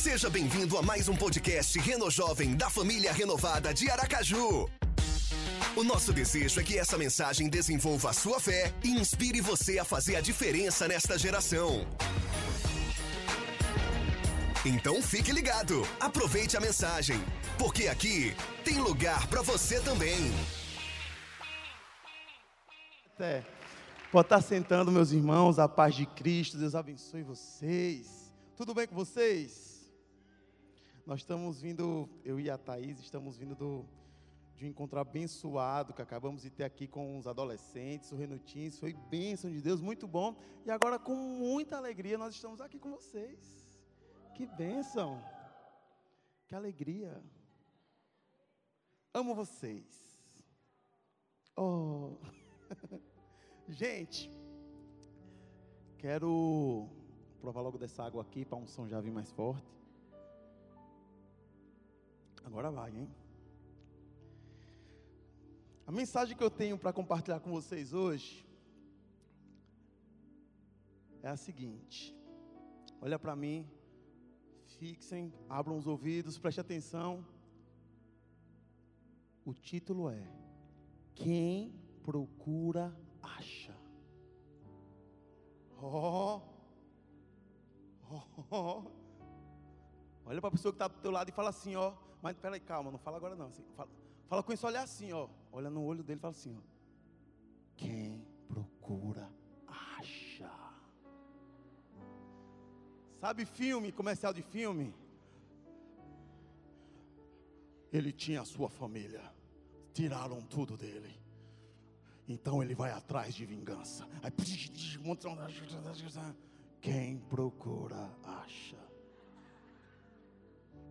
Seja 0.00 0.30
bem-vindo 0.30 0.78
a 0.78 0.82
mais 0.82 1.10
um 1.10 1.14
podcast 1.14 1.78
Reno 1.78 2.10
Jovem 2.10 2.56
da 2.56 2.70
família 2.70 3.12
renovada 3.12 3.74
de 3.74 3.90
Aracaju. 3.90 4.66
O 5.76 5.84
nosso 5.84 6.10
desejo 6.10 6.58
é 6.58 6.64
que 6.64 6.78
essa 6.78 6.96
mensagem 6.96 7.50
desenvolva 7.50 8.08
a 8.08 8.12
sua 8.14 8.40
fé 8.40 8.72
e 8.82 8.88
inspire 8.92 9.42
você 9.42 9.78
a 9.78 9.84
fazer 9.84 10.16
a 10.16 10.22
diferença 10.22 10.88
nesta 10.88 11.18
geração. 11.18 11.86
Então 14.64 15.02
fique 15.02 15.32
ligado, 15.32 15.86
aproveite 16.00 16.56
a 16.56 16.60
mensagem, 16.60 17.22
porque 17.58 17.86
aqui 17.86 18.34
tem 18.64 18.78
lugar 18.78 19.26
para 19.26 19.42
você 19.42 19.80
também. 19.80 20.32
É. 23.18 23.42
Pode 24.10 24.24
estar 24.24 24.40
sentando, 24.40 24.90
meus 24.90 25.12
irmãos, 25.12 25.58
a 25.58 25.68
paz 25.68 25.94
de 25.94 26.06
Cristo, 26.06 26.56
Deus 26.56 26.74
abençoe 26.74 27.22
vocês. 27.22 28.32
Tudo 28.56 28.72
bem 28.72 28.86
com 28.86 28.94
vocês? 28.94 29.69
Nós 31.10 31.22
estamos 31.22 31.60
vindo, 31.60 32.08
eu 32.24 32.38
e 32.38 32.48
a 32.48 32.56
Thaís, 32.56 33.00
estamos 33.00 33.36
vindo 33.36 33.56
do, 33.56 33.84
de 34.54 34.64
um 34.64 34.68
encontro 34.68 34.96
abençoado 34.96 35.92
que 35.92 36.00
acabamos 36.00 36.42
de 36.42 36.50
ter 36.50 36.62
aqui 36.62 36.86
com 36.86 37.18
os 37.18 37.26
adolescentes, 37.26 38.12
o 38.12 38.16
Renutins, 38.16 38.78
foi 38.78 38.92
bênção 38.92 39.50
de 39.50 39.60
Deus, 39.60 39.80
muito 39.80 40.06
bom. 40.06 40.36
E 40.64 40.70
agora, 40.70 41.00
com 41.00 41.16
muita 41.16 41.76
alegria, 41.76 42.16
nós 42.16 42.36
estamos 42.36 42.60
aqui 42.60 42.78
com 42.78 42.92
vocês. 42.92 43.76
Que 44.36 44.46
bênção, 44.46 45.20
que 46.46 46.54
alegria. 46.54 47.20
Amo 49.12 49.34
vocês. 49.34 50.16
Oh. 51.56 52.18
Gente, 53.66 54.30
quero 55.98 56.88
provar 57.40 57.62
logo 57.62 57.78
dessa 57.78 58.04
água 58.04 58.22
aqui 58.22 58.44
para 58.44 58.58
um 58.58 58.68
som 58.68 58.86
já 58.86 59.00
vir 59.00 59.10
mais 59.10 59.32
forte. 59.32 59.79
Agora 62.44 62.70
vai, 62.70 62.90
hein? 62.90 63.08
A 65.86 65.92
mensagem 65.92 66.36
que 66.36 66.42
eu 66.44 66.50
tenho 66.50 66.78
para 66.78 66.92
compartilhar 66.92 67.40
com 67.40 67.50
vocês 67.50 67.92
hoje 67.92 68.46
é 71.22 71.28
a 71.28 71.36
seguinte. 71.36 72.16
Olha 73.00 73.18
para 73.18 73.34
mim, 73.34 73.68
fixem, 74.78 75.32
abram 75.48 75.76
os 75.76 75.86
ouvidos, 75.86 76.38
preste 76.38 76.60
atenção. 76.60 77.26
O 79.44 79.52
título 79.52 80.08
é 80.08 80.22
Quem 81.14 81.74
procura 82.02 82.96
acha. 83.22 83.76
Oh, 85.82 86.40
oh, 88.10 88.22
oh. 88.50 88.82
Olha 90.26 90.40
para 90.40 90.48
a 90.48 90.52
pessoa 90.52 90.72
que 90.72 90.76
está 90.76 90.88
do 90.88 91.00
teu 91.00 91.10
lado 91.10 91.28
e 91.28 91.32
fala 91.32 91.50
assim, 91.50 91.74
ó. 91.74 91.94
Mas 92.22 92.36
peraí, 92.36 92.60
calma, 92.60 92.90
não 92.90 92.98
fala 92.98 93.16
agora 93.16 93.34
não. 93.34 93.46
Assim, 93.46 93.64
fala, 93.76 93.88
fala 94.28 94.42
com 94.42 94.52
isso, 94.52 94.66
olha 94.66 94.82
assim, 94.82 95.12
ó. 95.12 95.28
Olha 95.52 95.70
no 95.70 95.84
olho 95.84 96.02
dele 96.02 96.18
e 96.18 96.20
fala 96.20 96.32
assim, 96.32 96.56
ó. 96.56 96.60
Quem 97.76 98.24
procura 98.48 99.28
acha. 99.66 100.50
Sabe 103.20 103.44
filme, 103.44 103.92
comercial 103.92 104.32
de 104.32 104.42
filme? 104.42 104.94
Ele 107.92 108.12
tinha 108.12 108.42
a 108.42 108.44
sua 108.44 108.68
família. 108.68 109.22
Tiraram 109.92 110.40
tudo 110.42 110.76
dele. 110.76 111.18
Então 112.28 112.62
ele 112.62 112.74
vai 112.74 112.92
atrás 112.92 113.34
de 113.34 113.44
vingança. 113.44 114.06
Aí, 114.22 114.30
quem 116.80 117.18
procura 117.18 118.10
acha. 118.22 118.89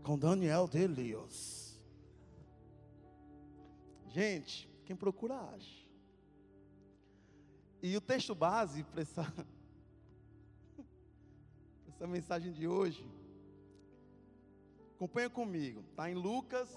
Com 0.04 0.18
Daniel 0.18 0.68
de 0.68 0.80
Elios. 0.80 1.80
Gente, 4.08 4.70
quem 4.86 4.96
procura 4.96 5.36
acha. 5.36 5.88
E 7.82 7.96
o 7.96 8.02
texto 8.02 8.34
base 8.34 8.84
para 8.84 9.02
essa, 9.02 9.34
essa 11.88 12.08
mensagem 12.08 12.52
de 12.52 12.68
hoje, 12.68 13.08
acompanha 14.96 15.30
comigo, 15.30 15.82
está 15.92 16.10
em 16.10 16.16
Lucas, 16.16 16.70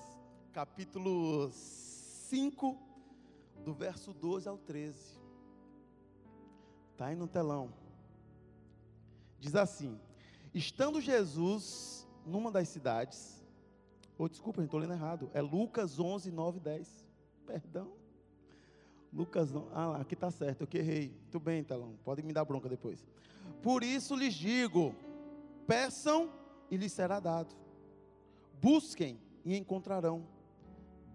capítulo 0.52 1.50
5, 1.50 2.78
do 3.64 3.72
verso 3.72 4.12
12 4.12 4.48
ao 4.48 4.58
13. 4.58 4.96
Está 6.92 7.06
aí 7.06 7.16
no 7.16 7.26
telão. 7.26 7.72
Diz 9.40 9.56
assim: 9.56 9.98
Estando 10.54 11.00
Jesus 11.00 12.01
numa 12.26 12.50
das 12.50 12.68
cidades, 12.68 13.42
ou 14.18 14.26
oh, 14.26 14.28
desculpa, 14.28 14.62
estou 14.62 14.78
lendo 14.78 14.92
errado, 14.92 15.30
é 15.34 15.40
Lucas 15.40 15.98
11, 15.98 16.30
9 16.30 16.58
e 16.58 16.60
10. 16.60 17.04
Perdão. 17.46 17.92
Lucas, 19.12 19.50
ah, 19.72 19.96
aqui 20.00 20.14
está 20.14 20.30
certo, 20.30 20.62
eu 20.62 20.80
errei. 20.80 21.08
Muito 21.08 21.40
bem, 21.40 21.62
telão, 21.62 21.94
pode 22.04 22.22
me 22.22 22.32
dar 22.32 22.44
bronca 22.44 22.68
depois. 22.68 23.04
Por 23.62 23.82
isso 23.82 24.16
lhes 24.16 24.34
digo: 24.34 24.94
peçam 25.66 26.30
e 26.70 26.76
lhes 26.76 26.92
será 26.92 27.20
dado, 27.20 27.54
busquem 28.60 29.20
e 29.44 29.56
encontrarão, 29.56 30.26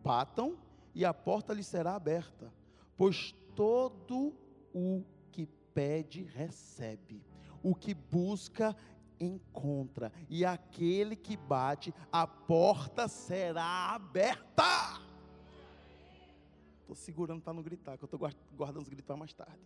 batam 0.03 0.57
e 0.94 1.03
a 1.03 1.13
porta 1.13 1.53
lhe 1.53 1.63
será 1.63 1.95
aberta. 1.95 2.53
Pois 2.95 3.34
todo 3.56 4.34
o 4.74 5.03
que 5.31 5.47
pede, 5.74 6.24
recebe, 6.24 7.24
o 7.63 7.74
que 7.74 7.94
busca, 7.94 8.75
encontra, 9.20 10.12
e 10.30 10.46
aquele 10.46 11.16
que 11.16 11.36
bate, 11.36 11.94
a 12.12 12.26
porta 12.28 13.08
será 13.08 13.94
aberta. 13.94 14.64
Estou 16.82 16.96
segurando 16.96 17.42
para 17.42 17.54
não 17.54 17.62
gritar, 17.62 17.98
que 17.98 18.04
eu 18.04 18.08
estou 18.08 18.20
guardando 18.56 18.82
os 18.82 18.88
gritos 18.88 19.06
para 19.06 19.18
mais 19.18 19.34
tarde. 19.34 19.60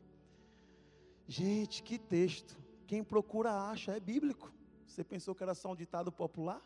Gente, 1.28 1.84
que 1.84 2.00
texto. 2.00 2.60
Quem 2.88 3.04
procura 3.04 3.70
acha, 3.70 3.96
é 3.96 4.00
bíblico. 4.00 4.52
Você 4.88 5.04
pensou 5.04 5.34
que 5.34 5.44
era 5.44 5.54
só 5.54 5.72
um 5.72 5.76
ditado 5.76 6.12
popular? 6.12 6.62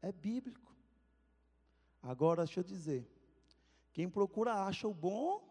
É 0.00 0.10
bíblico. 0.12 0.74
Agora, 2.02 2.44
deixa 2.44 2.60
eu 2.60 2.64
dizer. 2.64 3.06
Quem 3.92 4.08
procura 4.08 4.54
acha 4.64 4.88
o 4.88 4.94
bom, 4.94 5.46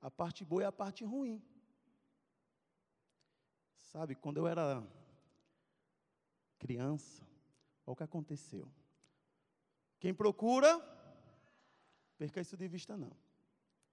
a 0.00 0.10
parte 0.10 0.44
boa 0.44 0.62
e 0.62 0.64
a 0.66 0.72
parte 0.72 1.04
ruim. 1.04 1.42
Sabe, 3.80 4.14
quando 4.14 4.36
eu 4.36 4.46
era 4.46 4.82
criança, 6.64 7.22
olha 7.86 7.92
o 7.92 7.96
que 7.96 8.02
aconteceu. 8.02 8.66
Quem 10.00 10.14
procura, 10.14 10.70
perca 12.16 12.40
isso 12.40 12.56
de 12.56 12.66
vista 12.66 12.96
não. 12.96 13.12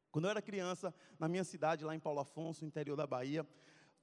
Quando 0.09 0.26
eu 0.26 0.32
era 0.32 0.42
criança, 0.42 0.96
na 1.20 1.28
minha 1.28 1.44
cidade, 1.44 1.84
lá 1.84 1.94
em 1.94 2.00
Paulo 2.00 2.22
Afonso, 2.22 2.64
interior 2.64 2.96
da 2.96 3.06
Bahia, 3.06 3.46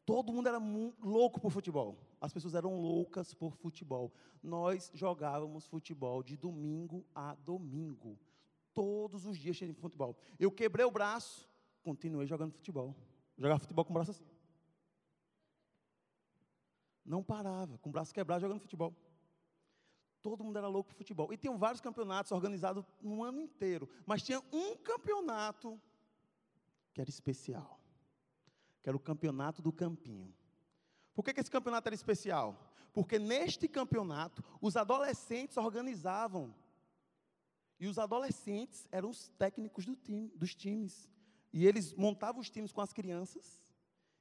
todo 0.04 0.34
mundo 0.34 0.50
era 0.50 0.58
louco 0.58 1.40
por 1.40 1.50
futebol. 1.50 1.98
As 2.20 2.30
pessoas 2.30 2.54
eram 2.54 2.78
loucas 2.78 3.32
por 3.32 3.56
futebol. 3.56 4.12
Nós 4.42 4.90
jogávamos 4.92 5.66
futebol 5.66 6.22
de 6.22 6.36
domingo 6.36 7.06
a 7.14 7.34
domingo 7.36 8.18
todos 8.74 9.24
os 9.24 9.38
dias 9.38 9.56
de 9.56 9.72
futebol. 9.72 10.14
Eu 10.38 10.52
quebrei 10.52 10.84
o 10.84 10.90
braço, 10.90 11.48
continuei 11.82 12.26
jogando 12.26 12.52
futebol. 12.52 12.94
Jogava 13.38 13.60
futebol 13.60 13.84
com 13.86 13.92
o 13.92 13.94
braço 13.94 14.10
assim. 14.10 14.26
Não 17.08 17.22
parava, 17.22 17.78
com 17.78 17.88
o 17.88 17.92
braço 17.92 18.12
quebrado 18.12 18.42
jogando 18.42 18.60
futebol. 18.60 18.94
Todo 20.20 20.44
mundo 20.44 20.58
era 20.58 20.68
louco 20.68 20.90
por 20.90 20.96
futebol. 20.96 21.32
E 21.32 21.38
tinham 21.38 21.56
vários 21.56 21.80
campeonatos 21.80 22.32
organizados 22.32 22.84
no 23.00 23.24
ano 23.24 23.40
inteiro. 23.40 23.88
Mas 24.04 24.22
tinha 24.22 24.42
um 24.52 24.76
campeonato 24.76 25.80
que 26.92 27.00
era 27.00 27.08
especial. 27.08 27.80
Que 28.82 28.90
era 28.90 28.96
o 28.96 29.00
campeonato 29.00 29.62
do 29.62 29.72
campinho. 29.72 30.34
Por 31.14 31.24
que, 31.24 31.32
que 31.32 31.40
esse 31.40 31.50
campeonato 31.50 31.88
era 31.88 31.94
especial? 31.94 32.74
Porque 32.92 33.18
neste 33.18 33.66
campeonato, 33.68 34.44
os 34.60 34.76
adolescentes 34.76 35.56
organizavam 35.56 36.54
e 37.80 37.86
os 37.86 37.98
adolescentes 37.98 38.86
eram 38.92 39.08
os 39.08 39.28
técnicos 39.38 39.86
do 39.86 39.96
time, 39.96 40.28
dos 40.36 40.54
times. 40.54 41.08
E 41.52 41.66
eles 41.66 41.94
montavam 41.94 42.40
os 42.40 42.50
times 42.50 42.70
com 42.70 42.82
as 42.82 42.92
crianças. 42.92 43.64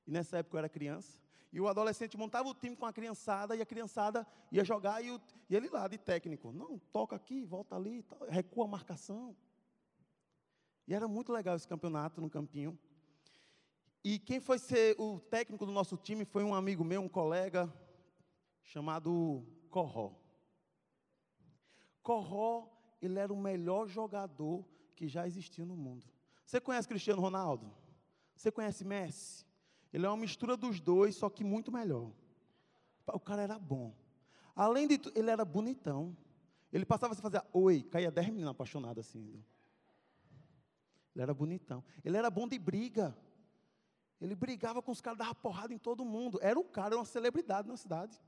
E 0.05 0.11
nessa 0.11 0.37
época 0.37 0.55
eu 0.55 0.59
era 0.59 0.69
criança. 0.69 1.19
E 1.51 1.61
o 1.61 1.67
adolescente 1.67 2.17
montava 2.17 2.49
o 2.49 2.53
time 2.53 2.75
com 2.75 2.85
a 2.85 2.93
criançada 2.93 3.55
e 3.55 3.61
a 3.61 3.65
criançada 3.65 4.27
ia 4.51 4.63
jogar 4.63 5.03
e, 5.03 5.11
o, 5.11 5.21
e 5.49 5.55
ele 5.55 5.69
lá 5.69 5.87
de 5.87 5.97
técnico. 5.97 6.51
Não, 6.51 6.77
toca 6.91 7.15
aqui, 7.15 7.43
volta 7.43 7.75
ali, 7.75 8.05
recua 8.29 8.65
a 8.65 8.67
marcação. 8.67 9.35
E 10.87 10.93
era 10.93 11.07
muito 11.07 11.31
legal 11.31 11.55
esse 11.55 11.67
campeonato 11.67 12.21
no 12.21 12.29
campinho. 12.29 12.77
E 14.03 14.19
quem 14.19 14.39
foi 14.39 14.59
ser 14.59 14.95
o 14.99 15.19
técnico 15.19 15.65
do 15.65 15.71
nosso 15.71 15.97
time 15.97 16.25
foi 16.25 16.43
um 16.43 16.53
amigo 16.53 16.83
meu, 16.83 17.01
um 17.01 17.09
colega, 17.09 17.73
chamado 18.61 19.45
Corró. 19.69 20.13
Corró 22.01 22.69
ele 23.01 23.19
era 23.19 23.33
o 23.33 23.37
melhor 23.37 23.87
jogador 23.87 24.65
que 24.95 25.07
já 25.07 25.27
existiu 25.27 25.65
no 25.65 25.75
mundo. 25.75 26.05
Você 26.45 26.59
conhece 26.59 26.87
Cristiano 26.87 27.21
Ronaldo? 27.21 27.73
Você 28.35 28.51
conhece 28.51 28.85
Messi? 28.85 29.45
Ele 29.93 30.05
é 30.05 30.09
uma 30.09 30.17
mistura 30.17 30.57
dos 30.57 30.79
dois, 30.79 31.15
só 31.15 31.29
que 31.29 31.43
muito 31.43 31.71
melhor. 31.71 32.11
O 33.07 33.19
cara 33.19 33.41
era 33.41 33.57
bom. 33.57 33.95
Além 34.55 34.87
de 34.87 34.97
tudo, 34.97 35.17
ele 35.17 35.29
era 35.29 35.45
bonitão. 35.45 36.15
Ele 36.71 36.85
passava 36.85 37.13
a 37.13 37.15
fazer 37.15 37.41
oi, 37.53 37.83
caía 37.83 38.11
dez 38.11 38.27
meninas 38.27 38.51
apaixonadas 38.51 39.07
assim. 39.07 39.43
Ele 41.15 41.23
era 41.23 41.33
bonitão. 41.33 41.83
Ele 42.03 42.17
era 42.17 42.29
bom 42.29 42.47
de 42.47 42.59
briga. 42.59 43.17
Ele 44.19 44.35
brigava 44.35 44.81
com 44.81 44.91
os 44.91 44.99
caras, 44.99 45.17
dava 45.17 45.35
porrada 45.35 45.73
em 45.73 45.77
todo 45.77 46.03
mundo. 46.03 46.39
Era 46.41 46.59
o 46.59 46.63
cara, 46.63 46.89
era 46.89 46.97
uma 46.97 47.05
celebridade 47.05 47.67
na 47.67 47.77
cidade. 47.77 48.19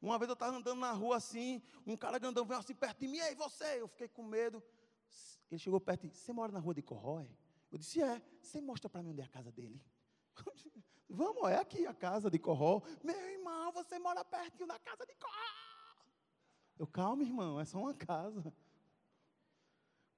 Uma 0.00 0.18
vez 0.18 0.28
eu 0.28 0.34
estava 0.34 0.56
andando 0.56 0.78
na 0.78 0.92
rua 0.92 1.16
assim, 1.16 1.60
um 1.86 1.96
cara 1.96 2.18
grandão 2.18 2.44
veio 2.44 2.60
assim 2.60 2.74
perto 2.74 3.00
de 3.00 3.08
mim, 3.08 3.18
ei, 3.18 3.34
você? 3.34 3.80
Eu 3.80 3.88
fiquei 3.88 4.08
com 4.08 4.22
medo. 4.22 4.62
Ele 5.50 5.58
chegou 5.58 5.80
perto 5.80 6.06
e 6.06 6.08
disse, 6.08 6.22
você 6.22 6.32
mora 6.32 6.52
na 6.52 6.60
rua 6.60 6.74
de 6.74 6.82
Corrói? 6.82 7.28
Eu 7.72 7.78
disse, 7.78 8.02
é. 8.02 8.22
Você 8.40 8.60
mostra 8.60 8.88
para 8.88 9.02
mim 9.02 9.10
onde 9.10 9.20
é 9.20 9.24
a 9.24 9.28
casa 9.28 9.50
dele? 9.50 9.80
Vamos, 11.08 11.50
é 11.50 11.56
aqui 11.56 11.86
a 11.86 11.94
casa 11.94 12.30
de 12.30 12.38
Corró. 12.38 12.82
Meu 13.02 13.18
irmão, 13.30 13.72
você 13.72 13.98
mora 13.98 14.24
pertinho 14.24 14.66
da 14.66 14.78
casa 14.78 15.06
de 15.06 15.14
Corró. 15.14 15.96
Eu, 16.78 16.86
calma, 16.86 17.22
irmão, 17.22 17.58
é 17.58 17.64
só 17.64 17.78
uma 17.78 17.94
casa. 17.94 18.52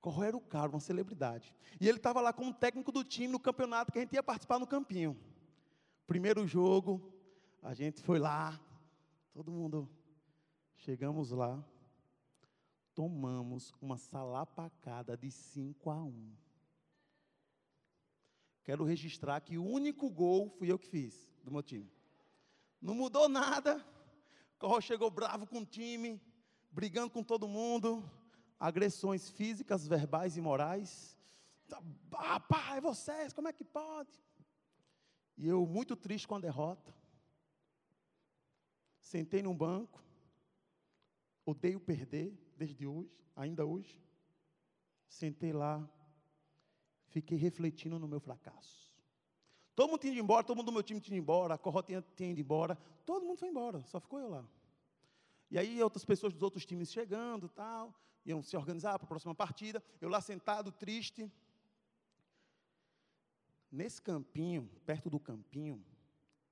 Corró 0.01 0.25
era 0.25 0.37
o 0.37 0.41
cara, 0.41 0.71
uma 0.71 0.81
celebridade. 0.81 1.55
E 1.81 1.89
ele 1.89 1.99
estava 1.99 2.21
lá 2.21 2.33
como 2.33 2.53
técnico 2.53 2.91
do 2.91 3.05
time 3.05 3.29
no 3.29 3.39
campeonato 3.39 3.93
que 3.93 3.99
a 3.99 4.03
gente 4.03 4.15
ia 4.15 4.23
participar 4.23 4.59
no 4.59 4.67
campinho. 4.67 5.17
Primeiro 6.07 6.47
jogo, 6.47 7.13
a 7.63 7.73
gente 7.73 8.03
foi 8.03 8.19
lá, 8.19 8.59
todo 9.33 9.53
mundo. 9.53 9.89
Chegamos 10.77 11.31
lá, 11.31 11.63
tomamos 12.95 13.73
uma 13.81 13.97
salapacada 13.97 15.17
de 15.17 15.31
5 15.31 15.91
a 15.91 16.03
1. 16.03 16.33
Quero 18.63 18.85
registrar 18.85 19.41
que 19.41 19.59
o 19.59 19.65
único 19.65 20.11
gol 20.11 20.51
fui 20.51 20.71
eu 20.71 20.79
que 20.79 20.87
fiz 20.87 21.31
do 21.43 21.51
meu 21.51 21.63
time. 21.63 21.91
Não 22.81 22.95
mudou 22.95 23.29
nada. 23.29 23.85
Corro 24.59 24.81
chegou 24.81 25.11
bravo 25.11 25.47
com 25.47 25.61
o 25.61 25.67
time, 25.67 26.21
brigando 26.71 27.11
com 27.11 27.23
todo 27.23 27.49
mundo, 27.49 28.09
agressões 28.59 29.31
físicas, 29.31 29.87
verbais 29.87 30.37
e 30.37 30.41
morais. 30.41 31.19
Ah, 32.13 32.41
pá, 32.41 32.77
é 32.77 32.81
vocês, 32.81 33.33
como 33.33 33.49
é 33.49 33.53
que 33.53 33.65
pode? 33.65 34.11
E 35.37 35.49
eu, 35.49 35.67
muito 35.67 35.97
triste 35.97 36.29
com 36.29 36.35
a 36.35 36.41
derrota, 36.41 36.95
sentei 39.01 39.43
num 39.43 39.57
banco, 39.57 40.05
odeio 41.47 41.81
perder, 41.81 42.39
desde 42.57 42.87
hoje, 42.87 43.11
ainda 43.35 43.65
hoje. 43.65 43.99
Sentei 45.09 45.53
lá, 45.53 45.89
fiquei 47.11 47.37
refletindo 47.37 47.99
no 47.99 48.09
meu 48.09 48.21
fracasso. 48.21 48.91
Todo 49.75 49.91
mundo 49.91 50.01
tinha 50.01 50.13
ido 50.13 50.23
embora, 50.23 50.45
todo 50.45 50.57
mundo 50.57 50.67
do 50.67 50.73
meu 50.73 50.83
time 50.83 51.01
tinha 51.01 51.17
ido 51.17 51.23
embora, 51.23 51.55
a 51.55 51.59
Corró 51.59 51.83
tinha, 51.83 52.05
tinha 52.17 52.31
ido 52.31 52.41
embora, 52.41 52.77
todo 53.05 53.25
mundo 53.25 53.39
foi 53.39 53.49
embora, 53.49 53.83
só 53.85 54.01
ficou 54.01 54.21
eu 54.21 54.29
lá. 54.29 54.45
E 55.51 55.59
aí 55.59 55.83
outras 55.83 56.05
pessoas 56.05 56.33
dos 56.33 56.43
outros 56.43 56.65
times 56.65 56.93
chegando, 56.93 57.49
tal, 57.49 57.95
iam 58.25 58.43
se 58.43 58.57
organizar 58.57 58.99
para 58.99 59.05
a 59.05 59.09
próxima 59.09 59.35
partida, 59.35 59.83
eu 60.01 60.09
lá 60.09 60.21
sentado, 60.21 60.71
triste. 60.71 61.31
Nesse 63.71 64.01
campinho, 64.03 64.69
perto 64.85 65.09
do 65.09 65.19
campinho, 65.19 65.85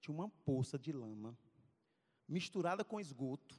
tinha 0.01 0.15
uma 0.15 0.29
poça 0.29 0.79
de 0.79 0.93
lama, 0.93 1.37
misturada 2.27 2.85
com 2.85 3.01
esgoto, 3.01 3.55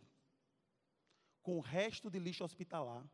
com 1.41 1.57
o 1.57 1.61
resto 1.61 2.09
de 2.09 2.19
lixo 2.19 2.43
hospitalar, 2.43 3.05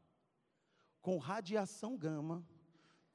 com 1.01 1.17
radiação 1.17 1.97
gama, 1.97 2.45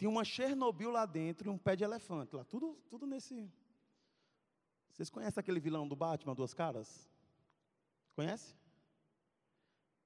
tinha 0.01 0.09
uma 0.09 0.25
Chernobyl 0.25 0.91
lá 0.91 1.05
dentro 1.05 1.47
e 1.47 1.51
um 1.51 1.59
pé 1.59 1.77
de 1.77 1.85
elefante 1.85 2.35
lá. 2.35 2.43
Tudo, 2.43 2.75
tudo 2.89 3.07
nesse. 3.07 3.53
Vocês 4.91 5.11
conhecem 5.11 5.39
aquele 5.39 5.61
vilão 5.61 5.87
do 5.87 5.95
Batman, 5.95 6.35
duas 6.35 6.55
caras? 6.55 7.07
Conhece? 8.15 8.57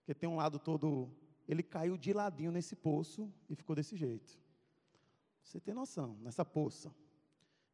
Que 0.05 0.12
tem 0.12 0.29
um 0.29 0.35
lado 0.35 0.58
todo. 0.58 1.08
Ele 1.46 1.62
caiu 1.62 1.96
de 1.96 2.12
ladinho 2.12 2.50
nesse 2.50 2.75
poço 2.75 3.32
e 3.49 3.55
ficou 3.55 3.76
desse 3.76 3.96
jeito. 3.96 4.37
Você 5.44 5.61
tem 5.61 5.73
noção, 5.73 6.19
nessa 6.20 6.44
poça. 6.44 6.93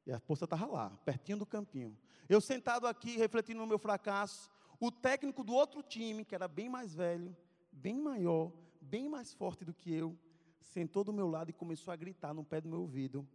E 0.05 0.13
a 0.13 0.21
poça 0.21 0.45
estava 0.45 0.67
lá, 0.67 0.91
pertinho 1.07 1.39
do 1.39 1.47
campinho. 1.47 1.97
Eu 2.29 2.43
sentado 2.43 2.87
aqui, 2.87 3.17
refletindo 3.17 3.61
no 3.61 3.67
meu 3.67 3.79
fracasso, 3.79 4.51
o 4.79 4.93
técnico 4.93 5.43
do 5.43 5.55
outro 5.55 5.83
time, 5.83 6.23
que 6.23 6.35
era 6.35 6.47
bem 6.47 6.69
mais 6.69 6.95
velho, 6.95 7.35
bem 7.73 7.99
maior, 7.99 8.53
bem 8.79 9.09
mais 9.09 9.33
forte 9.33 9.65
do 9.65 9.73
que 9.73 9.91
eu, 9.91 10.19
sentou 10.61 11.03
do 11.03 11.13
meu 11.13 11.29
lado 11.29 11.51
e 11.51 11.53
começou 11.53 11.93
a 11.93 11.97
gritar 11.97 12.35
no 12.35 12.45
pé 12.45 12.61
do 12.61 12.69
meu 12.69 12.81
ouvido: 12.81 13.27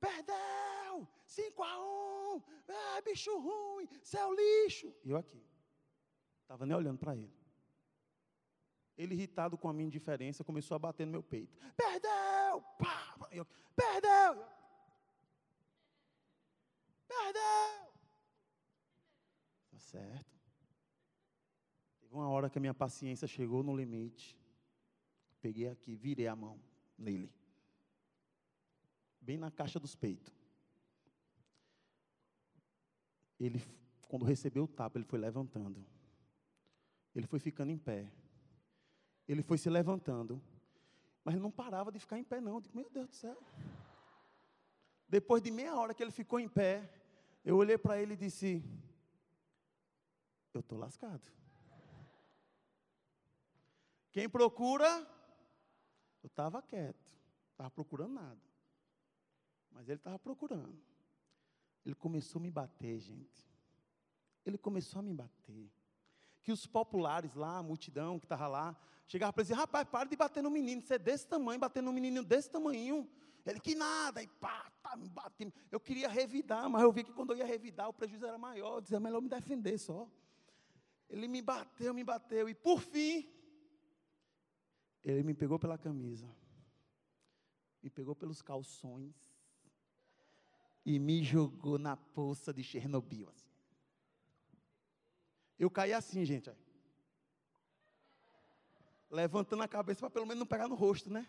Perdeu! 0.00 1.08
5 1.24 1.62
a 1.62 1.80
1! 2.34 2.42
Ah, 2.68 3.00
bicho 3.02 3.36
ruim! 3.38 3.88
Seu 4.02 4.34
lixo! 4.34 4.94
E 5.04 5.10
eu 5.10 5.16
aqui. 5.16 5.42
Estava 6.42 6.66
nem 6.66 6.76
olhando 6.76 6.98
para 6.98 7.16
ele. 7.16 7.32
Ele, 8.96 9.14
irritado 9.14 9.58
com 9.58 9.68
a 9.68 9.72
minha 9.72 9.86
indiferença, 9.86 10.44
começou 10.44 10.74
a 10.74 10.78
bater 10.78 11.04
no 11.04 11.12
meu 11.12 11.22
peito. 11.22 11.56
Perdeu! 11.76 12.62
Pá! 12.78 13.16
Eu, 13.30 13.46
Perdeu! 13.74 14.44
Perdeu! 17.08 17.92
Tá 19.70 19.78
certo. 19.78 20.34
Teve 22.00 22.14
uma 22.14 22.28
hora 22.28 22.48
que 22.48 22.58
a 22.58 22.60
minha 22.60 22.74
paciência 22.74 23.26
chegou 23.26 23.62
no 23.62 23.76
limite. 23.76 24.38
Peguei 25.44 25.68
aqui, 25.68 25.94
virei 25.94 26.26
a 26.26 26.34
mão 26.34 26.58
nele. 26.96 27.30
Bem 29.20 29.36
na 29.36 29.50
caixa 29.50 29.78
dos 29.78 29.94
peitos. 29.94 30.32
Ele, 33.38 33.62
quando 34.08 34.24
recebeu 34.24 34.64
o 34.64 34.66
tapa, 34.66 34.96
ele 34.96 35.04
foi 35.04 35.18
levantando. 35.18 35.84
Ele 37.14 37.26
foi 37.26 37.38
ficando 37.38 37.70
em 37.70 37.76
pé. 37.76 38.10
Ele 39.28 39.42
foi 39.42 39.58
se 39.58 39.68
levantando. 39.68 40.40
Mas 41.22 41.38
não 41.38 41.50
parava 41.50 41.92
de 41.92 41.98
ficar 41.98 42.18
em 42.18 42.24
pé, 42.24 42.40
não. 42.40 42.58
Digo, 42.58 42.74
meu 42.74 42.88
Deus 42.88 43.08
do 43.10 43.14
céu. 43.14 43.36
Depois 45.06 45.42
de 45.42 45.50
meia 45.50 45.76
hora 45.76 45.92
que 45.92 46.02
ele 46.02 46.10
ficou 46.10 46.40
em 46.40 46.48
pé, 46.48 46.90
eu 47.44 47.58
olhei 47.58 47.76
para 47.76 48.00
ele 48.00 48.14
e 48.14 48.16
disse: 48.16 48.64
Eu 50.54 50.60
estou 50.60 50.78
lascado. 50.78 51.30
Quem 54.10 54.26
procura, 54.26 55.12
estava 56.34 56.60
quieto, 56.60 57.12
estava 57.52 57.70
procurando 57.70 58.14
nada. 58.14 58.40
Mas 59.70 59.88
ele 59.88 59.98
estava 59.98 60.18
procurando. 60.18 60.76
Ele 61.86 61.94
começou 61.94 62.40
a 62.40 62.42
me 62.42 62.50
bater, 62.50 62.98
gente. 62.98 63.50
Ele 64.44 64.58
começou 64.58 64.98
a 64.98 65.02
me 65.02 65.14
bater. 65.14 65.70
Que 66.42 66.52
os 66.52 66.66
populares 66.66 67.34
lá, 67.34 67.58
a 67.58 67.62
multidão 67.62 68.18
que 68.18 68.26
estava 68.26 68.46
lá, 68.46 68.76
chegava 69.06 69.32
para 69.32 69.42
dizer, 69.42 69.54
rapaz, 69.54 69.88
para 69.88 70.08
de 70.08 70.16
bater 70.16 70.42
no 70.42 70.50
menino, 70.50 70.82
você 70.82 70.94
é 70.94 70.98
desse 70.98 71.26
tamanho, 71.26 71.58
bater 71.58 71.82
no 71.82 71.92
menino 71.92 72.22
desse 72.22 72.50
tamanho. 72.50 73.08
Ele, 73.46 73.60
que 73.60 73.74
nada, 73.74 74.22
e 74.22 74.26
pá, 74.26 74.70
tá 74.82 74.96
me 74.96 75.08
batendo. 75.08 75.52
Eu 75.70 75.78
queria 75.78 76.08
revidar, 76.08 76.68
mas 76.68 76.82
eu 76.82 76.92
vi 76.92 77.04
que 77.04 77.12
quando 77.12 77.32
eu 77.32 77.38
ia 77.38 77.46
revidar, 77.46 77.88
o 77.88 77.92
prejuízo 77.92 78.26
era 78.26 78.38
maior. 78.38 78.76
Eu 78.76 78.80
dizia, 78.80 78.96
é 78.96 79.00
melhor 79.00 79.20
me 79.20 79.28
defender 79.28 79.78
só. 79.78 80.08
Ele 81.08 81.28
me 81.28 81.42
bateu, 81.42 81.92
me 81.94 82.02
bateu, 82.02 82.48
e 82.48 82.54
por 82.54 82.80
fim, 82.80 83.28
ele 85.04 85.22
me 85.22 85.34
pegou 85.34 85.58
pela 85.58 85.76
camisa, 85.76 86.26
me 87.82 87.90
pegou 87.90 88.16
pelos 88.16 88.40
calções 88.40 89.14
e 90.84 90.98
me 90.98 91.22
jogou 91.22 91.78
na 91.78 91.96
poça 91.96 92.52
de 92.52 92.62
Chernobyl. 92.62 93.28
Assim. 93.28 93.50
Eu 95.58 95.70
caí 95.70 95.92
assim, 95.92 96.24
gente. 96.24 96.48
Ó. 96.48 96.54
Levantando 99.10 99.62
a 99.62 99.68
cabeça 99.68 100.00
para 100.00 100.10
pelo 100.10 100.26
menos 100.26 100.40
não 100.40 100.46
pegar 100.46 100.68
no 100.68 100.74
rosto, 100.74 101.10
né? 101.10 101.26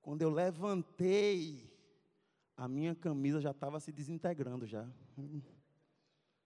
Quando 0.00 0.22
eu 0.22 0.30
levantei, 0.30 1.68
a 2.56 2.68
minha 2.68 2.94
camisa 2.94 3.40
já 3.40 3.50
estava 3.50 3.80
se 3.80 3.90
desintegrando 3.90 4.64
já. 4.64 4.88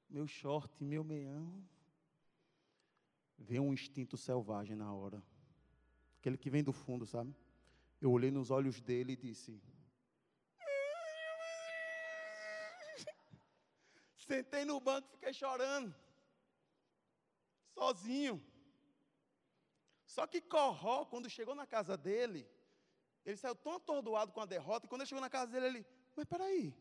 Meu 0.09 0.27
short, 0.27 0.83
meu 0.83 1.05
meião. 1.05 1.63
Veio 3.39 3.63
um 3.63 3.73
instinto 3.73 4.17
selvagem 4.17 4.75
na 4.75 4.93
hora. 4.93 5.23
Aquele 6.21 6.37
que 6.37 6.51
vem 6.51 6.63
do 6.63 6.73
fundo, 6.73 7.07
sabe? 7.07 7.35
Eu 7.99 8.13
olhei 8.13 8.31
nos 8.31 8.51
olhos 8.51 8.79
dele 8.79 9.15
e 9.15 9.17
disse: 9.17 9.59
Sentei 14.15 14.67
no 14.67 14.79
banco 14.79 15.09
e 15.09 15.13
fiquei 15.13 15.33
chorando. 15.33 15.95
Sozinho. 17.73 18.45
Só 20.05 20.27
que 20.27 20.43
Corró, 20.43 21.07
quando 21.07 21.31
chegou 21.31 21.55
na 21.55 21.67
casa 21.67 21.97
dele, 21.97 22.47
ele 23.25 23.39
saiu 23.39 23.55
tão 23.55 23.77
atordoado 23.77 24.33
com 24.33 24.43
a 24.43 24.47
derrota, 24.47 24.85
e 24.85 24.91
quando 24.91 25.01
ele 25.01 25.09
chegou 25.09 25.23
na 25.23 25.31
casa 25.31 25.51
dele, 25.51 25.67
ele, 25.67 25.87
mas 26.15 26.27
peraí, 26.27 26.75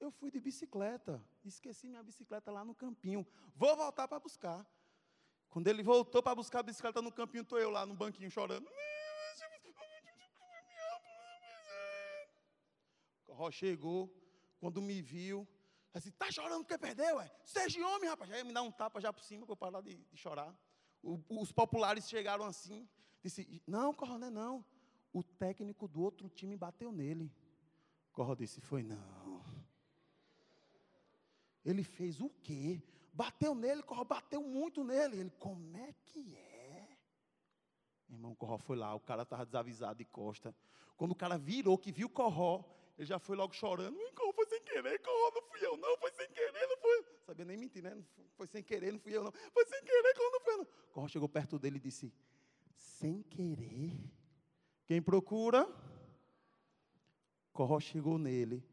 eu 0.00 0.10
fui 0.10 0.32
de 0.32 0.40
bicicleta, 0.40 1.24
esqueci 1.44 1.88
minha 1.88 2.02
bicicleta 2.02 2.50
lá 2.50 2.64
no 2.64 2.74
campinho, 2.74 3.24
vou 3.54 3.76
voltar 3.76 4.08
para 4.08 4.18
buscar. 4.18 4.66
Quando 5.48 5.66
ele 5.68 5.82
voltou 5.82 6.22
para 6.22 6.34
buscar 6.34 6.60
a 6.60 6.62
bicicleta 6.62 7.00
no 7.00 7.12
campinho, 7.12 7.42
estou 7.42 7.58
eu 7.58 7.70
lá 7.70 7.86
no 7.86 7.94
banquinho 7.94 8.30
chorando. 8.30 8.68
Ró 13.28 13.50
chegou, 13.50 14.12
quando 14.58 14.82
me 14.82 15.00
viu, 15.00 15.46
Assim, 15.98 16.10
tá 16.12 16.30
chorando 16.30 16.64
porque 16.64 16.78
perdeu, 16.78 17.20
é? 17.20 17.30
Seja 17.44 17.84
homem, 17.86 18.08
rapaz. 18.08 18.30
Aí 18.30 18.44
me 18.44 18.52
dá 18.52 18.62
um 18.62 18.70
tapa 18.70 19.00
já 19.00 19.12
por 19.12 19.22
cima 19.22 19.44
para 19.44 19.52
eu 19.52 19.56
parar 19.56 19.80
de, 19.80 19.96
de 19.96 20.16
chorar. 20.16 20.56
O, 21.02 21.20
os 21.28 21.50
populares 21.50 22.08
chegaram 22.08 22.44
assim. 22.44 22.88
Disse, 23.22 23.62
não, 23.66 23.92
Coronel, 23.92 24.30
não. 24.30 24.64
O 25.12 25.22
técnico 25.22 25.88
do 25.88 26.00
outro 26.00 26.28
time 26.28 26.56
bateu 26.56 26.92
nele. 26.92 27.32
Corro 28.12 28.36
disse, 28.36 28.60
foi 28.60 28.82
não. 28.82 29.42
Ele 31.64 31.82
fez 31.82 32.20
o 32.20 32.28
quê? 32.28 32.82
Bateu 33.18 33.52
nele, 33.52 33.82
Corro 33.82 34.04
bateu 34.04 34.40
muito 34.40 34.84
nele. 34.84 35.18
Ele, 35.18 35.30
como 35.40 35.76
é 35.76 35.92
que 36.04 36.36
é? 36.36 36.88
Irmão, 38.08 38.32
Corró 38.36 38.56
foi 38.58 38.76
lá, 38.76 38.94
o 38.94 39.00
cara 39.00 39.24
estava 39.24 39.44
desavisado 39.44 39.98
de 39.98 40.04
costa. 40.04 40.54
Quando 40.96 41.10
o 41.10 41.16
cara 41.16 41.36
virou, 41.36 41.76
que 41.76 41.90
viu 41.90 42.08
Corró, 42.08 42.62
ele 42.96 43.08
já 43.08 43.18
foi 43.18 43.34
logo 43.34 43.52
chorando. 43.52 43.98
Corró 44.14 44.32
foi 44.32 44.46
sem 44.46 44.62
querer, 44.62 45.00
Corró, 45.00 45.32
não 45.34 45.42
fui 45.42 45.66
eu 45.66 45.76
não, 45.76 45.98
foi 45.98 46.12
sem 46.12 46.28
querer, 46.28 46.68
não 46.68 46.78
foi. 46.78 47.04
Sabia 47.26 47.44
nem 47.44 47.56
mentir, 47.56 47.82
né? 47.82 48.00
Foi 48.36 48.46
sem 48.46 48.62
querer, 48.62 48.92
não 48.92 49.00
fui 49.00 49.16
eu 49.16 49.24
não. 49.24 49.32
Foi 49.32 49.66
sem 49.66 49.82
querer, 49.82 50.14
Corró, 50.14 50.30
não 50.30 50.40
foi 50.40 50.52
eu 50.52 50.58
não. 50.58 50.66
Corró 50.92 51.08
chegou 51.08 51.28
perto 51.28 51.58
dele 51.58 51.78
e 51.78 51.80
disse, 51.80 52.14
sem 52.76 53.20
querer. 53.24 53.98
Quem 54.86 55.02
procura? 55.02 55.68
Corró 57.52 57.80
chegou 57.80 58.16
nele, 58.16 58.64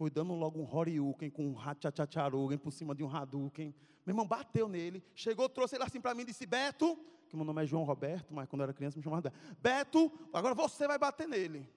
foi 0.00 0.08
dando 0.08 0.32
logo 0.32 0.58
um 0.58 0.64
Horiuken 0.64 1.28
com 1.28 1.46
um 1.46 1.58
Hachachacharugen 1.58 2.56
por 2.56 2.72
cima 2.72 2.94
de 2.94 3.04
um 3.04 3.14
Hadouken. 3.14 3.74
Meu 4.06 4.14
irmão 4.14 4.26
bateu 4.26 4.66
nele, 4.66 5.04
chegou, 5.14 5.46
trouxe 5.46 5.76
ele 5.76 5.84
assim 5.84 6.00
para 6.00 6.14
mim 6.14 6.22
e 6.22 6.24
disse: 6.24 6.46
Beto, 6.46 6.96
que 7.28 7.36
meu 7.36 7.44
nome 7.44 7.62
é 7.62 7.66
João 7.66 7.84
Roberto, 7.84 8.32
mas 8.32 8.48
quando 8.48 8.62
eu 8.62 8.64
era 8.64 8.72
criança 8.72 8.96
me 8.96 9.04
chamava 9.04 9.30
Beto, 9.58 10.10
agora 10.32 10.54
você 10.54 10.88
vai 10.88 10.96
bater 10.96 11.28
nele. 11.28 11.68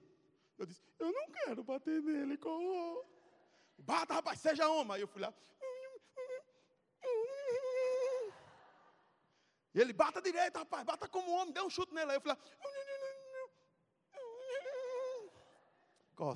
Eu 0.56 0.64
disse: 0.64 0.80
Eu 0.98 1.12
não 1.12 1.30
quero 1.32 1.62
bater 1.62 2.00
nele, 2.00 2.38
Corró. 2.38 3.02
Bata, 3.76 4.14
rapaz, 4.14 4.40
seja 4.40 4.70
homem. 4.70 4.94
Aí 4.94 5.02
eu 5.02 5.08
fui 5.08 5.20
lá. 5.20 5.30
E 9.74 9.80
ele 9.82 9.92
bata 9.92 10.22
direito, 10.22 10.56
rapaz, 10.56 10.82
bata 10.82 11.06
como 11.08 11.30
homem, 11.30 11.52
deu 11.52 11.66
um 11.66 11.68
chute 11.68 11.92
nele. 11.92 12.12
Aí 12.12 12.16
eu 12.16 12.22
fui 12.22 12.30
lá. 12.30 12.38
Corro, 12.38 12.84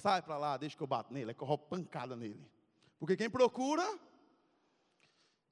sai 0.01 0.23
para 0.23 0.37
lá, 0.39 0.57
deixa 0.57 0.77
que 0.77 0.83
eu 0.83 0.87
bato 0.87 1.13
nele. 1.13 1.31
Aí 1.31 1.35
corro 1.35 1.59
pancada 1.59 2.17
nele. 2.17 2.45
Porque 2.99 3.17
quem 3.17 3.31
procura. 3.31 3.85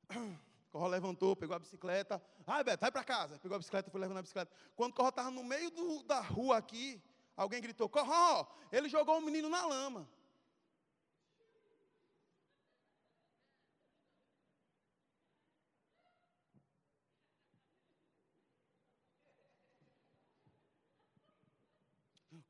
Corro 0.71 0.89
levantou, 0.89 1.35
pegou 1.35 1.57
a 1.57 1.59
bicicleta. 1.59 2.23
Ai, 2.47 2.63
Beto, 2.63 2.83
vai 2.83 2.93
para 2.93 3.03
casa. 3.03 3.39
Pegou 3.39 3.55
a 3.55 3.59
bicicleta, 3.59 3.91
foi 3.91 3.99
levando 3.99 4.19
a 4.19 4.23
bicicleta. 4.23 4.53
Quando 4.75 4.93
Corro 4.93 5.09
estava 5.09 5.31
no 5.31 5.43
meio 5.43 5.71
do, 5.71 6.03
da 6.03 6.21
rua 6.21 6.59
aqui, 6.59 7.03
alguém 7.35 7.63
gritou: 7.63 7.89
Corro, 7.89 8.47
ele 8.71 8.87
jogou 8.87 9.15
o 9.15 9.19
um 9.19 9.23
menino 9.23 9.49
na 9.49 9.65
lama. 9.65 10.07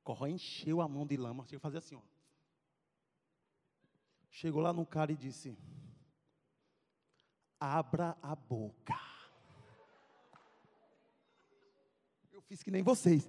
Corró 0.07 0.29
encheu 0.29 0.81
a 0.81 0.87
mão 0.87 1.05
de 1.05 1.17
lama, 1.17 1.45
chegou 1.47 1.59
a 1.59 1.61
fazer 1.63 1.79
assim, 1.79 1.97
ó. 1.97 2.01
Chegou 4.31 4.63
lá 4.63 4.73
no 4.73 4.87
cara 4.87 5.11
e 5.11 5.17
disse: 5.17 5.59
Abra 7.59 8.17
a 8.23 8.37
boca. 8.37 8.95
Eu 12.33 12.41
fiz 12.43 12.63
que 12.63 12.71
nem 12.71 12.85
vocês. 12.85 13.29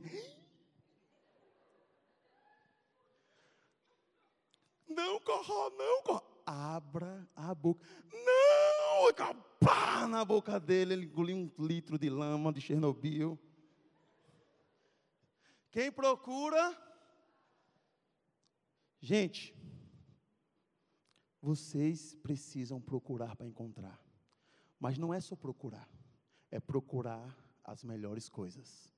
Não, 4.88 5.20
Corró, 5.22 5.72
não, 5.72 6.04
Corró. 6.04 6.22
Abra 6.46 7.28
a 7.36 7.56
boca. 7.56 7.84
Não! 8.14 9.48
Pá, 9.60 10.08
na 10.08 10.24
boca 10.24 10.60
dele, 10.60 10.94
ele 10.94 11.06
engoliu 11.08 11.38
um 11.38 11.52
litro 11.58 11.98
de 11.98 12.08
lama 12.08 12.54
de 12.54 12.62
Chernobyl. 12.62 13.40
Quem 15.78 15.92
procura. 15.92 16.76
Gente, 19.00 19.56
vocês 21.40 22.16
precisam 22.16 22.82
procurar 22.82 23.36
para 23.36 23.46
encontrar. 23.46 24.04
Mas 24.80 24.98
não 24.98 25.14
é 25.14 25.20
só 25.20 25.36
procurar, 25.36 25.88
é 26.50 26.60
procurar 26.60 27.24
as 27.64 27.84
melhores 27.84 28.28
coisas. 28.28 28.92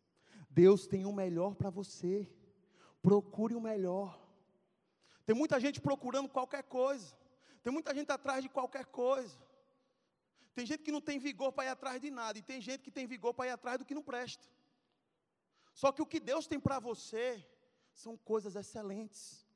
Deus 0.49 0.87
tem 0.87 1.05
o 1.05 1.11
melhor 1.11 1.53
para 1.53 1.69
você. 1.69 2.33
Procure 3.01 3.55
o 3.55 3.59
melhor. 3.59 4.17
Tem 5.25 5.35
muita 5.35 5.59
gente 5.59 5.81
procurando 5.81 6.29
qualquer 6.29 6.63
coisa. 6.63 7.13
Tem 7.61 7.73
muita 7.73 7.93
gente 7.93 8.09
atrás 8.09 8.41
de 8.41 8.47
qualquer 8.47 8.85
coisa. 8.85 9.37
Tem 10.55 10.65
gente 10.65 10.83
que 10.83 10.93
não 10.93 11.01
tem 11.01 11.19
vigor 11.19 11.51
para 11.51 11.65
ir 11.65 11.71
atrás 11.71 11.99
de 11.99 12.09
nada. 12.09 12.39
E 12.39 12.41
tem 12.41 12.61
gente 12.61 12.81
que 12.81 12.89
tem 12.89 13.05
vigor 13.05 13.33
para 13.33 13.47
ir 13.47 13.51
atrás 13.51 13.77
do 13.77 13.83
que 13.83 13.93
não 13.93 14.01
presta. 14.01 14.47
Só 15.79 15.93
que 15.93 16.01
o 16.01 16.05
que 16.05 16.19
Deus 16.19 16.45
tem 16.45 16.59
para 16.59 16.77
você 16.77 17.41
são 17.93 18.17
coisas 18.17 18.57
excelentes. 18.57 19.47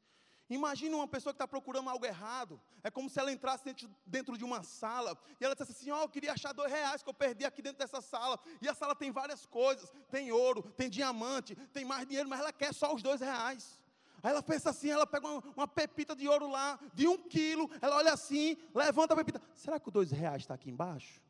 Imagina 0.49 0.95
uma 0.95 1.07
pessoa 1.07 1.33
que 1.33 1.35
está 1.35 1.45
procurando 1.45 1.89
algo 1.89 2.05
errado. 2.05 2.61
É 2.81 2.89
como 2.89 3.09
se 3.09 3.19
ela 3.19 3.29
entrasse 3.29 3.75
dentro, 4.05 4.37
de 4.37 4.45
uma 4.45 4.63
sala 4.63 5.17
e 5.37 5.43
ela 5.43 5.53
dissesse 5.53 5.73
assim: 5.73 5.91
Ó, 5.91 5.99
oh, 5.99 6.03
eu 6.03 6.09
queria 6.09 6.31
achar 6.31 6.53
dois 6.53 6.71
reais 6.71 7.03
que 7.03 7.09
eu 7.09 7.13
perdi 7.13 7.43
aqui 7.43 7.61
dentro 7.61 7.79
dessa 7.79 7.99
sala. 7.99 8.39
E 8.61 8.69
a 8.69 8.73
sala 8.73 8.95
tem 8.95 9.11
várias 9.11 9.45
coisas: 9.45 9.91
tem 10.09 10.31
ouro, 10.31 10.63
tem 10.77 10.89
diamante, 10.89 11.57
tem 11.73 11.83
mais 11.83 12.07
dinheiro, 12.07 12.29
mas 12.29 12.39
ela 12.39 12.53
quer 12.53 12.73
só 12.73 12.95
os 12.95 13.03
dois 13.03 13.19
reais. 13.19 13.77
Aí 14.21 14.31
ela 14.31 14.41
pensa 14.41 14.69
assim: 14.69 14.89
ela 14.89 15.05
pega 15.05 15.27
uma, 15.27 15.43
uma 15.57 15.67
pepita 15.67 16.15
de 16.15 16.25
ouro 16.29 16.49
lá, 16.49 16.79
de 16.93 17.05
um 17.05 17.17
quilo, 17.17 17.69
ela 17.81 17.97
olha 17.97 18.13
assim, 18.13 18.55
levanta 18.73 19.13
a 19.13 19.17
pepita. 19.17 19.41
Será 19.53 19.77
que 19.77 19.89
o 19.89 19.91
dois 19.91 20.09
reais 20.09 20.43
está 20.43 20.53
aqui 20.53 20.69
embaixo? 20.69 21.21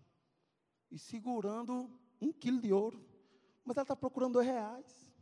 E 0.92 1.00
segurando 1.00 1.90
um 2.22 2.32
quilo 2.32 2.62
de 2.62 2.72
ouro. 2.72 3.13
Mas 3.64 3.78
ela 3.78 3.84
está 3.84 3.96
procurando 3.96 4.34
dois 4.34 4.48
reais. 4.48 5.14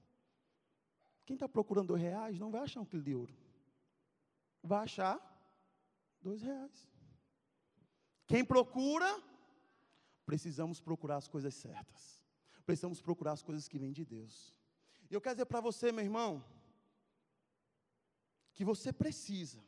Quem 1.26 1.36
está 1.36 1.48
procurando 1.48 1.90
dois 1.90 2.02
reais 2.02 2.40
não 2.40 2.52
vai 2.52 2.62
achar 2.62 2.82
um 2.82 2.86
quilo 2.86 3.04
de 3.04 3.16
ouro. 3.16 3.34
Vai 4.64 4.84
achar 4.84 5.20
dois 6.22 6.42
reais. 6.42 6.90
Quem 8.28 8.44
procura, 8.44 9.22
precisamos 10.26 10.80
procurar 10.80 11.18
as 11.18 11.28
coisas 11.28 11.54
certas. 11.54 12.22
Precisamos 12.66 13.02
procurar 13.02 13.34
as 13.34 13.42
coisas 13.42 13.68
que 13.68 13.80
vêm 13.80 13.92
de 13.92 14.06
Deus. 14.06 14.58
E 15.10 15.14
eu 15.14 15.22
quero 15.22 15.36
dizer 15.36 15.46
para 15.46 15.60
você, 15.60 15.92
meu 15.92 16.04
irmão, 16.04 16.44
que 18.54 18.64
você 18.64 18.94
precisa 18.94 19.62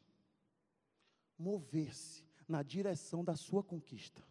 mover-se 1.37 2.23
na 2.47 2.63
direção 2.63 3.23
da 3.23 3.35
sua 3.35 3.63
conquista. 3.63 4.23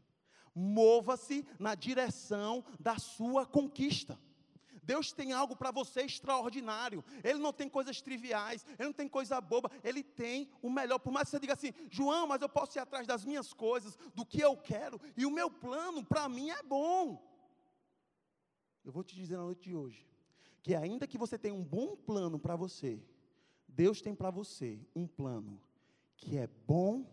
Mova-se 0.55 1.47
na 1.59 1.75
direção 1.75 2.65
da 2.79 2.99
sua 2.99 3.47
conquista. 3.47 4.19
Deus 4.83 5.13
tem 5.13 5.33
algo 5.33 5.55
para 5.55 5.71
você 5.71 6.03
extraordinário. 6.03 7.05
Ele 7.23 7.39
não 7.39 7.53
tem 7.53 7.69
coisas 7.69 8.03
triviais, 8.03 8.67
ele 8.79 8.89
não 8.89 8.93
tem 8.93 9.09
coisa 9.09 9.41
boba, 9.41 9.71
ele 9.85 10.03
tem 10.03 10.51
o 10.61 10.69
melhor. 10.69 10.99
Por 10.99 11.13
mais 11.13 11.27
que 11.27 11.31
você 11.31 11.41
diga 11.41 11.53
assim, 11.53 11.73
João, 11.89 12.27
mas 12.27 12.43
eu 12.43 12.49
posso 12.49 12.77
ir 12.77 12.81
atrás 12.81 13.07
das 13.07 13.25
minhas 13.25 13.53
coisas, 13.53 13.97
do 14.15 14.27
que 14.27 14.41
eu 14.41 14.57
quero, 14.57 15.01
e 15.17 15.25
o 15.25 15.31
meu 15.31 15.51
plano 15.51 16.05
para 16.05 16.29
mim 16.29 16.51
é 16.51 16.63
bom. 16.63 17.23
Eu 18.85 18.91
vou 18.91 19.05
te 19.05 19.15
dizer 19.15 19.37
na 19.37 19.45
noite 19.45 19.63
de 19.63 19.77
hoje, 19.77 20.05
que 20.61 20.75
ainda 20.75 21.07
que 21.07 21.17
você 21.17 21.39
tenha 21.39 21.55
um 21.55 21.63
bom 21.63 21.95
plano 21.95 22.39
para 22.39 22.57
você, 22.57 23.01
Deus 23.69 24.03
tem 24.03 24.15
para 24.15 24.31
você 24.31 24.81
um 24.95 25.07
plano 25.07 25.63
que 26.17 26.37
é 26.37 26.49
bom, 26.67 27.07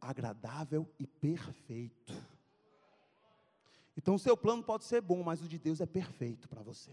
agradável 0.00 0.88
e 0.98 1.06
perfeito. 1.06 2.14
Então, 3.96 4.14
o 4.14 4.18
seu 4.18 4.36
plano 4.36 4.62
pode 4.62 4.84
ser 4.84 5.00
bom, 5.00 5.22
mas 5.22 5.42
o 5.42 5.48
de 5.48 5.58
Deus 5.58 5.80
é 5.80 5.86
perfeito 5.86 6.48
para 6.48 6.62
você 6.62 6.92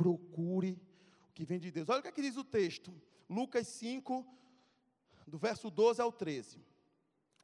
procure 0.00 0.80
o 1.28 1.32
que 1.34 1.44
vem 1.44 1.60
de 1.60 1.70
Deus. 1.70 1.90
Olha 1.90 1.98
o 1.98 2.02
que, 2.02 2.08
é 2.08 2.12
que 2.12 2.22
diz 2.22 2.38
o 2.38 2.42
texto, 2.42 2.90
Lucas 3.28 3.66
5, 3.68 4.26
do 5.26 5.36
verso 5.36 5.70
12 5.70 6.00
ao 6.00 6.10
13. 6.10 6.64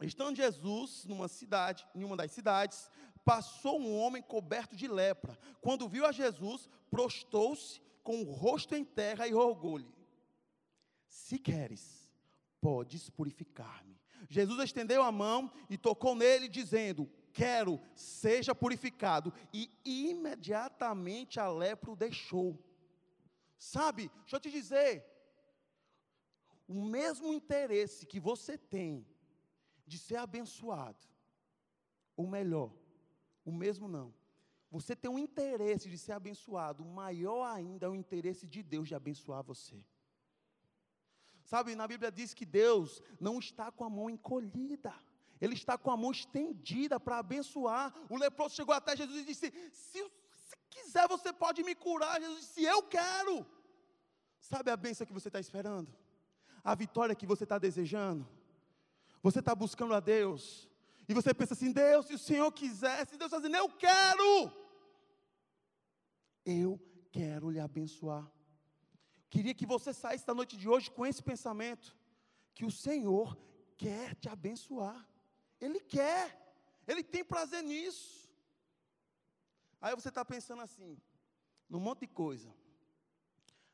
Estando 0.00 0.34
Jesus 0.34 1.04
numa 1.04 1.28
cidade, 1.28 1.86
em 1.94 2.02
uma 2.02 2.16
das 2.16 2.32
cidades, 2.32 2.90
passou 3.26 3.78
um 3.78 3.98
homem 3.98 4.22
coberto 4.22 4.74
de 4.74 4.88
lepra. 4.88 5.38
Quando 5.60 5.86
viu 5.86 6.06
a 6.06 6.12
Jesus, 6.12 6.70
prostou-se 6.90 7.78
com 8.02 8.22
o 8.22 8.32
rosto 8.32 8.74
em 8.74 8.84
terra 8.84 9.28
e 9.28 9.32
rogou-lhe: 9.32 9.94
Se 11.06 11.38
queres, 11.38 12.10
podes 12.58 13.10
purificar-me. 13.10 14.00
Jesus 14.30 14.64
estendeu 14.64 15.02
a 15.02 15.12
mão 15.12 15.52
e 15.68 15.76
tocou 15.76 16.14
nele, 16.14 16.48
dizendo: 16.48 17.06
quero, 17.40 17.78
seja 17.94 18.54
purificado. 18.54 19.32
E 19.52 19.70
imediatamente 19.84 21.38
a 21.38 21.48
lepra 21.50 21.90
o 21.90 21.96
deixou. 21.96 22.58
Sabe, 23.58 24.10
deixa 24.20 24.36
eu 24.36 24.40
te 24.40 24.50
dizer, 24.50 25.04
o 26.66 26.82
mesmo 26.96 27.32
interesse 27.32 28.06
que 28.06 28.18
você 28.18 28.56
tem 28.56 29.06
de 29.86 29.98
ser 29.98 30.16
abençoado, 30.16 31.06
ou 32.16 32.26
melhor, 32.26 32.72
o 33.44 33.52
mesmo 33.52 33.86
não. 33.86 34.12
Você 34.70 34.96
tem 34.96 35.10
um 35.10 35.18
interesse 35.18 35.88
de 35.88 35.98
ser 35.98 36.12
abençoado, 36.12 36.84
maior 36.84 37.44
ainda 37.44 37.86
é 37.86 37.88
o 37.88 37.94
interesse 37.94 38.46
de 38.46 38.62
Deus 38.62 38.88
de 38.88 38.94
abençoar 38.94 39.42
você. 39.42 39.78
Sabe, 41.44 41.76
na 41.76 41.86
Bíblia 41.86 42.10
diz 42.10 42.34
que 42.34 42.44
Deus 42.44 43.00
não 43.20 43.38
está 43.38 43.70
com 43.70 43.84
a 43.84 43.90
mão 43.90 44.10
encolhida. 44.10 44.92
Ele 45.40 45.54
está 45.54 45.76
com 45.76 45.90
a 45.90 45.96
mão 45.96 46.10
estendida 46.10 46.98
para 46.98 47.18
abençoar. 47.18 47.92
O 48.08 48.16
leproso 48.16 48.54
chegou 48.54 48.74
até 48.74 48.96
Jesus 48.96 49.20
e 49.20 49.24
disse: 49.24 49.52
se, 49.72 50.10
se 50.30 50.56
quiser, 50.70 51.06
você 51.08 51.32
pode 51.32 51.62
me 51.62 51.74
curar. 51.74 52.20
Jesus 52.20 52.40
disse: 52.40 52.64
Eu 52.64 52.82
quero. 52.82 53.46
Sabe 54.40 54.70
a 54.70 54.76
bênção 54.76 55.06
que 55.06 55.12
você 55.12 55.28
está 55.28 55.40
esperando? 55.40 55.92
A 56.64 56.74
vitória 56.74 57.14
que 57.14 57.26
você 57.26 57.44
está 57.44 57.58
desejando? 57.58 58.26
Você 59.22 59.40
está 59.40 59.54
buscando 59.54 59.94
a 59.94 60.00
Deus. 60.00 60.68
E 61.08 61.14
você 61.14 61.34
pensa 61.34 61.54
assim: 61.54 61.72
Deus, 61.72 62.06
se 62.06 62.14
o 62.14 62.18
Senhor 62.18 62.50
quisesse, 62.52 63.16
Deus 63.16 63.32
está 63.32 63.48
Eu 63.48 63.68
quero. 63.68 64.52
Eu 66.44 66.80
quero 67.12 67.50
lhe 67.50 67.60
abençoar. 67.60 68.30
Queria 69.28 69.54
que 69.54 69.66
você 69.66 69.92
saísse 69.92 70.24
da 70.24 70.32
noite 70.32 70.56
de 70.56 70.68
hoje 70.68 70.90
com 70.90 71.04
esse 71.04 71.22
pensamento: 71.22 71.94
que 72.54 72.64
o 72.64 72.70
Senhor 72.70 73.36
quer 73.76 74.14
te 74.14 74.28
abençoar. 74.28 75.06
Ele 75.60 75.80
quer, 75.80 76.36
Ele 76.86 77.02
tem 77.02 77.24
prazer 77.24 77.62
nisso. 77.62 78.28
Aí 79.80 79.94
você 79.94 80.08
está 80.08 80.24
pensando 80.24 80.62
assim, 80.62 81.00
num 81.68 81.80
monte 81.80 82.00
de 82.00 82.08
coisa. 82.08 82.52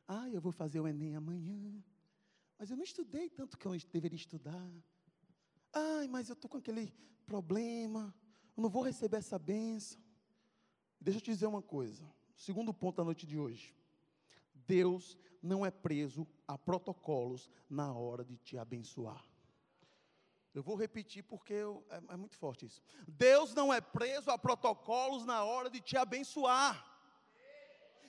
Ah, 0.07 0.29
eu 0.29 0.41
vou 0.41 0.51
fazer 0.51 0.79
o 0.79 0.87
Enem 0.87 1.15
amanhã, 1.15 1.83
mas 2.57 2.69
eu 2.69 2.77
não 2.77 2.83
estudei 2.83 3.29
tanto 3.29 3.57
que 3.57 3.65
eu 3.65 3.75
deveria 3.91 4.15
estudar. 4.15 4.71
Ai, 5.71 6.07
mas 6.07 6.29
eu 6.29 6.33
estou 6.33 6.49
com 6.49 6.57
aquele 6.57 6.93
problema, 7.25 8.13
eu 8.55 8.61
não 8.61 8.69
vou 8.69 8.83
receber 8.83 9.17
essa 9.17 9.39
benção. 9.39 9.99
Deixa 10.99 11.17
eu 11.17 11.21
te 11.21 11.31
dizer 11.31 11.47
uma 11.47 11.61
coisa, 11.61 12.05
segundo 12.35 12.73
ponto 12.73 12.97
da 12.97 13.03
noite 13.03 13.25
de 13.25 13.37
hoje. 13.37 13.75
Deus 14.67 15.17
não 15.41 15.65
é 15.65 15.71
preso 15.71 16.27
a 16.47 16.57
protocolos 16.57 17.49
na 17.69 17.91
hora 17.93 18.23
de 18.23 18.37
te 18.37 18.57
abençoar. 18.57 19.25
Eu 20.53 20.61
vou 20.61 20.75
repetir 20.75 21.23
porque 21.23 21.53
eu, 21.53 21.83
é, 21.89 22.13
é 22.13 22.17
muito 22.17 22.37
forte 22.37 22.65
isso. 22.65 22.81
Deus 23.07 23.53
não 23.53 23.73
é 23.73 23.81
preso 23.81 24.29
a 24.29 24.37
protocolos 24.37 25.25
na 25.25 25.43
hora 25.43 25.69
de 25.69 25.81
te 25.81 25.97
abençoar. 25.97 26.85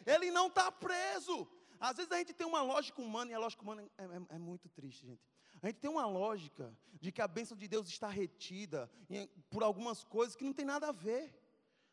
Ele 0.05 0.31
não 0.31 0.49
está 0.49 0.71
preso. 0.71 1.49
Às 1.81 1.97
vezes 1.97 2.13
a 2.13 2.19
gente 2.19 2.33
tem 2.33 2.47
uma 2.47 2.63
lógica 2.63 3.01
humana, 3.01 3.31
e 3.31 3.35
a 3.35 3.39
lógica 3.39 3.63
humana 3.63 3.83
é, 3.83 4.05
é, 4.05 4.37
é, 4.37 4.39
muito 4.39 4.69
triste, 4.69 5.07
gente. 5.07 5.23
A 5.63 5.67
gente 5.67 5.81
tem 5.81 5.91
uma 5.91 6.07
lógica 6.07 6.77
de 7.01 7.11
que 7.11 7.23
a 7.23 7.29
bênção 7.29 7.57
de 7.57 7.67
Deus 7.67 7.89
está 7.89 8.09
retida 8.09 8.91
por 9.51 9.63
algumas 9.63 10.05
coisas 10.05 10.37
que 10.37 10.45
não 10.45 10.53
tem 10.53 10.65
nada 10.65 10.89
a 10.89 10.93
ver. 10.93 11.35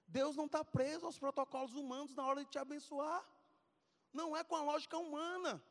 Deus 0.07 0.35
não 0.35 0.45
está 0.45 0.63
preso 0.63 1.05
aos 1.05 1.17
protocolos 1.17 1.73
humanos 1.73 2.13
na 2.13 2.25
hora 2.25 2.43
de 2.43 2.49
te 2.49 2.59
abençoar. 2.59 3.25
Não 4.11 4.35
é 4.35 4.43
com 4.43 4.55
a 4.55 4.61
lógica 4.61 4.97
humana. 4.97 5.63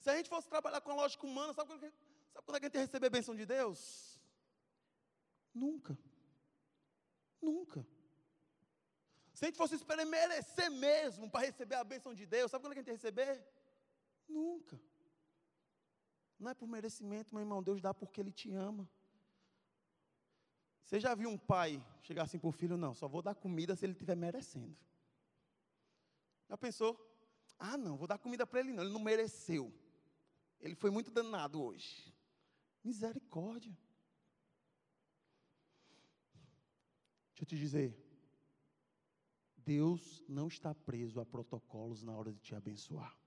Se 0.00 0.08
a 0.08 0.16
gente 0.16 0.30
fosse 0.30 0.48
trabalhar 0.48 0.80
com 0.80 0.90
a 0.92 0.94
lógica 0.94 1.26
humana, 1.26 1.52
sabe 1.52 1.68
quando, 1.68 1.80
sabe 1.80 2.46
quando 2.46 2.56
é 2.56 2.60
que 2.60 2.66
a 2.66 2.68
gente 2.68 2.74
ia 2.76 2.80
receber 2.80 3.06
a 3.08 3.10
bênção 3.10 3.34
de 3.34 3.44
Deus? 3.44 4.11
Nunca. 5.54 5.98
Nunca. 7.40 7.86
Se 9.34 9.44
a 9.44 9.48
gente 9.48 9.56
fosse 9.56 9.74
esperar 9.74 10.06
merecer 10.06 10.70
mesmo 10.70 11.30
para 11.30 11.46
receber 11.46 11.74
a 11.74 11.84
bênção 11.84 12.14
de 12.14 12.24
Deus, 12.26 12.50
sabe 12.50 12.64
quando 12.64 12.72
é 12.72 12.74
que 12.76 12.80
a 12.80 12.82
gente 12.82 12.92
receber? 12.92 13.44
Nunca. 14.28 14.80
Não 16.38 16.50
é 16.50 16.54
por 16.54 16.66
merecimento, 16.66 17.34
meu 17.34 17.42
irmão, 17.42 17.62
Deus 17.62 17.80
dá 17.80 17.92
porque 17.92 18.20
Ele 18.20 18.32
te 18.32 18.52
ama. 18.52 18.88
Você 20.92 21.00
já 21.00 21.14
viu 21.14 21.30
um 21.30 21.38
pai 21.38 21.82
chegar 22.02 22.24
assim 22.24 22.38
para 22.38 22.48
o 22.48 22.52
filho? 22.52 22.76
Não, 22.76 22.92
só 22.92 23.08
vou 23.08 23.22
dar 23.22 23.34
comida 23.34 23.74
se 23.74 23.86
ele 23.86 23.94
estiver 23.94 24.14
merecendo. 24.14 24.76
Já 26.46 26.56
pensou? 26.58 27.00
Ah, 27.58 27.78
não, 27.78 27.96
vou 27.96 28.06
dar 28.06 28.18
comida 28.18 28.46
para 28.46 28.60
ele 28.60 28.74
não, 28.74 28.82
ele 28.82 28.92
não 28.92 29.00
mereceu. 29.00 29.72
Ele 30.60 30.74
foi 30.74 30.90
muito 30.90 31.10
danado 31.10 31.62
hoje. 31.62 32.14
Misericórdia. 32.84 33.74
Deixa 37.42 37.56
eu 37.56 37.58
te 37.58 37.60
dizer, 37.60 37.96
Deus 39.56 40.22
não 40.28 40.46
está 40.46 40.72
preso 40.72 41.20
a 41.20 41.26
protocolos 41.26 42.00
na 42.00 42.16
hora 42.16 42.32
de 42.32 42.38
te 42.38 42.54
abençoar. 42.54 43.18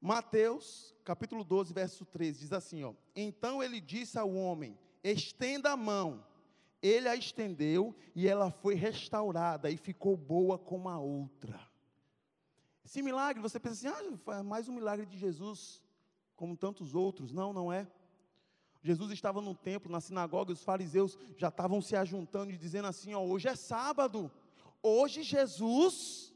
Mateus, 0.00 0.96
capítulo 1.04 1.44
12, 1.44 1.74
verso 1.74 2.06
13, 2.06 2.40
diz 2.40 2.52
assim, 2.54 2.82
ó: 2.82 2.94
Então 3.14 3.62
ele 3.62 3.78
disse 3.78 4.18
ao 4.18 4.34
homem: 4.34 4.78
Estenda 5.04 5.72
a 5.72 5.76
mão. 5.76 6.24
Ele 6.80 7.08
a 7.08 7.14
estendeu 7.14 7.94
e 8.14 8.26
ela 8.26 8.50
foi 8.50 8.74
restaurada 8.74 9.70
e 9.70 9.76
ficou 9.76 10.16
boa 10.16 10.58
como 10.58 10.88
a 10.88 10.98
outra. 10.98 11.60
Esse 12.82 13.02
milagre, 13.02 13.42
você 13.42 13.60
pensa 13.60 13.86
assim: 13.86 14.14
"Ah, 14.14 14.16
foi 14.16 14.42
mais 14.42 14.66
um 14.66 14.72
milagre 14.72 15.04
de 15.04 15.18
Jesus, 15.18 15.82
como 16.34 16.56
tantos 16.56 16.94
outros". 16.94 17.32
Não, 17.32 17.52
não 17.52 17.70
é. 17.70 17.86
Jesus 18.82 19.10
estava 19.12 19.40
no 19.42 19.54
templo, 19.54 19.92
na 19.92 20.00
sinagoga, 20.00 20.50
e 20.50 20.54
os 20.54 20.64
fariseus 20.64 21.18
já 21.36 21.48
estavam 21.48 21.82
se 21.82 21.94
ajuntando 21.94 22.52
e 22.52 22.56
dizendo 22.56 22.88
assim: 22.88 23.14
ó, 23.14 23.22
hoje 23.22 23.48
é 23.48 23.54
sábado, 23.54 24.30
hoje 24.82 25.22
Jesus, 25.22 26.32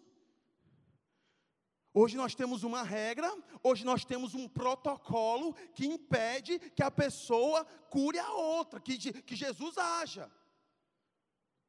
hoje 1.93 2.17
nós 2.17 2.35
temos 2.35 2.63
uma 2.63 2.83
regra, 2.83 3.35
hoje 3.63 3.85
nós 3.85 4.05
temos 4.05 4.35
um 4.35 4.47
protocolo 4.47 5.55
que 5.75 5.87
impede 5.87 6.59
que 6.59 6.83
a 6.83 6.91
pessoa 6.91 7.65
cure 7.89 8.19
a 8.19 8.33
outra, 8.35 8.79
que, 8.79 8.99
que 9.23 9.35
Jesus 9.35 9.79
haja. 9.79 10.31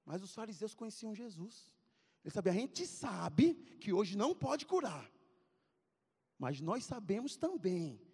Mas 0.05 0.21
os 0.21 0.35
fariseus 0.35 0.75
conheciam 0.75 1.15
Jesus, 1.15 1.73
eles 2.23 2.33
sabiam, 2.33 2.53
a 2.53 2.57
gente 2.59 2.85
sabe 2.85 3.53
que 3.79 3.93
hoje 3.93 4.17
não 4.17 4.35
pode 4.35 4.65
curar, 4.65 5.09
mas 6.37 6.59
nós 6.59 6.83
sabemos 6.83 7.37
também 7.37 8.04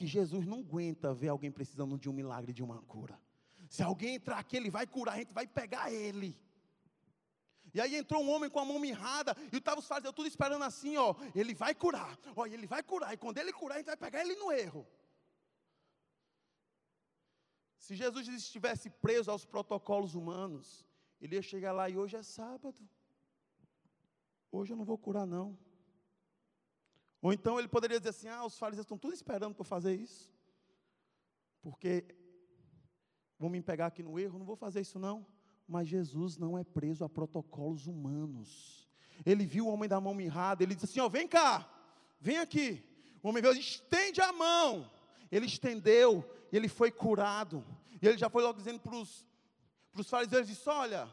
que 0.00 0.06
Jesus 0.06 0.46
não 0.46 0.60
aguenta 0.60 1.12
ver 1.12 1.28
alguém 1.28 1.52
precisando 1.52 1.98
de 1.98 2.08
um 2.08 2.12
milagre, 2.14 2.54
de 2.54 2.62
uma 2.62 2.80
cura. 2.84 3.20
Se 3.68 3.82
alguém 3.82 4.14
entrar 4.14 4.38
aqui, 4.38 4.56
ele 4.56 4.70
vai 4.70 4.86
curar, 4.86 5.16
a 5.16 5.18
gente 5.18 5.34
vai 5.34 5.46
pegar 5.46 5.92
ele. 5.92 6.34
E 7.74 7.78
aí 7.78 7.94
entrou 7.94 8.24
um 8.24 8.30
homem 8.30 8.48
com 8.48 8.58
a 8.58 8.64
mão 8.64 8.78
mirrada, 8.78 9.36
e 9.52 9.58
estava 9.58 9.78
os 9.78 9.86
fariseus 9.86 10.14
tudo 10.14 10.26
esperando 10.26 10.62
assim, 10.62 10.96
ó, 10.96 11.14
ele 11.34 11.52
vai 11.52 11.74
curar, 11.74 12.18
ó, 12.34 12.46
ele 12.46 12.66
vai 12.66 12.82
curar, 12.82 13.12
e 13.12 13.18
quando 13.18 13.36
ele 13.36 13.52
curar, 13.52 13.74
a 13.74 13.78
gente 13.78 13.88
vai 13.88 13.96
pegar 13.98 14.22
ele 14.22 14.36
no 14.36 14.50
erro. 14.50 14.86
Se 17.76 17.94
Jesus 17.94 18.26
estivesse 18.26 18.88
preso 18.88 19.30
aos 19.30 19.44
protocolos 19.44 20.14
humanos, 20.14 20.82
ele 21.20 21.34
ia 21.36 21.42
chegar 21.42 21.72
lá 21.72 21.90
e 21.90 21.98
hoje 21.98 22.16
é 22.16 22.22
sábado. 22.22 22.80
Hoje 24.50 24.72
eu 24.72 24.78
não 24.78 24.84
vou 24.86 24.96
curar 24.96 25.26
não. 25.26 25.58
Ou 27.22 27.32
então 27.32 27.58
ele 27.58 27.68
poderia 27.68 27.98
dizer 27.98 28.10
assim: 28.10 28.28
ah, 28.28 28.44
os 28.44 28.58
fariseus 28.58 28.84
estão 28.84 28.98
tudo 28.98 29.14
esperando 29.14 29.54
para 29.54 29.64
fazer 29.64 29.94
isso, 29.94 30.30
porque 31.60 32.04
vão 33.38 33.50
me 33.50 33.60
pegar 33.60 33.86
aqui 33.86 34.02
no 34.02 34.18
erro, 34.18 34.38
não 34.38 34.46
vou 34.46 34.56
fazer 34.56 34.80
isso 34.80 34.98
não. 34.98 35.26
Mas 35.66 35.86
Jesus 35.86 36.36
não 36.36 36.58
é 36.58 36.64
preso 36.64 37.04
a 37.04 37.08
protocolos 37.08 37.86
humanos. 37.86 38.88
Ele 39.24 39.44
viu 39.44 39.66
o 39.66 39.70
homem 39.70 39.88
da 39.88 40.00
mão 40.00 40.14
mirrada, 40.14 40.62
ele 40.62 40.74
disse 40.74 40.86
assim: 40.86 41.00
ó, 41.00 41.08
vem 41.08 41.28
cá, 41.28 41.68
vem 42.20 42.38
aqui. 42.38 42.82
O 43.22 43.28
homem 43.28 43.42
veio, 43.42 43.54
estende 43.54 44.20
a 44.20 44.32
mão. 44.32 44.90
Ele 45.30 45.46
estendeu, 45.46 46.24
ele 46.50 46.68
foi 46.68 46.90
curado. 46.90 47.64
E 48.00 48.08
ele 48.08 48.16
já 48.18 48.30
foi 48.30 48.42
logo 48.42 48.58
dizendo 48.58 48.80
para 48.80 48.96
os 48.96 49.26
fariseus: 50.08 50.46
disse, 50.46 50.68
olha, 50.68 51.08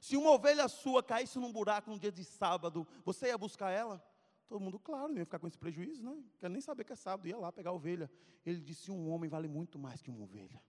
se 0.00 0.16
uma 0.16 0.32
ovelha 0.32 0.68
sua 0.68 1.02
caísse 1.02 1.38
num 1.38 1.52
buraco 1.52 1.90
no 1.90 1.98
dia 1.98 2.12
de 2.12 2.24
sábado, 2.24 2.86
você 3.04 3.28
ia 3.28 3.38
buscar 3.38 3.70
ela? 3.70 4.04
Todo 4.48 4.60
mundo, 4.60 4.78
claro, 4.78 5.08
não 5.08 5.18
ia 5.18 5.24
ficar 5.24 5.38
com 5.38 5.46
esse 5.46 5.58
prejuízo, 5.58 6.04
né? 6.04 6.22
Quer 6.38 6.50
nem 6.50 6.60
saber 6.60 6.84
que 6.84 6.92
é 6.92 6.96
sábado, 6.96 7.26
ia 7.26 7.36
lá 7.36 7.50
pegar 7.50 7.70
a 7.70 7.74
ovelha. 7.74 8.10
Ele 8.44 8.60
disse: 8.60 8.90
um 8.90 9.10
homem 9.10 9.28
vale 9.28 9.48
muito 9.48 9.78
mais 9.78 10.02
que 10.02 10.10
uma 10.10 10.22
ovelha. 10.22 10.62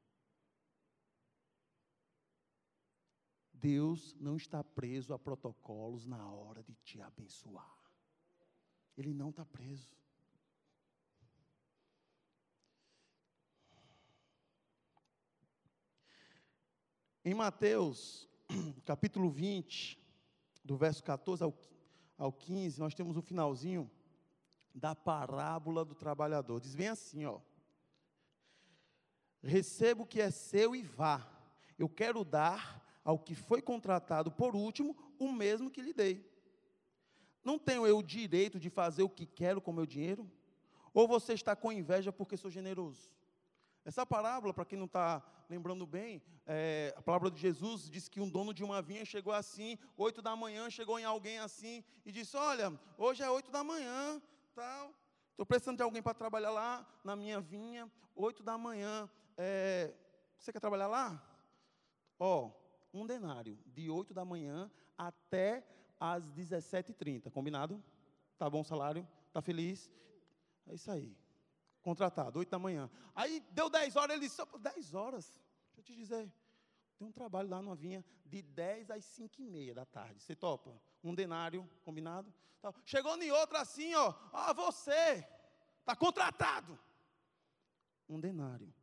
Deus 3.51 4.13
não 4.19 4.37
está 4.37 4.63
preso 4.63 5.13
a 5.13 5.19
protocolos 5.19 6.05
na 6.05 6.31
hora 6.31 6.63
de 6.63 6.75
te 6.75 7.01
abençoar. 7.01 7.75
Ele 8.95 9.13
não 9.13 9.29
está 9.29 9.43
preso. 9.43 9.95
Em 17.23 17.33
Mateus, 17.33 18.29
capítulo 18.85 19.31
20, 19.31 19.99
do 20.63 20.77
verso 20.77 21.03
14 21.03 21.43
ao 21.43 21.51
ao 22.17 22.31
15, 22.31 22.79
nós 22.79 22.93
temos 22.93 23.17
o 23.17 23.21
finalzinho 23.21 23.89
da 24.73 24.93
parábola 24.93 25.85
do 25.85 25.95
trabalhador. 25.95 26.59
Diz 26.59 26.75
bem 26.75 26.89
assim, 26.89 27.25
ó. 27.25 27.39
Receba 29.41 30.03
o 30.03 30.05
que 30.05 30.21
é 30.21 30.31
seu 30.31 30.75
e 30.75 30.81
vá. 30.81 31.25
Eu 31.77 31.87
quero 31.87 32.23
dar 32.23 32.83
ao 33.03 33.19
que 33.19 33.35
foi 33.35 33.61
contratado 33.61 34.31
por 34.31 34.55
último 34.55 34.95
o 35.19 35.31
mesmo 35.31 35.69
que 35.69 35.81
lhe 35.81 35.93
dei. 35.93 36.25
Não 37.43 37.59
tenho 37.59 37.85
eu 37.85 37.99
o 37.99 38.03
direito 38.03 38.59
de 38.59 38.69
fazer 38.69 39.03
o 39.03 39.09
que 39.09 39.25
quero 39.25 39.61
com 39.61 39.71
meu 39.71 39.85
dinheiro? 39.85 40.29
Ou 40.93 41.07
você 41.07 41.33
está 41.33 41.55
com 41.55 41.71
inveja 41.71 42.11
porque 42.11 42.35
sou 42.35 42.49
generoso? 42.49 43.11
Essa 43.83 44.05
parábola, 44.05 44.53
para 44.53 44.65
quem 44.65 44.79
não 44.79 44.87
está 44.87 45.21
lembrando 45.49 45.85
bem, 45.85 46.21
é, 46.45 46.93
a 46.97 47.01
palavra 47.01 47.29
de 47.31 47.39
Jesus 47.39 47.89
diz 47.89 48.07
que 48.07 48.19
um 48.19 48.29
dono 48.29 48.53
de 48.53 48.63
uma 48.63 48.81
vinha 48.81 49.05
chegou 49.05 49.33
assim, 49.33 49.77
oito 49.97 50.21
da 50.21 50.35
manhã, 50.35 50.69
chegou 50.69 50.99
em 50.99 51.05
alguém 51.05 51.39
assim 51.39 51.83
e 52.05 52.11
disse: 52.11 52.35
Olha, 52.37 52.73
hoje 52.97 53.23
é 53.23 53.29
oito 53.29 53.51
da 53.51 53.63
manhã, 53.63 54.21
tal. 54.53 54.93
Estou 55.31 55.45
precisando 55.45 55.77
de 55.77 55.83
alguém 55.83 56.01
para 56.01 56.13
trabalhar 56.13 56.51
lá 56.51 56.87
na 57.03 57.15
minha 57.15 57.41
vinha, 57.41 57.91
oito 58.15 58.41
da 58.43 58.57
manhã. 58.57 59.09
é, 59.37 59.93
você 60.37 60.53
quer 60.53 60.59
trabalhar 60.59 60.87
lá? 60.87 61.21
Ó, 62.19 62.51
um 62.93 63.05
denário, 63.05 63.57
de 63.65 63.89
8 63.89 64.13
da 64.13 64.23
manhã 64.23 64.71
até 64.97 65.65
às 65.99 66.31
17h30, 66.31 67.31
combinado? 67.31 67.83
Tá 68.37 68.49
bom 68.49 68.61
o 68.61 68.65
salário? 68.65 69.07
Tá 69.33 69.41
feliz? 69.41 69.91
É 70.67 70.75
isso 70.75 70.89
aí. 70.91 71.15
Contratado, 71.85 72.39
8 72.39 72.49
da 72.49 72.57
manhã. 72.57 72.89
Aí 73.13 73.41
deu 73.51 73.69
10 73.69 73.95
horas, 73.95 74.15
ele 74.15 74.25
disse, 74.27 74.41
10 74.59 74.95
horas, 74.95 75.39
deixa 75.67 75.81
eu 75.81 75.83
te 75.83 75.95
dizer, 75.95 76.33
tem 76.97 77.07
um 77.07 77.11
trabalho 77.11 77.47
lá 77.47 77.61
no 77.61 77.75
Vinha 77.75 78.03
de 78.25 78.41
10 78.41 78.89
às 78.89 79.05
5 79.05 79.39
e 79.39 79.45
meia 79.45 79.75
da 79.75 79.85
tarde. 79.85 80.19
Você 80.19 80.35
topa? 80.35 80.81
Um 81.03 81.13
denário, 81.13 81.69
combinado? 81.83 82.33
Chegou 82.83 83.15
em 83.21 83.29
outra 83.29 83.61
assim, 83.61 83.93
ó. 83.93 84.15
Ah, 84.33 84.51
você 84.51 85.23
está 85.79 85.95
contratado. 85.95 86.79
Um 88.09 88.19
denário. 88.19 88.73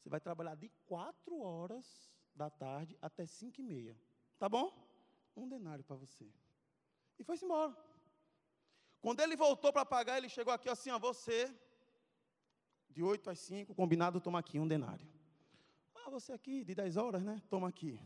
Você 0.00 0.08
vai 0.08 0.20
trabalhar 0.20 0.56
de 0.56 0.68
4 0.86 1.40
horas 1.40 2.12
da 2.34 2.50
tarde 2.50 2.98
até 3.00 3.24
5 3.24 3.60
e 3.60 3.62
meia. 3.62 3.96
Tá 4.36 4.48
bom? 4.48 4.66
Um 5.36 5.48
denário 5.48 5.84
para 5.84 5.94
você. 5.94 6.28
E 7.20 7.22
foi-se 7.22 7.44
embora. 7.44 7.72
Quando 9.00 9.20
ele 9.20 9.36
voltou 9.36 9.72
para 9.72 9.86
pagar, 9.86 10.18
ele 10.18 10.28
chegou 10.28 10.52
aqui 10.52 10.68
assim, 10.68 10.90
ó, 10.90 10.98
você, 10.98 11.56
de 12.90 13.02
8 13.02 13.30
às 13.30 13.38
5, 13.38 13.74
combinado, 13.74 14.20
toma 14.20 14.38
aqui 14.38 14.58
um 14.58 14.66
denário. 14.66 15.06
Ah, 15.94 16.10
você 16.10 16.32
aqui, 16.32 16.64
de 16.64 16.74
10 16.74 16.96
horas, 16.96 17.22
né? 17.22 17.42
Toma 17.48 17.68
aqui, 17.68 18.00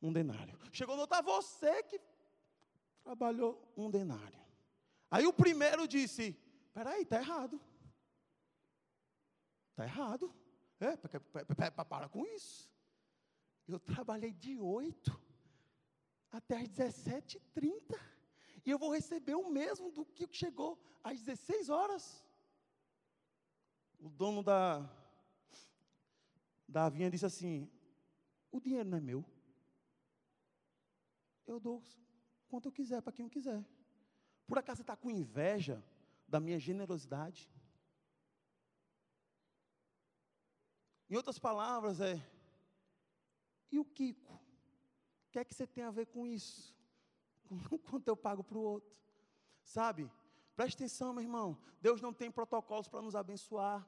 um 0.00 0.12
denário. 0.12 0.58
Chegou 0.72 0.94
no 0.94 1.02
outro, 1.02 1.16
ah, 1.16 1.22
você 1.22 1.82
que 1.82 2.00
trabalhou 3.02 3.72
um 3.76 3.90
denário. 3.90 4.40
Aí 5.10 5.26
o 5.26 5.32
primeiro 5.32 5.86
disse, 5.86 6.36
peraí, 6.72 7.02
está 7.02 7.18
errado. 7.18 7.60
Está 9.70 9.84
errado. 9.84 10.34
É, 10.80 10.96
para 10.96 12.08
com 12.08 12.26
isso. 12.26 12.70
Eu 13.66 13.78
trabalhei 13.78 14.32
de 14.32 14.58
8 14.58 15.20
até 16.30 16.56
as 16.56 16.68
17h30. 16.68 17.98
E 18.66 18.70
eu 18.70 18.78
vou 18.78 18.92
receber 18.92 19.34
o 19.34 19.50
mesmo 19.50 19.90
do 19.90 20.04
que 20.04 20.28
chegou 20.32 20.78
às 21.02 21.20
16 21.20 21.68
horas. 21.68 22.23
Dono 24.16 24.42
da, 24.42 24.88
da 26.68 26.88
vinha 26.88 27.10
disse 27.10 27.26
assim: 27.26 27.68
O 28.50 28.60
dinheiro 28.60 28.88
não 28.88 28.98
é 28.98 29.00
meu. 29.00 29.24
Eu 31.46 31.58
dou 31.58 31.82
quanto 32.48 32.68
eu 32.68 32.72
quiser 32.72 33.02
para 33.02 33.12
quem 33.12 33.24
eu 33.24 33.30
quiser. 33.30 33.64
Por 34.46 34.58
acaso 34.58 34.78
você 34.78 34.82
está 34.82 34.96
com 34.96 35.10
inveja 35.10 35.84
da 36.28 36.38
minha 36.38 36.58
generosidade? 36.58 37.50
Em 41.10 41.16
outras 41.16 41.38
palavras, 41.38 42.00
é: 42.00 42.24
e 43.70 43.78
o 43.80 43.84
Kiko? 43.84 44.34
O 44.34 45.30
que 45.32 45.40
é 45.40 45.44
que 45.44 45.52
você 45.54 45.66
tem 45.66 45.82
a 45.82 45.90
ver 45.90 46.06
com 46.06 46.24
isso? 46.24 46.72
Quanto 47.90 48.06
eu 48.06 48.16
pago 48.16 48.44
para 48.44 48.56
o 48.56 48.62
outro? 48.62 48.96
Sabe? 49.64 50.08
Preste 50.54 50.76
atenção, 50.76 51.12
meu 51.12 51.24
irmão. 51.24 51.58
Deus 51.80 52.00
não 52.00 52.12
tem 52.12 52.30
protocolos 52.30 52.86
para 52.86 53.02
nos 53.02 53.16
abençoar. 53.16 53.84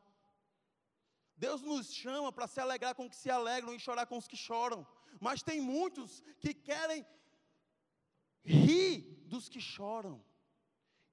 Deus 1.37 1.61
nos 1.61 1.93
chama 1.93 2.33
para 2.33 2.47
se 2.47 2.59
alegrar 2.61 2.95
com 2.95 3.05
os 3.05 3.11
que 3.11 3.17
se 3.17 3.31
alegram 3.31 3.75
e 3.75 3.79
chorar 3.79 4.07
com 4.07 4.17
os 4.17 4.27
que 4.27 4.37
choram. 4.37 4.87
Mas 5.21 5.43
tem 5.43 5.61
muitos 5.61 6.23
que 6.41 6.55
querem 6.55 7.05
rir 8.43 9.25
dos 9.27 9.49
que 9.49 9.61
choram 9.61 10.23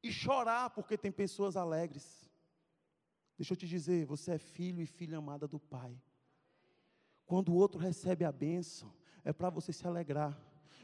e 0.02 0.12
chorar 0.12 0.70
porque 0.70 0.98
tem 0.98 1.12
pessoas 1.12 1.58
alegres. 1.58 2.30
Deixa 3.38 3.54
eu 3.54 3.58
te 3.58 3.68
dizer, 3.68 4.06
você 4.06 4.34
é 4.34 4.38
filho 4.38 4.82
e 4.82 4.86
filha 4.86 5.18
amada 5.18 5.48
do 5.48 5.60
Pai. 5.60 6.00
Quando 7.26 7.50
o 7.50 7.56
outro 7.56 7.80
recebe 7.80 8.24
a 8.24 8.32
bênção, 8.32 8.94
é 9.24 9.34
para 9.34 9.50
você 9.50 9.74
se 9.74 9.86
alegrar. 9.88 10.38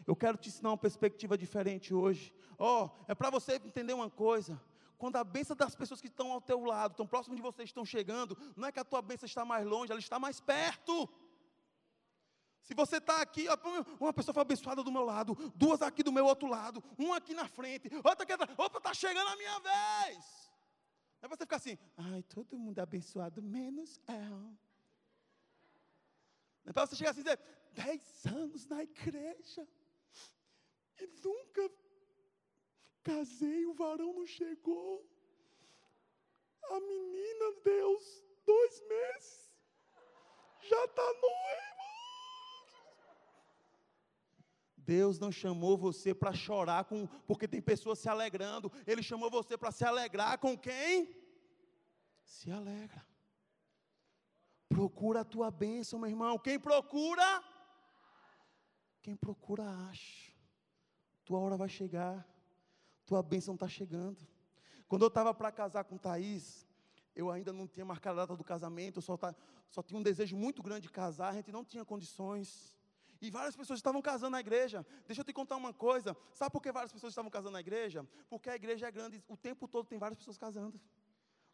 Eu 0.07 0.15
quero 0.15 0.37
te 0.37 0.49
ensinar 0.49 0.71
uma 0.71 0.77
perspectiva 0.77 1.37
diferente 1.37 1.93
hoje. 1.93 2.33
Ó, 2.57 2.85
oh, 2.85 3.05
é 3.07 3.13
para 3.13 3.29
você 3.29 3.55
entender 3.55 3.93
uma 3.93 4.09
coisa. 4.09 4.59
Quando 4.99 5.15
a 5.15 5.23
bênção 5.23 5.55
das 5.55 5.73
pessoas 5.73 6.01
que 6.01 6.07
estão 6.07 6.29
ao 6.33 6.41
teu 6.41 6.61
lado, 6.65 6.93
tão 6.93 7.07
próximo 7.07 7.33
de 7.33 7.41
você, 7.41 7.63
estão 7.63 7.85
chegando, 7.85 8.37
não 8.53 8.67
é 8.67 8.71
que 8.71 8.81
a 8.81 8.83
tua 8.83 9.01
bênção 9.01 9.25
está 9.25 9.45
mais 9.45 9.65
longe, 9.65 9.93
ela 9.93 9.99
está 9.99 10.19
mais 10.19 10.41
perto. 10.41 11.09
Se 12.61 12.73
você 12.75 12.97
está 12.97 13.21
aqui, 13.21 13.47
uma 13.97 14.11
pessoa 14.11 14.33
foi 14.33 14.41
abençoada 14.41 14.83
do 14.83 14.91
meu 14.91 15.03
lado, 15.03 15.35
duas 15.55 15.81
aqui 15.81 16.03
do 16.03 16.11
meu 16.11 16.25
outro 16.25 16.49
lado, 16.49 16.83
uma 16.97 17.15
aqui 17.15 17.33
na 17.33 17.47
frente, 17.47 17.89
outra 18.03 18.23
aqui 18.23 18.33
atrás, 18.33 18.53
opa, 18.59 18.77
está 18.77 18.93
chegando 18.93 19.29
a 19.29 19.37
minha 19.37 19.59
vez. 19.61 20.51
Aí 21.21 21.29
você 21.29 21.43
fica 21.43 21.55
assim, 21.55 21.77
ai, 21.95 22.21
todo 22.23 22.59
mundo 22.59 22.77
é 22.77 22.81
abençoado, 22.81 23.41
menos 23.41 24.01
eu. 24.05 24.57
Então 26.65 26.85
você 26.85 26.97
chega 26.97 27.09
assim 27.09 27.21
e 27.21 27.23
dizer, 27.23 27.39
dez 27.71 28.25
anos 28.25 28.67
na 28.67 28.83
igreja, 28.83 29.65
e 30.99 31.07
nunca 31.23 31.71
casei, 33.09 33.65
o 33.65 33.73
varão 33.73 34.11
não 34.19 34.27
chegou. 34.39 34.91
A 36.75 36.79
menina, 36.79 37.45
Deus, 37.63 38.03
dois 38.45 38.73
meses, 38.87 39.31
já 40.69 40.81
está 40.85 41.07
noiva. 41.27 41.79
Deus 44.77 45.19
não 45.19 45.31
chamou 45.31 45.77
você 45.77 46.13
para 46.21 46.33
chorar 46.33 46.85
com, 46.85 47.07
porque 47.27 47.47
tem 47.47 47.61
pessoas 47.61 47.99
se 47.99 48.09
alegrando. 48.09 48.71
Ele 48.87 49.03
chamou 49.03 49.29
você 49.29 49.57
para 49.57 49.71
se 49.71 49.85
alegrar 49.85 50.39
com 50.39 50.57
quem? 50.57 51.15
Se 52.23 52.49
alegra. 52.51 53.05
Procura 54.67 55.21
a 55.21 55.29
tua 55.33 55.49
bênção, 55.51 55.99
meu 55.99 56.09
irmão. 56.09 56.39
Quem 56.39 56.59
procura? 56.59 57.43
Quem 59.01 59.15
procura, 59.15 59.63
acha. 59.89 60.31
Tua 61.23 61.39
hora 61.39 61.57
vai 61.57 61.69
chegar. 61.69 62.27
Tua 63.09 63.23
bênção 63.23 63.55
está 63.55 63.67
chegando. 63.67 64.19
Quando 64.87 65.01
eu 65.01 65.07
estava 65.07 65.33
para 65.33 65.51
casar 65.51 65.83
com 65.83 65.97
Thaís, 65.97 66.67
eu 67.15 67.31
ainda 67.31 67.51
não 67.51 67.65
tinha 67.65 67.83
marcado 67.83 68.19
a 68.19 68.21
data 68.21 68.37
do 68.37 68.43
casamento, 68.43 68.99
eu 68.99 69.01
só, 69.01 69.17
tá, 69.17 69.33
só 69.67 69.81
tinha 69.81 69.99
um 69.99 70.03
desejo 70.03 70.37
muito 70.37 70.61
grande 70.61 70.81
de 70.81 70.89
casar, 70.89 71.29
a 71.29 71.33
gente 71.33 71.51
não 71.51 71.65
tinha 71.65 71.83
condições. 71.83 72.71
E 73.19 73.31
várias 73.31 73.55
pessoas 73.55 73.79
estavam 73.79 73.99
casando 73.99 74.33
na 74.33 74.39
igreja. 74.39 74.85
Deixa 75.07 75.21
eu 75.21 75.25
te 75.25 75.33
contar 75.33 75.55
uma 75.55 75.73
coisa. 75.73 76.15
Sabe 76.35 76.51
por 76.51 76.61
que 76.61 76.71
várias 76.71 76.91
pessoas 76.91 77.09
estavam 77.09 77.31
casando 77.31 77.53
na 77.53 77.61
igreja? 77.61 78.07
Porque 78.29 78.47
a 78.47 78.55
igreja 78.55 78.87
é 78.87 78.91
grande, 78.91 79.23
o 79.27 79.35
tempo 79.35 79.67
todo 79.67 79.87
tem 79.87 79.97
várias 79.97 80.19
pessoas 80.19 80.37
casando. 80.37 80.79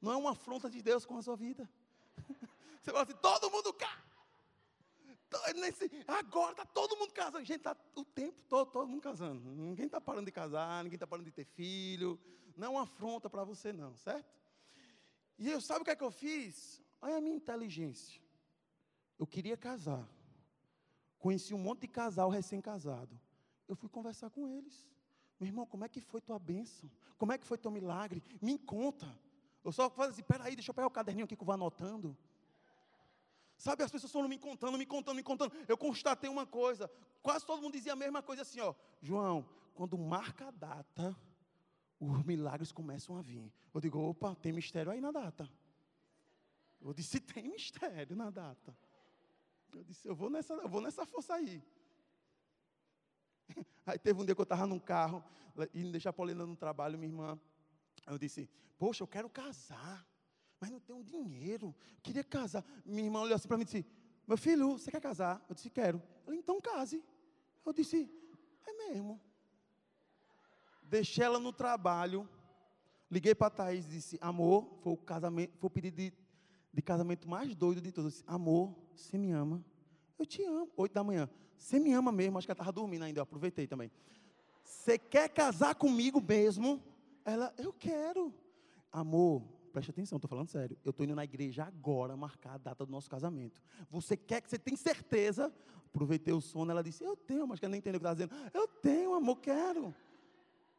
Não 0.01 0.11
é 0.11 0.17
uma 0.17 0.31
afronta 0.31 0.69
de 0.69 0.81
Deus 0.81 1.05
com 1.05 1.17
a 1.17 1.21
sua 1.21 1.37
vida. 1.37 1.69
Você 2.83 2.91
fala 2.91 3.03
assim, 3.03 3.15
todo 3.21 3.49
mundo 3.49 3.73
cá. 3.73 4.03
Nesse, 5.55 5.89
agora 6.07 6.51
está 6.51 6.65
todo 6.65 6.95
mundo 6.97 7.11
casando. 7.13 7.43
Gente, 7.43 7.57
está 7.57 7.75
o 7.95 8.05
tempo 8.05 8.41
todo, 8.47 8.71
todo 8.71 8.87
mundo 8.87 9.01
casando. 9.01 9.49
Ninguém 9.51 9.85
está 9.85 9.99
parando 9.99 10.25
de 10.25 10.31
casar, 10.31 10.83
ninguém 10.83 10.95
está 10.95 11.07
parando 11.07 11.25
de 11.25 11.31
ter 11.31 11.45
filho. 11.45 12.19
Não 12.55 12.67
é 12.67 12.69
uma 12.69 12.83
afronta 12.83 13.29
para 13.29 13.43
você, 13.43 13.73
não, 13.73 13.95
certo? 13.95 14.33
E 15.37 15.49
eu 15.49 15.59
sabe 15.59 15.81
o 15.81 15.83
que 15.83 15.91
é 15.91 15.95
que 15.95 16.03
eu 16.03 16.11
fiz? 16.11 16.81
Olha 17.01 17.17
a 17.17 17.21
minha 17.21 17.35
inteligência. 17.35 18.21
Eu 19.19 19.27
queria 19.27 19.57
casar. 19.57 20.07
Conheci 21.19 21.53
um 21.53 21.57
monte 21.57 21.81
de 21.81 21.87
casal 21.87 22.29
recém-casado. 22.29 23.19
Eu 23.67 23.75
fui 23.75 23.89
conversar 23.89 24.29
com 24.29 24.47
eles. 24.47 24.87
Meu 25.39 25.47
irmão, 25.47 25.65
como 25.65 25.83
é 25.83 25.89
que 25.89 25.99
foi 25.99 26.21
tua 26.21 26.39
bênção? 26.39 26.89
Como 27.17 27.31
é 27.31 27.37
que 27.37 27.45
foi 27.45 27.57
teu 27.57 27.71
milagre? 27.71 28.23
Me 28.41 28.57
conta. 28.57 29.07
Eu 29.63 29.71
só 29.71 29.89
falo 29.89 30.11
assim, 30.11 30.23
peraí, 30.23 30.55
deixa 30.55 30.69
eu 30.69 30.75
pegar 30.75 30.87
o 30.87 30.91
caderninho 30.91 31.25
aqui 31.25 31.35
que 31.35 31.41
eu 31.41 31.45
vou 31.45 31.53
anotando. 31.53 32.15
Sabe, 33.57 33.83
as 33.83 33.91
pessoas 33.91 34.11
foram 34.11 34.27
me 34.27 34.37
contando, 34.37 34.77
me 34.77 34.85
contando, 34.85 35.15
me 35.15 35.23
contando. 35.23 35.53
Eu 35.67 35.77
constatei 35.77 36.29
uma 36.29 36.45
coisa. 36.45 36.89
Quase 37.21 37.45
todo 37.45 37.61
mundo 37.61 37.73
dizia 37.73 37.93
a 37.93 37.95
mesma 37.95 38.21
coisa 38.21 38.41
assim, 38.41 38.59
ó. 38.59 38.73
João, 39.01 39.47
quando 39.73 39.97
marca 39.97 40.47
a 40.47 40.51
data, 40.51 41.15
os 41.99 42.23
milagres 42.23 42.71
começam 42.71 43.17
a 43.17 43.21
vir. 43.21 43.51
Eu 43.73 43.81
digo, 43.81 43.99
opa, 43.99 44.35
tem 44.35 44.51
mistério 44.51 44.91
aí 44.91 44.99
na 44.99 45.11
data. 45.11 45.49
Eu 46.81 46.93
disse, 46.93 47.19
tem 47.19 47.47
mistério 47.47 48.15
na 48.15 48.29
data. 48.29 48.77
Eu 49.73 49.83
disse, 49.83 50.07
eu 50.07 50.15
vou 50.15 50.29
nessa, 50.29 50.53
eu 50.53 50.69
vou 50.69 50.81
nessa 50.81 51.05
força 51.05 51.33
aí. 51.35 51.63
Aí 53.85 53.99
teve 53.99 54.19
um 54.19 54.25
dia 54.25 54.33
que 54.33 54.41
eu 54.41 54.43
estava 54.43 54.65
num 54.65 54.79
carro, 54.79 55.23
indo 55.73 55.91
deixar 55.91 56.09
a 56.09 56.13
Paulina 56.13 56.45
no 56.45 56.55
trabalho, 56.55 56.97
minha 56.97 57.11
irmã. 57.11 57.39
Eu 58.07 58.17
disse, 58.17 58.49
poxa, 58.79 59.03
eu 59.03 59.07
quero 59.07 59.29
casar, 59.29 60.03
mas 60.59 60.69
não 60.69 60.79
tenho 60.79 61.03
dinheiro. 61.03 61.67
Eu 61.67 62.01
queria 62.01 62.23
casar. 62.23 62.63
Minha 62.85 63.03
irmã 63.03 63.21
olhou 63.21 63.35
assim 63.35 63.47
para 63.47 63.57
mim 63.57 63.63
e 63.63 63.65
disse, 63.65 63.85
meu 64.27 64.37
filho, 64.37 64.73
você 64.73 64.89
quer 64.89 65.01
casar? 65.01 65.43
Eu 65.47 65.55
disse, 65.55 65.69
quero. 65.69 66.01
Ela, 66.25 66.35
então 66.35 66.59
case. 66.59 67.03
Eu 67.65 67.73
disse, 67.73 68.09
é 68.65 68.73
mesmo. 68.73 69.19
Deixei 70.83 71.23
ela 71.23 71.39
no 71.39 71.51
trabalho, 71.51 72.29
liguei 73.09 73.33
para 73.33 73.47
a 73.47 73.51
Thaís 73.51 73.85
e 73.85 73.89
disse, 73.89 74.17
amor, 74.21 74.77
foi 74.81 74.93
o, 74.93 74.97
casamento, 74.97 75.57
foi 75.57 75.67
o 75.67 75.69
pedido 75.69 75.97
de, 75.97 76.13
de 76.73 76.81
casamento 76.81 77.27
mais 77.27 77.55
doido 77.55 77.81
de 77.81 77.91
todos. 77.91 78.13
Disse, 78.13 78.23
amor, 78.27 78.75
você 78.95 79.17
me 79.17 79.31
ama? 79.31 79.63
Eu 80.17 80.25
te 80.25 80.43
amo. 80.43 80.71
Oito 80.77 80.93
da 80.93 81.03
manhã. 81.03 81.29
Você 81.57 81.79
me 81.79 81.91
ama 81.93 82.11
mesmo? 82.11 82.37
Acho 82.37 82.47
que 82.47 82.51
ela 82.51 82.55
estava 82.55 82.71
dormindo 82.71 83.03
ainda. 83.03 83.19
Eu 83.19 83.23
aproveitei 83.23 83.67
também. 83.67 83.91
Você 84.63 84.97
quer 84.97 85.29
casar 85.29 85.75
comigo 85.75 86.21
mesmo? 86.21 86.81
Ela, 87.23 87.53
eu 87.57 87.73
quero. 87.73 88.33
Amor, 88.91 89.43
preste 89.75 89.91
atenção, 89.91 90.15
estou 90.15 90.29
falando 90.29 90.47
sério. 90.47 90.77
Eu 90.85 90.91
estou 90.91 91.03
indo 91.03 91.13
na 91.13 91.25
igreja 91.25 91.65
agora 91.65 92.15
marcar 92.15 92.53
a 92.53 92.57
data 92.57 92.85
do 92.85 92.91
nosso 92.91 93.09
casamento. 93.09 93.61
Você 93.89 94.15
quer 94.15 94.39
que 94.39 94.49
você 94.49 94.57
tem 94.57 94.73
certeza? 94.77 95.53
Aproveitei 95.87 96.33
o 96.33 96.39
sono, 96.39 96.71
ela 96.71 96.81
disse, 96.81 97.03
eu 97.03 97.17
tenho, 97.17 97.45
mas 97.45 97.59
que 97.59 97.65
ela 97.65 97.71
nem 97.71 97.79
entendeu 97.79 97.97
o 97.97 98.01
que 98.01 98.07
estava 98.07 98.15
dizendo. 98.15 98.51
Eu 98.53 98.67
tenho, 98.69 99.13
amor, 99.13 99.35
quero. 99.37 99.93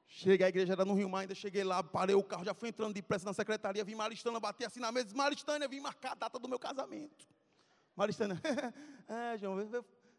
Cheguei, 0.09 0.46
a 0.46 0.48
igreja 0.48 0.72
era 0.72 0.82
no 0.82 0.94
Rio 0.94 1.11
Mar, 1.11 1.20
ainda 1.20 1.35
cheguei 1.35 1.62
lá, 1.62 1.82
parei 1.82 2.14
o 2.14 2.22
carro, 2.22 2.42
já 2.42 2.54
fui 2.54 2.70
entrando 2.70 2.94
depressa 2.94 3.26
na 3.26 3.35
secretaria, 3.35 3.85
vim 3.85 3.94
Maristana, 3.94 4.40
bati 4.40 4.64
assim 4.64 4.80
na 4.80 4.90
mesa, 4.90 5.06
disse, 5.06 5.16
Maristânia, 5.16 5.68
vim 5.68 5.80
marcar 5.80 6.12
a 6.12 6.14
data 6.14 6.38
do 6.38 6.48
meu 6.48 6.59
casamento. 6.59 7.28
Maristânia, 7.94 8.40
é, 9.09 9.37
João, 9.37 9.59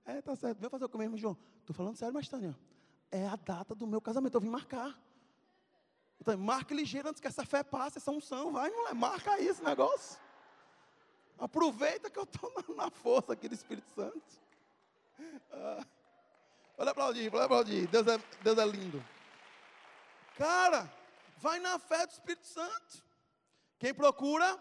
é, 0.05 0.21
tá 0.21 0.35
certo, 0.35 0.59
vem 0.59 0.69
fazer 0.69 0.85
o 0.85 0.97
mesmo, 0.97 1.17
João. 1.17 1.35
Estou 1.61 1.75
falando 1.75 1.95
sério, 1.95 2.13
Maristânia, 2.13 2.55
é 3.09 3.25
a 3.25 3.35
data 3.35 3.73
do 3.73 3.87
meu 3.87 3.99
casamento, 3.99 4.35
eu 4.35 4.41
vim 4.41 4.49
marcar. 4.49 5.01
Então, 6.19 6.37
marque 6.37 6.73
ligeiro 6.73 7.09
antes 7.09 7.21
que 7.21 7.27
essa 7.27 7.45
fé 7.45 7.63
passe, 7.63 7.97
essa 7.97 8.11
unção, 8.11 8.51
vai, 8.51 8.69
mulher, 8.69 8.93
marca 8.93 9.31
aí 9.33 9.47
esse 9.47 9.63
negócio. 9.63 10.19
Aproveita 11.37 12.09
que 12.09 12.17
eu 12.17 12.23
estou 12.23 12.51
na, 12.67 12.85
na, 12.85 12.91
força 12.91 13.33
aqui 13.33 13.47
do 13.47 13.53
Espírito 13.53 13.87
Santo. 13.91 14.21
Ah, 15.51 15.85
olha 16.77 16.93
o 16.93 17.37
olha 17.37 17.47
para 17.47 17.63
Deus 17.63 18.07
é, 18.07 18.17
Deus 18.41 18.57
é 18.57 18.65
lindo. 18.65 19.03
Cara, 20.35 20.91
vai 21.37 21.59
na 21.59 21.77
fé 21.77 22.05
do 22.05 22.11
Espírito 22.11 22.45
Santo. 22.45 23.03
Quem 23.79 23.93
procura, 23.93 24.57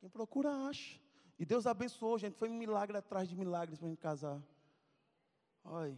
quem 0.00 0.08
procura 0.08 0.50
acha. 0.68 0.98
E 1.38 1.44
Deus 1.44 1.66
abençoou, 1.66 2.18
gente. 2.18 2.36
Foi 2.36 2.48
um 2.48 2.54
milagre 2.54 2.96
atrás 2.96 3.28
de 3.28 3.36
milagres 3.36 3.78
para 3.78 3.86
a 3.86 3.90
gente 3.90 4.00
casar. 4.00 4.42
Olha, 5.64 5.96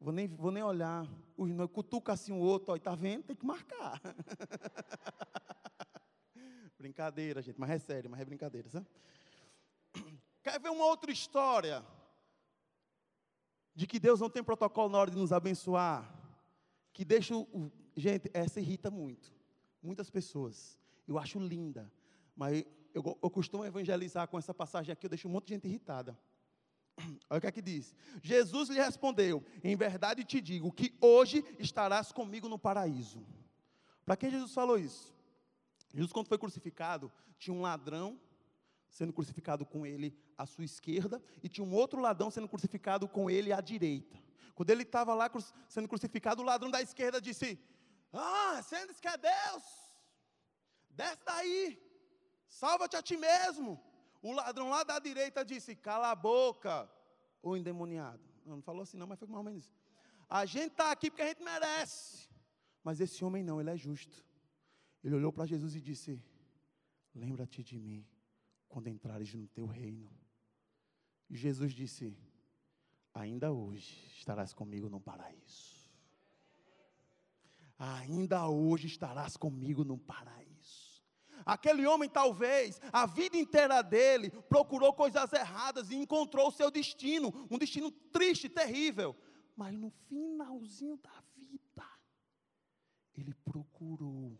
vou 0.00 0.12
nem, 0.12 0.28
vou 0.28 0.50
nem 0.50 0.62
olhar. 0.62 1.06
Os 1.36 1.50
noivos 1.50 1.74
cutuca 1.74 2.12
assim 2.12 2.32
o 2.32 2.38
outro, 2.38 2.72
olha, 2.72 2.80
tá 2.80 2.94
vendo? 2.94 3.24
Tem 3.24 3.36
que 3.36 3.46
marcar. 3.46 4.00
brincadeira, 6.78 7.42
gente, 7.42 7.58
mas 7.58 7.70
é 7.70 7.78
sério, 7.78 8.10
mas 8.10 8.20
é 8.20 8.24
brincadeira, 8.24 8.68
sabe? 8.68 8.86
Quer 10.42 10.60
ver 10.60 10.70
uma 10.70 10.84
outra 10.84 11.10
história? 11.10 11.84
De 13.74 13.86
que 13.86 13.98
Deus 13.98 14.20
não 14.20 14.30
tem 14.30 14.42
protocolo 14.42 14.88
na 14.88 14.98
hora 14.98 15.10
de 15.10 15.16
nos 15.16 15.32
abençoar? 15.32 16.18
que 16.98 17.04
deixa 17.04 17.36
o. 17.36 17.70
Gente, 17.96 18.28
essa 18.34 18.58
irrita 18.58 18.90
muito. 18.90 19.32
Muitas 19.80 20.10
pessoas. 20.10 20.76
Eu 21.06 21.16
acho 21.16 21.38
linda. 21.38 21.92
Mas 22.34 22.64
eu, 22.92 23.16
eu 23.22 23.30
costumo 23.30 23.64
evangelizar 23.64 24.26
com 24.26 24.36
essa 24.36 24.52
passagem 24.52 24.92
aqui, 24.92 25.06
eu 25.06 25.10
deixo 25.10 25.28
um 25.28 25.30
monte 25.30 25.46
de 25.46 25.54
gente 25.54 25.68
irritada. 25.68 26.18
Olha 27.30 27.38
o 27.38 27.40
que 27.40 27.46
é 27.46 27.52
que 27.52 27.62
diz. 27.62 27.94
Jesus 28.22 28.68
lhe 28.68 28.80
respondeu: 28.80 29.44
Em 29.62 29.76
verdade 29.76 30.24
te 30.24 30.40
digo 30.40 30.72
que 30.72 30.96
hoje 31.00 31.44
estarás 31.58 32.12
comigo 32.12 32.48
no 32.48 32.58
paraíso. 32.58 33.24
Para 34.04 34.16
quem 34.16 34.30
Jesus 34.30 34.52
falou 34.52 34.78
isso? 34.78 35.14
Jesus, 35.92 36.12
quando 36.12 36.28
foi 36.28 36.38
crucificado, 36.38 37.10
tinha 37.38 37.54
um 37.54 37.60
ladrão 37.60 38.20
sendo 38.90 39.12
crucificado 39.12 39.64
com 39.66 39.86
ele 39.86 40.16
à 40.36 40.46
sua 40.46 40.64
esquerda, 40.64 41.22
e 41.42 41.48
tinha 41.48 41.64
um 41.64 41.74
outro 41.74 42.00
ladrão 42.00 42.30
sendo 42.30 42.48
crucificado 42.48 43.06
com 43.06 43.30
ele 43.30 43.52
à 43.52 43.60
direita. 43.60 44.18
Quando 44.54 44.70
ele 44.70 44.82
estava 44.82 45.14
lá 45.14 45.30
sendo 45.68 45.86
crucificado, 45.86 46.42
o 46.42 46.44
ladrão 46.44 46.70
da 46.70 46.82
esquerda 46.82 47.20
disse: 47.20 47.58
Ah, 48.12 48.60
diz 48.88 48.98
que 48.98 49.08
é 49.08 49.16
Deus, 49.16 49.62
desce 50.90 51.22
daí, 51.24 51.80
salva-te 52.48 52.96
a 52.96 53.02
ti 53.02 53.16
mesmo. 53.16 53.80
O 54.20 54.32
ladrão 54.32 54.70
lá 54.70 54.82
da 54.84 54.98
direita 54.98 55.44
disse: 55.44 55.76
Cala 55.76 56.10
a 56.10 56.14
boca, 56.14 56.90
o 57.42 57.56
endemoniado. 57.56 58.22
Não 58.44 58.62
falou 58.62 58.82
assim, 58.82 58.96
não, 58.96 59.06
mas 59.06 59.18
foi 59.18 59.28
mais 59.28 59.38
ou 59.38 59.44
menos 59.44 59.64
isso. 59.64 59.74
A 60.28 60.44
gente 60.44 60.72
está 60.72 60.90
aqui 60.90 61.10
porque 61.10 61.22
a 61.22 61.28
gente 61.28 61.42
merece. 61.42 62.28
Mas 62.82 63.00
esse 63.00 63.24
homem 63.24 63.42
não, 63.42 63.60
ele 63.60 63.70
é 63.70 63.76
justo. 63.76 64.24
Ele 65.02 65.14
olhou 65.14 65.32
para 65.32 65.46
Jesus 65.46 65.74
e 65.74 65.80
disse: 65.80 66.22
Lembra-te 67.14 67.62
de 67.62 67.78
mim 67.78 68.06
quando 68.68 68.88
entrares 68.88 69.32
no 69.34 69.46
teu 69.48 69.66
reino. 69.66 70.10
E 71.28 71.36
Jesus 71.36 71.72
disse: 71.72 72.16
Ainda 73.14 73.52
hoje 73.52 74.10
estarás 74.16 74.52
comigo 74.52 74.88
no 74.88 75.00
paraíso. 75.00 75.78
Ainda 77.78 78.48
hoje 78.48 78.86
estarás 78.86 79.36
comigo 79.36 79.84
no 79.84 79.96
paraíso. 79.96 80.47
Aquele 81.44 81.86
homem, 81.86 82.08
talvez, 82.08 82.80
a 82.92 83.06
vida 83.06 83.36
inteira 83.36 83.82
dele, 83.82 84.30
procurou 84.48 84.92
coisas 84.92 85.32
erradas 85.32 85.90
e 85.90 85.96
encontrou 85.96 86.48
o 86.48 86.52
seu 86.52 86.70
destino, 86.70 87.46
um 87.50 87.58
destino 87.58 87.90
triste, 87.90 88.48
terrível. 88.48 89.16
Mas 89.56 89.74
no 89.74 89.90
finalzinho 90.08 90.96
da 90.98 91.22
vida, 91.36 91.88
ele 93.14 93.34
procurou 93.44 94.38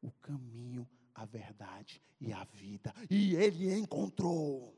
o 0.00 0.12
caminho, 0.20 0.88
a 1.14 1.24
verdade 1.24 2.02
e 2.20 2.32
a 2.32 2.44
vida, 2.44 2.94
e 3.10 3.34
ele 3.34 3.72
encontrou. 3.72 4.76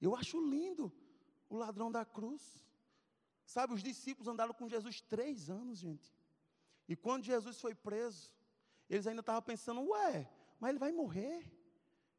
Eu 0.00 0.16
acho 0.16 0.40
lindo 0.40 0.92
o 1.48 1.56
ladrão 1.56 1.90
da 1.90 2.04
cruz. 2.04 2.64
Sabe, 3.44 3.74
os 3.74 3.82
discípulos 3.82 4.28
andaram 4.28 4.54
com 4.54 4.68
Jesus 4.68 5.00
três 5.00 5.50
anos, 5.50 5.78
gente. 5.78 6.14
E 6.90 6.96
quando 6.96 7.22
Jesus 7.22 7.60
foi 7.60 7.72
preso, 7.72 8.34
eles 8.88 9.06
ainda 9.06 9.20
estavam 9.20 9.40
pensando, 9.40 9.80
ué, 9.90 10.28
mas 10.58 10.70
ele 10.70 10.78
vai 10.80 10.90
morrer. 10.90 11.48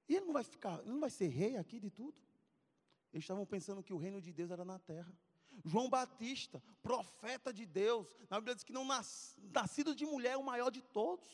E 0.07 0.15
ele 0.15 0.27
não 0.27 0.31
vai 0.31 0.45
ficar, 0.45 0.79
ele 0.79 0.93
não 0.93 1.01
vai 1.01 1.09
ser 1.09 1.27
rei 1.27 1.57
aqui 1.57 1.77
de 1.77 1.89
tudo. 1.89 2.17
Eles 3.11 3.25
estavam 3.25 3.45
pensando 3.45 3.83
que 3.83 3.93
o 3.93 3.97
reino 3.97 4.21
de 4.21 4.31
Deus 4.31 4.49
era 4.49 4.63
na 4.63 4.79
terra. 4.79 5.13
João 5.65 5.89
Batista, 5.89 6.63
profeta 6.81 7.51
de 7.51 7.65
Deus, 7.65 8.15
na 8.29 8.37
Bíblia 8.39 8.55
diz 8.55 8.63
que 8.63 8.71
não 8.71 8.85
nas, 8.85 9.37
nascido 9.53 9.93
de 9.93 10.05
mulher 10.05 10.31
é 10.31 10.37
o 10.37 10.43
maior 10.43 10.71
de 10.71 10.81
todos. 10.81 11.27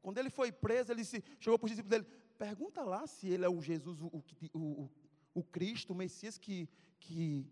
Quando 0.00 0.16
ele 0.16 0.30
foi 0.30 0.50
preso, 0.50 0.90
ele 0.90 1.04
se, 1.04 1.22
chegou 1.38 1.58
para 1.58 1.66
os 1.66 1.70
discípulos 1.70 1.90
dele: 1.90 2.10
pergunta 2.38 2.82
lá 2.82 3.06
se 3.06 3.28
ele 3.28 3.44
é 3.44 3.48
o 3.48 3.60
Jesus, 3.60 4.00
o, 4.00 4.06
o, 4.54 4.90
o, 5.34 5.44
Cristo, 5.44 5.92
o 5.92 5.96
Messias 5.96 6.38
que, 6.38 6.66
que 6.98 7.46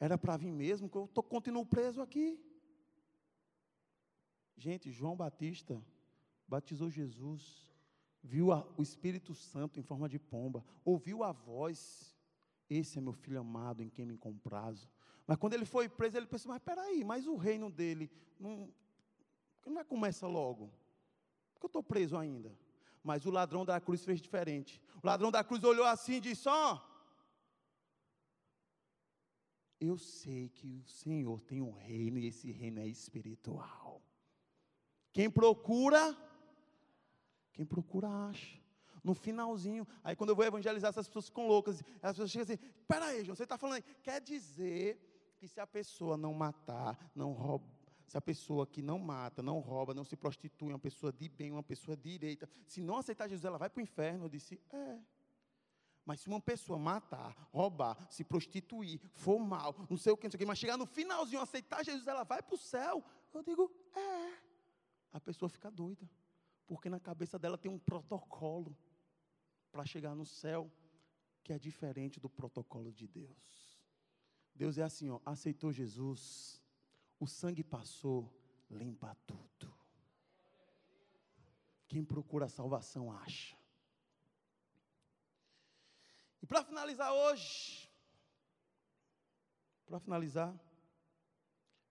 era 0.00 0.16
para 0.16 0.38
vir 0.38 0.54
mesmo, 0.54 0.88
que 0.88 0.96
eu 0.96 1.06
tô, 1.06 1.22
continuo 1.22 1.66
preso 1.66 2.00
aqui. 2.00 2.47
Gente, 4.58 4.90
João 4.90 5.16
Batista 5.16 5.80
batizou 6.46 6.90
Jesus, 6.90 7.72
viu 8.20 8.52
a, 8.52 8.66
o 8.76 8.82
Espírito 8.82 9.32
Santo 9.32 9.78
em 9.78 9.82
forma 9.82 10.08
de 10.08 10.18
pomba, 10.18 10.64
ouviu 10.84 11.22
a 11.22 11.30
voz, 11.30 12.12
esse 12.68 12.98
é 12.98 13.00
meu 13.00 13.12
filho 13.12 13.38
amado 13.38 13.82
em 13.82 13.88
quem 13.88 14.04
me 14.04 14.18
comprazo. 14.18 14.90
Mas 15.26 15.36
quando 15.38 15.54
ele 15.54 15.64
foi 15.64 15.88
preso, 15.88 16.16
ele 16.16 16.26
pensou, 16.26 16.50
mas 16.50 16.60
peraí, 16.60 17.04
mas 17.04 17.26
o 17.26 17.36
reino 17.36 17.70
dele 17.70 18.10
não, 18.38 18.68
não 19.64 19.80
é 19.80 19.84
começa 19.84 20.26
logo? 20.26 20.72
Porque 21.52 21.66
eu 21.66 21.68
estou 21.68 21.82
preso 21.82 22.16
ainda. 22.16 22.52
Mas 23.02 23.26
o 23.26 23.30
ladrão 23.30 23.64
da 23.64 23.80
cruz 23.80 24.04
fez 24.04 24.20
diferente. 24.20 24.82
O 25.02 25.06
ladrão 25.06 25.30
da 25.30 25.44
cruz 25.44 25.62
olhou 25.62 25.86
assim 25.86 26.14
e 26.14 26.20
disse: 26.20 26.48
Ó, 26.48 26.74
oh, 26.74 26.80
eu 29.80 29.96
sei 29.96 30.48
que 30.48 30.66
o 30.66 30.82
Senhor 30.82 31.40
tem 31.42 31.62
um 31.62 31.70
reino 31.70 32.18
e 32.18 32.26
esse 32.26 32.50
reino 32.50 32.80
é 32.80 32.86
espiritual. 32.88 33.87
Quem 35.12 35.30
procura, 35.30 36.16
quem 37.52 37.64
procura 37.64 38.08
acha. 38.08 38.58
No 39.02 39.14
finalzinho, 39.14 39.86
aí 40.02 40.14
quando 40.14 40.30
eu 40.30 40.36
vou 40.36 40.44
evangelizar, 40.44 40.90
essas 40.90 41.06
pessoas 41.06 41.26
ficam 41.26 41.46
loucas. 41.46 41.82
As 42.02 42.12
pessoas 42.12 42.30
chegam 42.30 42.44
assim: 42.44 42.58
peraí, 42.86 43.24
João, 43.24 43.36
você 43.36 43.44
está 43.44 43.56
falando 43.56 43.76
aí. 43.76 43.82
Quer 44.02 44.20
dizer 44.20 45.34
que 45.38 45.46
se 45.46 45.60
a 45.60 45.66
pessoa 45.66 46.16
não 46.16 46.34
matar, 46.34 47.10
não 47.14 47.32
roubar, 47.32 47.78
se 48.08 48.16
a 48.16 48.20
pessoa 48.20 48.66
que 48.66 48.82
não 48.82 48.98
mata, 48.98 49.42
não 49.42 49.60
rouba, 49.60 49.94
não 49.94 50.04
se 50.04 50.16
prostitui, 50.16 50.70
é 50.70 50.72
uma 50.72 50.78
pessoa 50.78 51.12
de 51.12 51.28
bem, 51.28 51.52
uma 51.52 51.62
pessoa 51.62 51.96
direita, 51.96 52.48
se 52.66 52.80
não 52.80 52.96
aceitar 52.96 53.28
Jesus, 53.28 53.44
ela 53.44 53.58
vai 53.58 53.68
para 53.68 53.80
o 53.80 53.82
inferno. 53.82 54.24
Eu 54.24 54.28
disse, 54.28 54.60
é. 54.70 54.98
Mas 56.04 56.20
se 56.20 56.28
uma 56.28 56.40
pessoa 56.40 56.78
matar, 56.78 57.36
roubar, 57.52 58.10
se 58.10 58.24
prostituir, 58.24 58.98
for 59.12 59.38
mal, 59.38 59.76
não 59.90 59.96
sei 59.98 60.10
o 60.10 60.16
que, 60.16 60.26
não 60.26 60.30
sei 60.30 60.38
o 60.38 60.38
que, 60.38 60.46
mas 60.46 60.58
chegar 60.58 60.78
no 60.78 60.86
finalzinho, 60.86 61.42
aceitar 61.42 61.84
Jesus, 61.84 62.06
ela 62.06 62.24
vai 62.24 62.42
para 62.42 62.54
o 62.54 62.58
céu. 62.58 63.04
Eu 63.34 63.42
digo, 63.42 63.70
é. 63.94 64.47
A 65.12 65.20
pessoa 65.20 65.48
fica 65.48 65.70
doida. 65.70 66.08
Porque 66.66 66.90
na 66.90 67.00
cabeça 67.00 67.38
dela 67.38 67.56
tem 67.56 67.70
um 67.70 67.78
protocolo 67.78 68.76
para 69.72 69.84
chegar 69.84 70.14
no 70.14 70.26
céu 70.26 70.70
que 71.42 71.52
é 71.52 71.58
diferente 71.58 72.20
do 72.20 72.28
protocolo 72.28 72.92
de 72.92 73.06
Deus. 73.06 73.80
Deus 74.54 74.76
é 74.76 74.82
assim, 74.82 75.08
ó, 75.08 75.20
aceitou 75.24 75.72
Jesus, 75.72 76.60
o 77.18 77.26
sangue 77.26 77.64
passou, 77.64 78.30
limpa 78.70 79.16
tudo. 79.26 79.72
Quem 81.86 82.04
procura 82.04 82.46
a 82.46 82.50
salvação 82.50 83.10
acha. 83.10 83.56
E 86.42 86.46
para 86.46 86.62
finalizar 86.62 87.12
hoje, 87.12 87.88
para 89.86 89.98
finalizar, 89.98 90.54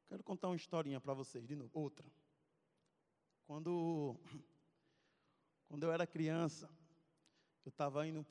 quero 0.08 0.24
contar 0.24 0.50
uma 0.50 0.56
historinha 0.56 1.02
para 1.02 1.16
vocês 1.16 1.48
de 1.48 1.56
novo, 1.56 1.72
outra. 1.80 2.06
Quando, 3.48 4.20
quando 5.70 5.84
eu 5.84 5.92
era 5.92 6.06
criança, 6.06 6.70
eu 7.64 7.70
estava 7.70 8.06
indo 8.06 8.22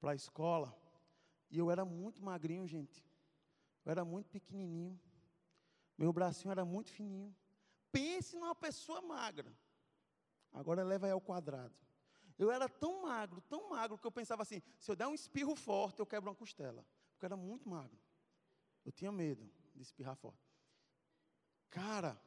para 0.00 0.12
a 0.12 0.14
escola, 0.14 0.72
e 1.50 1.58
eu 1.58 1.68
era 1.68 1.84
muito 1.84 2.22
magrinho, 2.22 2.64
gente. 2.64 3.04
Eu 3.84 3.90
era 3.90 4.04
muito 4.04 4.30
pequenininho. 4.30 4.98
Meu 5.98 6.12
bracinho 6.12 6.52
era 6.52 6.64
muito 6.64 6.90
fininho. 6.92 7.34
Pense 7.90 8.36
numa 8.36 8.54
pessoa 8.54 9.02
magra. 9.02 9.52
Agora 10.52 10.84
leva 10.84 11.06
aí 11.06 11.12
ao 11.12 11.20
quadrado. 11.20 11.74
Eu 12.38 12.52
era 12.52 12.68
tão 12.68 13.02
magro, 13.02 13.40
tão 13.42 13.68
magro, 13.68 13.98
que 13.98 14.06
eu 14.06 14.12
pensava 14.12 14.42
assim: 14.42 14.62
se 14.78 14.88
eu 14.88 14.94
der 14.94 15.08
um 15.08 15.14
espirro 15.14 15.56
forte, 15.56 15.98
eu 15.98 16.06
quebro 16.06 16.30
uma 16.30 16.36
costela. 16.36 16.86
Porque 17.10 17.24
eu 17.24 17.28
era 17.28 17.36
muito 17.36 17.68
magro. 17.68 17.98
Eu 18.84 18.92
tinha 18.92 19.10
medo 19.10 19.50
de 19.74 19.82
espirrar 19.82 20.14
forte. 20.14 20.51
Cara, 21.72 22.20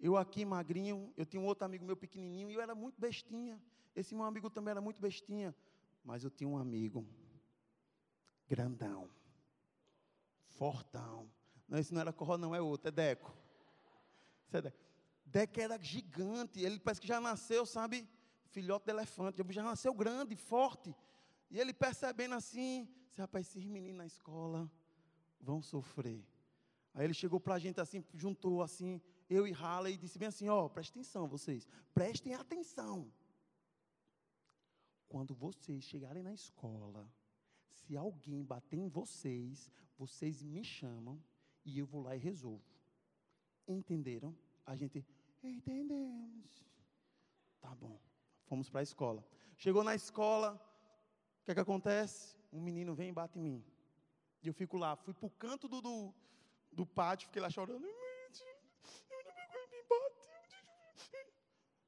eu 0.00 0.16
aqui 0.16 0.44
magrinho, 0.44 1.14
eu 1.16 1.24
tinha 1.24 1.40
um 1.40 1.46
outro 1.46 1.64
amigo 1.64 1.84
meu 1.84 1.96
pequenininho 1.96 2.50
e 2.50 2.54
eu 2.54 2.60
era 2.60 2.74
muito 2.74 3.00
bestinha. 3.00 3.62
Esse 3.94 4.12
meu 4.12 4.24
amigo 4.24 4.50
também 4.50 4.72
era 4.72 4.80
muito 4.80 5.00
bestinha. 5.00 5.54
Mas 6.02 6.24
eu 6.24 6.30
tinha 6.30 6.48
um 6.48 6.58
amigo 6.58 7.06
grandão, 8.48 9.08
fortão. 10.48 11.30
Não, 11.68 11.78
esse 11.78 11.94
não 11.94 12.00
era 12.00 12.12
Corró, 12.12 12.36
não, 12.36 12.52
é 12.52 12.60
outro, 12.60 12.88
é 12.88 12.90
Deco. 12.90 13.32
Esse 14.48 14.56
é 14.56 14.62
Deco. 14.62 14.84
Deco 15.24 15.60
era 15.60 15.78
gigante, 15.80 16.60
ele 16.60 16.80
parece 16.80 17.00
que 17.00 17.06
já 17.06 17.20
nasceu, 17.20 17.64
sabe, 17.64 18.06
filhote 18.48 18.86
de 18.86 18.90
elefante, 18.90 19.44
já 19.50 19.62
nasceu 19.62 19.94
grande, 19.94 20.34
forte. 20.34 20.94
E 21.52 21.60
ele 21.60 21.72
percebendo 21.72 22.34
assim, 22.34 22.88
rapaz, 23.16 23.46
esses 23.46 23.64
meninos 23.64 23.98
na 23.98 24.06
escola 24.06 24.68
vão 25.40 25.62
sofrer. 25.62 26.33
Aí 26.94 27.04
ele 27.04 27.14
chegou 27.14 27.40
para 27.40 27.54
a 27.54 27.58
gente 27.58 27.80
assim, 27.80 28.04
juntou 28.14 28.62
assim, 28.62 29.00
eu 29.28 29.46
e 29.46 29.52
Halley, 29.52 29.94
e 29.94 29.98
disse 29.98 30.18
bem 30.18 30.28
assim: 30.28 30.48
ó, 30.48 30.66
oh, 30.66 30.70
prestem 30.70 31.00
atenção 31.00 31.26
vocês, 31.26 31.66
prestem 31.92 32.34
atenção. 32.34 33.12
Quando 35.08 35.34
vocês 35.34 35.84
chegarem 35.84 36.22
na 36.22 36.32
escola, 36.32 37.08
se 37.70 37.96
alguém 37.96 38.44
bater 38.44 38.78
em 38.78 38.88
vocês, 38.88 39.70
vocês 39.98 40.42
me 40.42 40.64
chamam 40.64 41.20
e 41.64 41.78
eu 41.78 41.86
vou 41.86 42.02
lá 42.02 42.14
e 42.14 42.18
resolvo. 42.18 42.64
Entenderam? 43.66 44.36
A 44.64 44.76
gente, 44.76 45.04
entendemos. 45.42 46.64
Tá 47.60 47.74
bom. 47.74 47.98
Fomos 48.44 48.68
para 48.68 48.80
a 48.80 48.82
escola. 48.82 49.24
Chegou 49.56 49.82
na 49.82 49.94
escola, 49.94 50.54
o 51.40 51.44
que, 51.44 51.50
é 51.50 51.54
que 51.54 51.60
acontece? 51.60 52.36
Um 52.52 52.60
menino 52.60 52.94
vem 52.94 53.08
e 53.08 53.12
bate 53.12 53.38
em 53.38 53.42
mim. 53.42 53.64
E 54.42 54.48
eu 54.48 54.54
fico 54.54 54.76
lá, 54.76 54.94
fui 54.96 55.14
para 55.14 55.26
o 55.26 55.30
canto 55.30 55.66
do, 55.66 55.80
do, 55.80 56.14
do 56.74 56.84
pátio, 56.84 57.26
fiquei 57.28 57.40
lá 57.40 57.50
chorando. 57.50 57.86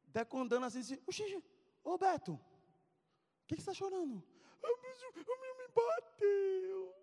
Deco 0.06 0.38
andando 0.38 0.64
assim, 0.64 0.80
assim 0.80 0.98
Oxi, 1.06 1.44
ô 1.84 1.98
Beto, 1.98 2.32
o 2.32 2.40
que, 3.46 3.56
que 3.56 3.62
você 3.62 3.70
está 3.70 3.74
chorando? 3.74 4.22
O 4.62 4.76
menino 4.82 5.12
me 5.58 5.68
bateu. 5.74 6.94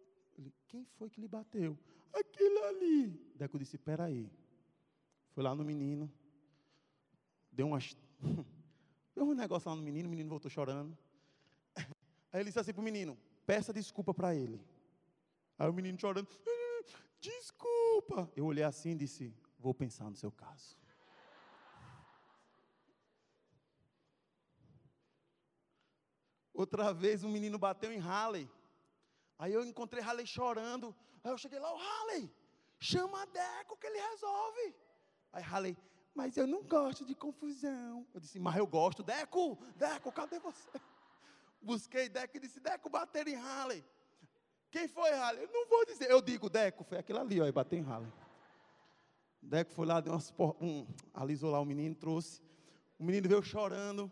Quem 0.68 0.84
foi 0.98 1.10
que 1.10 1.22
lhe 1.22 1.28
bateu? 1.28 1.78
Aquele 2.12 2.60
ali. 2.64 3.10
Deco 3.36 3.60
disse, 3.60 3.78
peraí. 3.78 4.32
Foi 5.34 5.44
lá 5.44 5.54
no 5.54 5.64
menino, 5.64 6.12
deu 7.52 7.68
umas. 7.68 7.96
deu 9.16 9.26
um 9.26 9.34
negócio 9.34 9.70
lá 9.70 9.76
no 9.76 9.84
menino, 9.84 10.08
o 10.08 10.12
menino 10.12 10.30
voltou 10.30 10.50
chorando. 10.50 10.98
Aí 12.32 12.40
ele 12.42 12.46
disse 12.46 12.60
assim 12.60 12.74
para 12.74 12.82
o 12.82 12.84
menino: 12.84 13.18
peça 13.46 13.72
desculpa 13.72 14.14
para 14.14 14.36
ele. 14.36 14.60
Aí 15.58 15.70
o 15.70 15.74
menino 15.74 16.00
chorando, 16.00 16.28
desculpa. 17.30 18.30
Eu 18.36 18.46
olhei 18.46 18.64
assim 18.64 18.92
e 18.92 18.96
disse: 18.96 19.34
vou 19.58 19.74
pensar 19.74 20.10
no 20.10 20.16
seu 20.16 20.32
caso. 20.32 20.78
Outra 26.54 26.94
vez 26.94 27.24
um 27.24 27.30
menino 27.30 27.58
bateu 27.58 27.92
em 27.92 27.98
Halley. 27.98 28.48
Aí 29.40 29.54
eu 29.54 29.64
encontrei 29.66 30.04
Halley 30.04 30.28
chorando. 30.28 30.96
Aí 31.24 31.32
eu 31.32 31.38
cheguei 31.38 31.60
lá, 31.60 31.74
o 31.74 31.78
Halley, 31.78 32.30
chama 32.80 33.24
a 33.24 33.26
Deco 33.26 33.78
que 33.78 33.88
ele 33.88 34.00
resolve. 34.10 34.76
Aí 35.32 35.42
Halley, 35.42 35.78
mas 36.14 36.38
eu 36.38 36.46
não 36.46 36.62
gosto 36.64 37.06
de 37.06 37.16
confusão. 37.16 38.06
Eu 38.14 38.20
disse, 38.20 38.38
mas 38.40 38.58
eu 38.58 38.68
gosto. 38.68 39.02
Deco, 39.02 39.58
Deco, 39.76 40.12
cadê 40.12 40.38
você? 40.40 40.70
Busquei 41.62 42.08
Deco 42.10 42.38
e 42.38 42.40
disse, 42.42 42.60
Deco, 42.60 42.90
bater 42.90 43.28
em 43.28 43.36
Halley. 43.36 43.84
Quem 44.74 44.88
foi 44.88 45.12
Halley? 45.12 45.44
Eu 45.44 45.52
não 45.54 45.68
vou 45.68 45.86
dizer. 45.86 46.10
Eu 46.10 46.20
digo, 46.20 46.50
Deco, 46.50 46.84
foi 46.84 46.98
aquele 46.98 47.20
ali, 47.20 47.40
ó, 47.40 47.46
e 47.46 47.52
bateu 47.52 47.78
em 47.78 47.84
Halley. 47.84 48.12
Deco 49.40 49.72
foi 49.72 49.86
lá, 49.86 50.02
deu 50.02 50.14
umas, 50.14 50.34
um, 50.60 50.88
alisou 51.14 51.52
lá 51.52 51.60
o 51.60 51.66
menino, 51.66 51.94
trouxe. 51.94 52.42
O 52.98 53.04
menino 53.04 53.30
veio 53.30 53.44
chorando. 53.44 54.12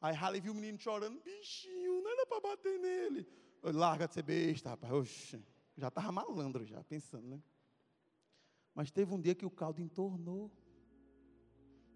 Aí 0.00 0.14
Halley 0.14 0.40
viu 0.40 0.52
o 0.52 0.54
menino 0.54 0.78
chorando, 0.78 1.20
bichinho, 1.20 2.00
não 2.00 2.10
era 2.10 2.26
para 2.26 2.40
bater 2.40 2.78
nele. 2.78 3.28
Eu, 3.62 3.72
Larga 3.74 4.08
de 4.08 4.14
ser 4.14 4.22
besta, 4.22 4.70
rapaz. 4.70 4.90
Oxe, 4.90 5.44
já 5.76 5.88
estava 5.88 6.10
malandro, 6.10 6.64
já, 6.64 6.82
pensando, 6.84 7.28
né? 7.28 7.42
Mas 8.74 8.90
teve 8.90 9.12
um 9.12 9.20
dia 9.20 9.34
que 9.34 9.44
o 9.44 9.50
caldo 9.50 9.82
entornou. 9.82 10.50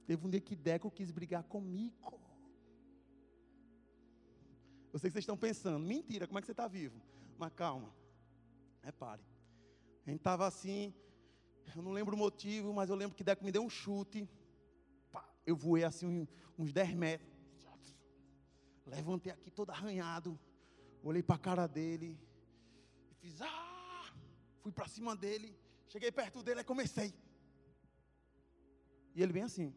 Teve 0.07 0.27
um 0.27 0.29
dia 0.29 0.43
que 0.43 0.55
Deco 0.55 0.91
quis 0.91 1.11
brigar 1.11 1.43
comigo. 1.45 2.21
Eu 4.93 4.99
sei 4.99 5.09
que 5.09 5.15
vocês 5.15 5.23
estão 5.23 5.39
pensando, 5.39 5.79
mentira, 5.79 6.27
como 6.27 6.39
é 6.39 6.43
que 6.43 6.47
você 6.47 6.53
está 6.53 6.69
vivo? 6.69 7.16
Mas 7.39 7.53
calma, 7.53 7.95
repare. 8.83 9.23
A 10.07 10.11
gente 10.11 10.21
estava 10.21 10.47
assim, 10.47 10.95
eu 11.75 11.83
não 11.83 11.93
lembro 11.93 12.15
o 12.15 12.19
motivo, 12.19 12.73
mas 12.73 12.89
eu 12.89 12.97
lembro 12.97 13.17
que 13.17 13.25
Deco 13.25 13.45
me 13.45 13.53
deu 13.53 13.63
um 13.63 13.71
chute. 13.71 14.29
Eu 15.45 15.55
voei 15.55 15.85
assim 15.85 16.27
uns 16.59 16.73
10 16.73 16.95
metros. 16.95 17.37
Levantei 18.87 19.33
aqui 19.33 19.51
todo 19.51 19.71
arranhado. 19.71 20.39
Olhei 21.03 21.23
para 21.23 21.37
a 21.37 21.39
cara 21.39 21.67
dele. 21.67 22.19
E 23.11 23.15
fiz, 23.15 23.41
ah! 23.43 24.13
Fui 24.61 24.73
para 24.73 24.89
cima 24.89 25.15
dele. 25.15 25.57
Cheguei 25.89 26.11
perto 26.13 26.43
dele 26.43 26.61
e 26.61 26.65
comecei. 26.65 27.15
E 29.15 29.23
ele 29.23 29.33
vem 29.33 29.43
assim. 29.43 29.75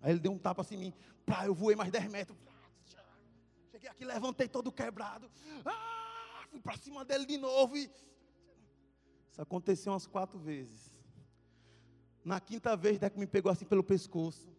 Aí 0.00 0.12
ele 0.12 0.20
deu 0.20 0.32
um 0.32 0.38
tapa 0.38 0.62
assim 0.62 0.74
em 0.76 0.78
mim. 0.78 0.94
Pá, 1.24 1.46
eu 1.46 1.54
voei 1.54 1.74
mais 1.74 1.90
10 1.90 2.10
metros. 2.10 2.38
Aqui, 3.88 4.04
levantei 4.04 4.48
todo 4.48 4.72
quebrado. 4.72 5.30
Ah, 5.64 6.44
fui 6.50 6.60
para 6.60 6.76
cima 6.76 7.04
dele 7.04 7.26
de 7.26 7.36
novo. 7.36 7.76
E... 7.76 7.90
Isso 9.30 9.42
aconteceu 9.42 9.92
umas 9.92 10.06
quatro 10.06 10.38
vezes. 10.38 10.94
Na 12.24 12.40
quinta 12.40 12.76
vez, 12.76 12.98
Deco 12.98 13.18
me 13.18 13.26
pegou 13.26 13.50
assim 13.50 13.64
pelo 13.64 13.84
pescoço 13.84 14.56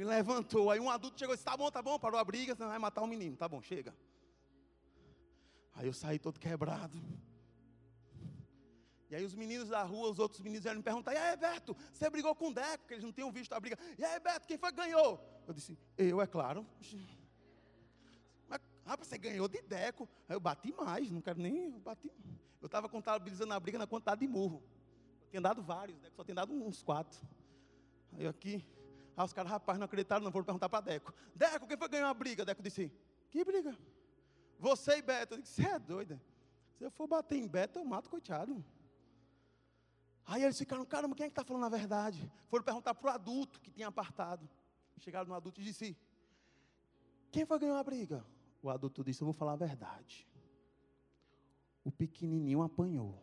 me 0.00 0.04
levantou. 0.04 0.70
Aí 0.70 0.80
um 0.80 0.90
adulto 0.90 1.18
chegou 1.18 1.34
e 1.34 1.36
disse: 1.36 1.44
Tá 1.44 1.56
bom, 1.56 1.70
tá 1.70 1.82
bom, 1.82 1.98
parou 1.98 2.18
a 2.18 2.24
briga, 2.24 2.54
você 2.54 2.64
vai 2.64 2.78
matar 2.78 3.02
o 3.02 3.04
um 3.04 3.08
menino. 3.08 3.36
Tá 3.36 3.48
bom, 3.48 3.60
chega. 3.62 3.94
Aí 5.74 5.86
eu 5.86 5.92
saí 5.92 6.18
todo 6.18 6.38
quebrado. 6.38 7.00
E 9.10 9.16
aí 9.16 9.24
os 9.24 9.34
meninos 9.34 9.68
da 9.68 9.82
rua, 9.82 10.08
os 10.10 10.18
outros 10.18 10.40
meninos 10.40 10.62
vieram 10.62 10.78
me 10.78 10.84
perguntar: 10.84 11.12
E 11.14 11.16
aí, 11.16 11.36
Beto, 11.36 11.76
você 11.92 12.08
brigou 12.08 12.34
com 12.34 12.48
o 12.48 12.54
Deco? 12.54 12.78
Porque 12.78 12.94
eles 12.94 13.04
não 13.04 13.12
tinham 13.12 13.30
visto 13.30 13.52
a 13.52 13.60
briga. 13.60 13.78
E 13.98 14.04
aí, 14.04 14.18
Beto, 14.20 14.46
quem 14.46 14.56
foi 14.56 14.70
que 14.70 14.76
ganhou? 14.76 15.20
Eu 15.46 15.54
disse: 15.54 15.76
Eu, 15.98 16.20
é 16.20 16.26
claro. 16.26 16.66
Rapaz, 18.90 19.06
você 19.06 19.18
ganhou 19.18 19.46
de 19.46 19.62
Deco. 19.62 20.08
Aí 20.28 20.34
eu 20.34 20.40
bati 20.40 20.72
mais, 20.72 21.12
não 21.12 21.20
quero 21.20 21.40
nem. 21.40 21.74
Eu 21.74 21.78
bati. 21.78 22.10
Eu 22.60 22.66
estava 22.66 22.88
contabilizando 22.88 23.54
a 23.54 23.60
briga 23.60 23.78
na 23.78 23.86
quantidade 23.86 24.20
de 24.20 24.26
murro. 24.26 24.60
Eu 25.22 25.28
tinha 25.30 25.40
dado 25.40 25.62
vários, 25.62 25.96
Deco 26.00 26.16
só 26.16 26.24
tinha 26.24 26.34
dado 26.34 26.52
uns 26.52 26.82
quatro. 26.82 27.20
Aí 28.14 28.26
aqui, 28.26 28.66
Aí 29.16 29.24
os 29.24 29.32
caras, 29.32 29.52
rapaz, 29.52 29.78
não 29.78 29.84
acreditaram, 29.84 30.24
não 30.24 30.32
foram 30.32 30.44
perguntar 30.44 30.68
para 30.68 30.80
Deco. 30.80 31.14
Deco, 31.36 31.68
quem 31.68 31.76
foi 31.76 31.88
ganhou 31.88 32.08
a 32.08 32.14
briga? 32.14 32.44
Deco 32.44 32.60
disse, 32.64 32.92
que 33.30 33.44
briga? 33.44 33.78
Você 34.58 34.98
e 34.98 35.02
Beto. 35.02 35.34
Eu 35.34 35.40
disse, 35.40 35.62
você 35.62 35.68
é 35.68 35.78
doida. 35.78 36.20
Se 36.76 36.82
eu 36.82 36.90
for 36.90 37.06
bater 37.06 37.38
em 37.38 37.46
Beto, 37.46 37.78
eu 37.78 37.84
mato, 37.84 38.10
coitado. 38.10 38.64
Aí 40.26 40.42
eles 40.42 40.58
ficaram, 40.58 40.84
caramba, 40.84 41.14
quem 41.14 41.26
é 41.26 41.28
que 41.28 41.32
está 41.32 41.44
falando 41.44 41.64
a 41.64 41.68
verdade? 41.68 42.28
Foram 42.48 42.64
perguntar 42.64 42.92
para 42.94 43.08
o 43.08 43.14
adulto 43.14 43.60
que 43.60 43.70
tinha 43.70 43.86
apartado. 43.86 44.50
Chegaram 44.98 45.28
no 45.28 45.34
adulto 45.34 45.60
e 45.60 45.64
disse, 45.64 45.96
quem 47.30 47.46
foi 47.46 47.56
ganhou 47.60 47.76
a 47.76 47.84
briga? 47.84 48.26
O 48.62 48.68
adulto 48.68 49.02
disse, 49.02 49.22
eu 49.22 49.26
vou 49.26 49.32
falar 49.32 49.52
a 49.52 49.56
verdade. 49.56 50.28
O 51.84 51.90
pequenininho 51.90 52.62
apanhou. 52.62 53.22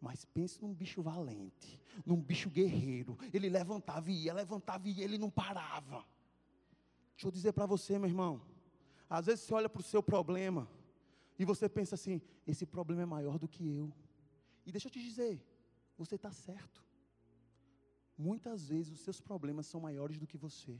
Mas 0.00 0.24
pense 0.24 0.60
num 0.62 0.72
bicho 0.72 1.02
valente, 1.02 1.80
num 2.06 2.20
bicho 2.20 2.48
guerreiro. 2.48 3.18
Ele 3.32 3.48
levantava 3.48 4.10
e 4.10 4.24
ia, 4.24 4.34
levantava 4.34 4.86
e 4.86 4.92
ia, 4.92 5.04
ele 5.04 5.18
não 5.18 5.30
parava. 5.30 6.04
Deixa 7.14 7.26
eu 7.26 7.32
dizer 7.32 7.52
para 7.52 7.66
você, 7.66 7.98
meu 7.98 8.08
irmão. 8.08 8.40
Às 9.10 9.26
vezes 9.26 9.44
você 9.44 9.54
olha 9.54 9.68
para 9.68 9.80
o 9.80 9.82
seu 9.82 10.02
problema 10.02 10.68
e 11.38 11.44
você 11.44 11.68
pensa 11.68 11.96
assim: 11.96 12.20
esse 12.46 12.64
problema 12.64 13.02
é 13.02 13.06
maior 13.06 13.38
do 13.38 13.48
que 13.48 13.76
eu. 13.76 13.92
E 14.64 14.70
deixa 14.70 14.86
eu 14.86 14.92
te 14.92 15.00
dizer, 15.00 15.42
você 15.96 16.14
está 16.14 16.30
certo. 16.30 16.84
Muitas 18.16 18.68
vezes 18.68 18.92
os 18.92 19.00
seus 19.00 19.20
problemas 19.20 19.66
são 19.66 19.80
maiores 19.80 20.18
do 20.18 20.26
que 20.26 20.36
você. 20.36 20.78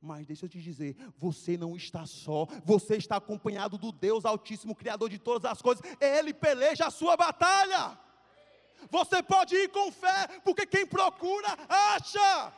Mas 0.00 0.26
deixa 0.26 0.44
eu 0.44 0.48
te 0.48 0.60
dizer, 0.60 0.96
você 1.16 1.56
não 1.56 1.76
está 1.76 2.06
só, 2.06 2.46
você 2.64 2.96
está 2.96 3.16
acompanhado 3.16 3.76
do 3.76 3.90
Deus 3.90 4.24
Altíssimo, 4.24 4.74
Criador 4.74 5.08
de 5.08 5.18
todas 5.18 5.50
as 5.50 5.60
coisas, 5.60 5.82
Ele 6.00 6.32
peleja 6.32 6.86
a 6.86 6.90
sua 6.90 7.16
batalha. 7.16 7.98
Você 8.90 9.22
pode 9.22 9.56
ir 9.56 9.68
com 9.70 9.90
fé, 9.90 10.40
porque 10.44 10.66
quem 10.66 10.86
procura, 10.86 11.48
acha. 11.68 12.52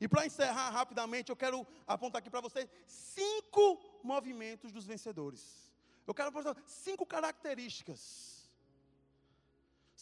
E 0.00 0.06
para 0.06 0.26
encerrar 0.26 0.70
rapidamente, 0.70 1.30
eu 1.30 1.36
quero 1.36 1.66
apontar 1.86 2.20
aqui 2.20 2.30
para 2.30 2.40
você 2.40 2.68
cinco 2.86 3.80
movimentos 4.02 4.70
dos 4.70 4.84
vencedores. 4.84 5.72
Eu 6.06 6.14
quero 6.14 6.28
apontar 6.28 6.56
cinco 6.66 7.06
características. 7.06 8.43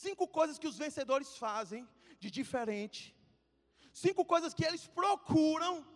Cinco 0.05 0.27
coisas 0.27 0.59
que 0.59 0.67
os 0.67 0.77
vencedores 0.77 1.37
fazem 1.37 1.89
de 2.19 2.29
diferente. 2.31 3.15
Cinco 3.93 4.25
coisas 4.25 4.53
que 4.53 4.65
eles 4.65 4.87
procuram 4.89 5.87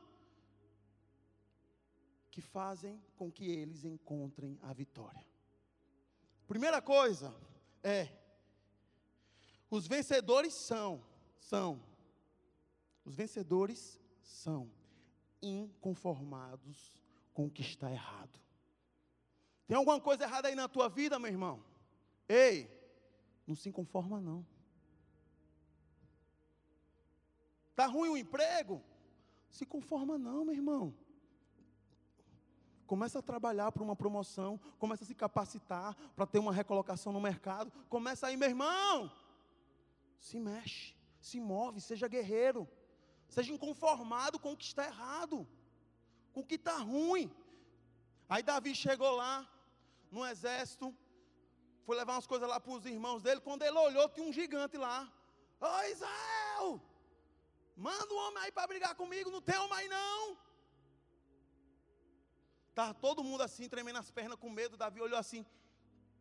que 2.31 2.41
fazem 2.41 3.03
com 3.17 3.33
que 3.33 3.47
eles 3.51 3.85
encontrem 3.85 4.59
a 4.63 4.73
vitória. 4.73 5.27
Primeira 6.47 6.81
coisa 6.81 7.35
é 7.83 8.13
os 9.69 9.89
vencedores 9.89 10.55
são 10.55 11.05
são 11.41 11.83
os 13.05 13.17
vencedores 13.17 13.99
são 14.23 14.71
inconformados 15.43 17.03
com 17.35 17.47
o 17.47 17.51
que 17.51 17.63
está 17.63 17.91
errado. 17.91 18.39
Tem 19.67 19.77
alguma 19.77 20.01
coisa 20.01 20.25
errada 20.25 20.47
aí 20.47 20.55
na 20.55 20.69
tua 20.69 20.89
vida, 20.89 21.19
meu 21.19 21.31
irmão? 21.31 21.65
Ei, 22.29 22.76
não 23.47 23.55
se 23.55 23.71
conforma 23.71 24.21
não. 24.21 24.45
Tá 27.75 27.87
ruim 27.87 28.09
o 28.09 28.17
emprego? 28.17 28.83
Se 29.51 29.65
conforma 29.65 30.19
não, 30.19 30.45
meu 30.45 30.55
irmão. 30.55 30.95
Começa 32.87 33.19
a 33.19 33.23
trabalhar 33.23 33.71
para 33.73 33.83
uma 33.83 33.97
promoção, 33.97 34.59
começa 34.79 35.05
a 35.05 35.07
se 35.07 35.15
capacitar 35.15 35.95
para 36.15 36.27
ter 36.27 36.39
uma 36.39 36.53
recolocação 36.53 37.13
no 37.13 37.21
mercado. 37.21 37.71
Começa 37.89 38.27
aí, 38.27 38.37
meu 38.37 38.49
irmão. 38.49 39.11
Se 40.19 40.39
mexe, 40.41 40.95
se 41.21 41.41
move, 41.41 41.81
seja 41.81 42.09
guerreiro. 42.09 42.69
Seja 43.29 43.53
inconformado 43.53 44.39
com 44.39 44.53
o 44.53 44.57
que 44.57 44.65
está 44.65 44.87
errado, 44.87 45.47
com 46.33 46.41
o 46.41 46.47
que 46.47 46.55
está 46.55 46.79
ruim. 46.79 47.31
Aí 48.29 48.43
Davi 48.43 48.75
chegou 48.75 49.11
lá, 49.17 49.49
no 50.11 50.25
exército, 50.25 50.95
foi 51.87 51.97
levar 51.97 52.14
umas 52.14 52.26
coisas 52.26 52.49
lá 52.49 52.59
para 52.59 52.72
os 52.72 52.84
irmãos 52.84 53.22
dele. 53.22 53.41
Quando 53.41 53.62
ele 53.62 53.78
olhou, 53.78 54.09
tinha 54.09 54.26
um 54.26 54.32
gigante 54.32 54.76
lá. 54.76 55.11
Ô 55.61 55.82
Israel, 55.95 56.80
manda 57.76 58.12
um 58.12 58.18
homem 58.24 58.43
aí 58.43 58.53
para 58.53 58.66
brigar 58.66 58.95
comigo, 58.97 59.30
não 59.30 59.41
tem 59.41 59.57
homem 59.57 59.78
aí 59.78 59.89
não. 59.89 60.37
Estava 62.70 62.93
todo 62.93 63.24
mundo 63.24 63.43
assim, 63.43 63.68
tremendo 63.68 64.01
as 64.01 64.11
pernas 64.11 64.39
com 64.39 64.51
medo. 64.51 64.76
Davi 64.76 65.01
olhou 65.01 65.18
assim: 65.18 65.47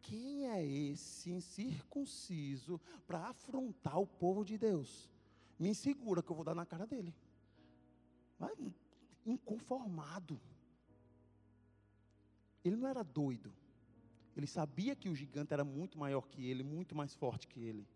quem 0.04 0.48
é 0.50 0.64
esse 0.64 1.32
incircunciso 1.32 2.80
para 3.08 3.28
afrontar 3.28 4.00
o 4.00 4.08
povo 4.08 4.46
de 4.46 4.58
Deus? 4.58 5.10
me 5.58 5.74
segura 5.74 6.22
que 6.22 6.30
eu 6.30 6.36
vou 6.36 6.46
dar 6.46 6.54
na 6.54 6.66
cara 6.66 6.86
dele. 6.86 7.14
Inconformado. 9.26 10.40
Ele 12.64 12.76
não 12.76 12.88
era 12.88 13.04
doido. 13.04 13.52
Ele 14.36 14.48
sabia 14.48 14.96
que 14.96 15.10
o 15.10 15.16
gigante 15.16 15.54
era 15.54 15.64
muito 15.64 15.98
maior 15.98 16.28
que 16.28 16.46
ele, 16.46 16.64
muito 16.64 16.96
mais 16.96 17.14
forte 17.14 17.48
que 17.48 17.60
ele. 17.60 17.88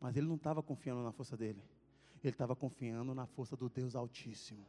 Mas 0.00 0.16
ele 0.16 0.26
não 0.26 0.36
estava 0.36 0.62
confiando 0.62 1.02
na 1.02 1.12
força 1.12 1.36
dele. 1.36 1.62
Ele 2.22 2.32
estava 2.32 2.56
confiando 2.56 3.14
na 3.14 3.26
força 3.26 3.56
do 3.56 3.68
Deus 3.68 3.94
Altíssimo. 3.94 4.66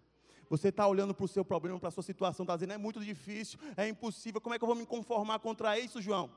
Você 0.50 0.68
está 0.68 0.86
olhando 0.86 1.14
para 1.14 1.24
o 1.24 1.28
seu 1.28 1.46
problema, 1.46 1.80
para 1.80 1.90
a 1.90 1.92
sua 1.92 2.04
situação, 2.04 2.44
está 2.44 2.56
dizendo, 2.56 2.74
é 2.74 2.78
muito 2.78 3.00
difícil, 3.00 3.58
é 3.78 3.88
impossível, 3.88 4.42
como 4.42 4.54
é 4.54 4.58
que 4.58 4.64
eu 4.64 4.68
vou 4.68 4.76
me 4.76 4.86
conformar 4.86 5.40
contra 5.40 5.80
isso, 5.80 6.02
João? 6.02 6.30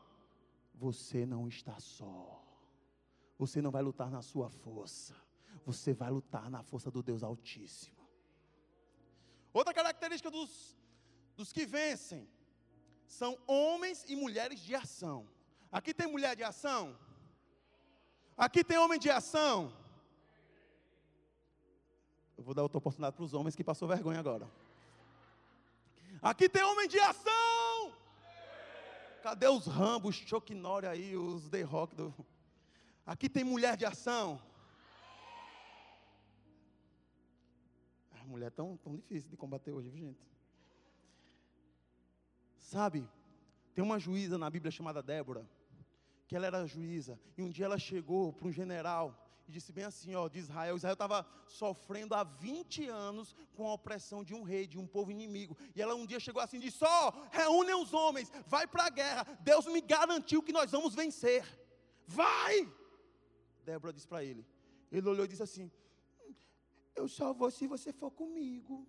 Você 0.74 1.26
não 1.26 1.48
está 1.48 1.80
só. 1.80 2.40
Você 3.36 3.60
não 3.60 3.72
vai 3.72 3.82
lutar 3.82 4.10
na 4.10 4.22
sua 4.22 4.48
força 4.48 5.14
você 5.64 5.92
vai 5.92 6.10
lutar 6.10 6.50
na 6.50 6.62
força 6.62 6.90
do 6.90 7.02
Deus 7.02 7.22
Altíssimo. 7.22 7.96
Outra 9.52 9.72
característica 9.72 10.30
dos, 10.30 10.76
dos 11.36 11.52
que 11.52 11.64
vencem 11.64 12.28
são 13.06 13.38
homens 13.46 14.04
e 14.08 14.16
mulheres 14.16 14.60
de 14.60 14.74
ação. 14.74 15.26
Aqui 15.70 15.92
tem 15.92 16.06
mulher 16.06 16.36
de 16.36 16.42
ação? 16.42 16.96
Aqui 18.36 18.64
tem 18.64 18.78
homem 18.78 18.98
de 18.98 19.10
ação? 19.10 19.72
Eu 22.36 22.44
vou 22.44 22.54
dar 22.54 22.62
outra 22.62 22.78
oportunidade 22.78 23.16
para 23.16 23.24
os 23.24 23.34
homens 23.34 23.54
que 23.54 23.62
passou 23.62 23.86
vergonha 23.86 24.18
agora. 24.18 24.48
Aqui 26.20 26.48
tem 26.48 26.62
homem 26.62 26.88
de 26.88 26.98
ação! 26.98 27.92
Cadê 29.22 29.48
os 29.48 29.66
Rambos, 29.66 30.16
Chuck 30.16 30.54
Norris 30.54 30.90
aí, 30.90 31.16
os 31.16 31.48
The 31.48 31.62
Rock 31.62 31.94
do... 31.94 32.14
Aqui 33.06 33.28
tem 33.28 33.44
mulher 33.44 33.76
de 33.76 33.84
ação. 33.84 34.40
mulher 38.34 38.50
tão, 38.50 38.76
tão 38.78 38.94
difícil 38.96 39.30
de 39.30 39.36
combater 39.36 39.70
hoje, 39.70 39.90
gente? 39.90 40.18
Sabe, 42.74 43.08
tem 43.72 43.84
uma 43.84 44.00
juíza 44.00 44.36
na 44.36 44.50
Bíblia 44.50 44.68
chamada 44.68 45.00
Débora, 45.00 45.48
que 46.26 46.34
ela 46.34 46.46
era 46.46 46.66
juíza, 46.66 47.20
e 47.38 47.40
um 47.40 47.48
dia 47.48 47.66
ela 47.66 47.78
chegou 47.78 48.32
para 48.32 48.48
um 48.48 48.50
general 48.50 49.06
e 49.46 49.52
disse 49.52 49.72
bem 49.72 49.84
assim, 49.84 50.16
ó, 50.16 50.26
de 50.26 50.40
Israel, 50.40 50.74
Israel 50.74 50.94
estava 50.94 51.24
sofrendo 51.46 52.16
há 52.16 52.24
20 52.24 52.88
anos 52.88 53.36
com 53.54 53.68
a 53.68 53.74
opressão 53.74 54.24
de 54.24 54.34
um 54.34 54.42
rei, 54.42 54.66
de 54.66 54.76
um 54.76 54.88
povo 54.88 55.12
inimigo, 55.12 55.56
e 55.72 55.80
ela 55.80 55.94
um 55.94 56.04
dia 56.04 56.18
chegou 56.18 56.42
assim 56.42 56.56
e 56.56 56.62
disse, 56.62 56.84
ó, 56.84 57.12
reúnem 57.30 57.76
os 57.76 57.94
homens, 57.94 58.28
vai 58.44 58.66
para 58.66 58.86
a 58.86 58.90
guerra, 58.90 59.22
Deus 59.42 59.66
me 59.66 59.80
garantiu 59.80 60.42
que 60.42 60.52
nós 60.52 60.72
vamos 60.72 60.96
vencer, 60.96 61.46
vai! 62.08 62.68
Débora 63.64 63.92
disse 63.92 64.08
para 64.08 64.24
ele, 64.24 64.44
ele 64.90 65.08
olhou 65.08 65.26
e 65.26 65.28
disse 65.28 65.44
assim, 65.44 65.70
eu 66.96 67.06
só 67.06 67.32
vou 67.32 67.52
se 67.52 67.68
você 67.68 67.92
for 67.92 68.10
comigo. 68.10 68.84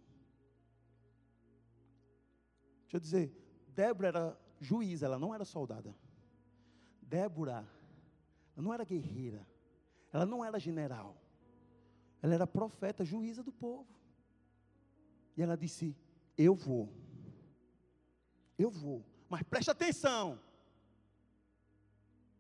Deixa 2.82 2.98
eu 2.98 3.00
dizer, 3.00 3.45
Débora 3.76 4.08
era 4.08 4.40
juíza, 4.60 5.06
ela 5.06 5.20
não 5.20 5.34
era 5.34 5.46
soldada. 5.46 5.96
Débora, 7.02 7.68
não 8.56 8.74
era 8.74 8.84
guerreira, 8.84 9.46
ela 10.12 10.26
não 10.26 10.44
era 10.44 10.60
general. 10.60 11.16
Ela 12.22 12.34
era 12.34 12.48
profeta, 12.48 13.06
juíza 13.06 13.44
do 13.44 13.52
povo. 13.52 13.88
E 15.38 15.42
ela 15.44 15.56
disse: 15.56 15.96
Eu 16.38 16.56
vou. 16.56 16.90
Eu 18.58 18.72
vou. 18.72 19.06
Mas 19.30 19.44
preste 19.44 19.70
atenção. 19.70 20.40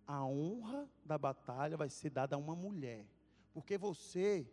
A 0.07 0.23
honra 0.23 0.88
da 1.03 1.17
batalha 1.17 1.75
vai 1.75 1.89
ser 1.89 2.09
dada 2.09 2.36
a 2.36 2.39
uma 2.39 2.55
mulher. 2.55 3.05
Porque 3.53 3.77
você 3.77 4.47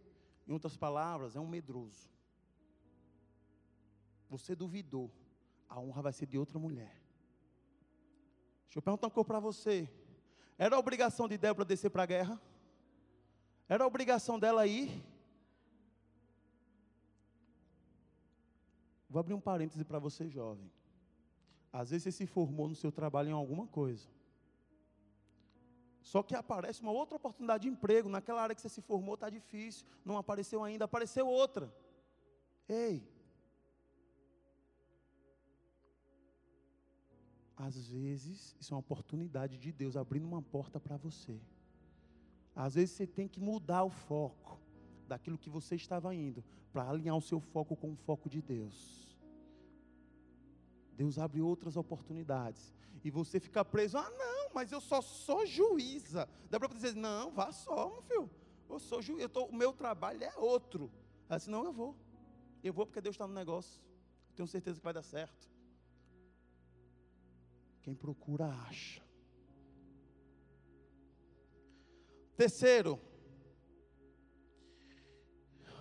em 0.47 0.53
outras 0.53 0.77
palavras, 0.77 1.37
é 1.37 1.41
um 1.41 1.47
medroso. 1.47 2.11
Você 4.29 4.55
duvidou, 4.55 5.11
a 5.73 5.81
honra 5.81 6.03
vai 6.03 6.13
ser 6.13 6.27
de 6.27 6.37
outra 6.37 6.59
mulher. 6.59 6.95
Deixa 8.65 8.79
eu 8.79 8.83
perguntar 8.83 9.07
uma 9.07 9.11
coisa 9.11 9.27
para 9.27 9.41
você. 9.41 9.89
Era 10.59 10.77
a 10.77 10.79
obrigação 10.79 11.27
de 11.27 11.39
Débora 11.39 11.65
descer 11.65 11.91
para 11.91 12.03
a 12.03 12.07
guerra? 12.07 12.41
Era 13.67 13.85
a 13.85 13.87
obrigação 13.87 14.39
dela 14.39 14.67
ir? 14.67 15.03
Vou 19.09 19.19
abrir 19.19 19.33
um 19.33 19.41
parêntese 19.41 19.83
para 19.83 19.99
você, 19.99 20.29
jovem. 20.29 20.71
Às 21.73 21.89
vezes 21.89 22.05
você 22.05 22.13
se 22.13 22.27
formou 22.27 22.69
no 22.69 22.75
seu 22.75 22.93
trabalho 22.93 23.31
em 23.31 23.33
alguma 23.33 23.67
coisa. 23.67 24.07
Só 26.03 26.23
que 26.23 26.35
aparece 26.35 26.83
uma 26.83 26.93
outra 26.93 27.17
oportunidade 27.17 27.63
de 27.63 27.71
emprego, 27.71 28.11
naquela 28.11 28.43
área 28.43 28.55
que 28.55 28.61
você 28.61 28.69
se 28.69 28.83
formou 28.83 29.15
está 29.15 29.31
difícil, 29.31 29.87
não 30.05 30.19
apareceu 30.19 30.63
ainda, 30.63 30.85
apareceu 30.85 31.27
outra. 31.27 31.75
Ei, 32.69 33.03
às 37.63 37.77
vezes 37.87 38.57
isso 38.61 38.73
é 38.73 38.75
uma 38.75 38.81
oportunidade 38.81 39.57
de 39.57 39.71
Deus 39.71 39.97
abrindo 39.97 40.27
uma 40.27 40.43
porta 40.43 40.81
para 40.81 40.97
você. 40.97 41.41
Às 42.57 42.75
vezes 42.75 42.91
você 42.91 43.07
tem 43.07 43.29
que 43.29 43.41
mudar 43.41 43.85
o 43.85 43.89
foco 43.89 44.59
daquilo 45.07 45.39
que 45.39 45.49
você 45.49 45.77
estava 45.77 46.13
indo, 46.13 46.43
para 46.73 46.89
alinhar 46.89 47.17
o 47.17 47.23
seu 47.23 47.39
foco 47.39 47.77
com 47.77 47.93
o 47.93 47.97
foco 47.97 48.29
de 48.29 48.43
Deus. 48.43 49.17
Deus 50.97 51.19
abre 51.19 51.41
outras 51.41 51.77
oportunidades. 51.77 52.75
E 53.05 53.11
você 53.13 53.39
fica 53.39 53.65
preso, 53.65 53.97
ah 53.97 54.11
não, 54.11 54.51
mas 54.53 54.73
eu 54.73 54.81
só 54.81 55.01
sou 55.01 55.47
juíza. 55.47 56.29
Dá 56.51 56.59
para 56.59 56.69
dizer, 56.69 56.97
não, 56.97 57.31
vá 57.31 57.53
só, 57.53 57.91
meu 57.91 58.03
filho. 58.03 58.31
Eu 58.69 58.81
sou 58.81 59.01
juíza, 59.01 59.31
o 59.39 59.55
meu 59.55 59.73
trabalho 59.73 60.25
é 60.25 60.35
outro. 60.37 60.91
Disse, 61.31 61.49
não, 61.49 61.65
eu 61.65 61.73
vou. 61.73 61.95
Eu 62.65 62.73
vou 62.73 62.87
porque 62.87 63.01
Deus 63.01 63.15
está 63.15 63.27
no 63.27 63.35
negócio. 63.35 63.81
Tenho 64.35 64.49
certeza 64.49 64.81
que 64.81 64.85
vai 64.85 64.93
dar 64.93 65.03
certo. 65.03 65.52
Quem 67.83 67.95
procura, 67.95 68.47
acha. 68.47 69.03
Terceiro, 72.37 72.99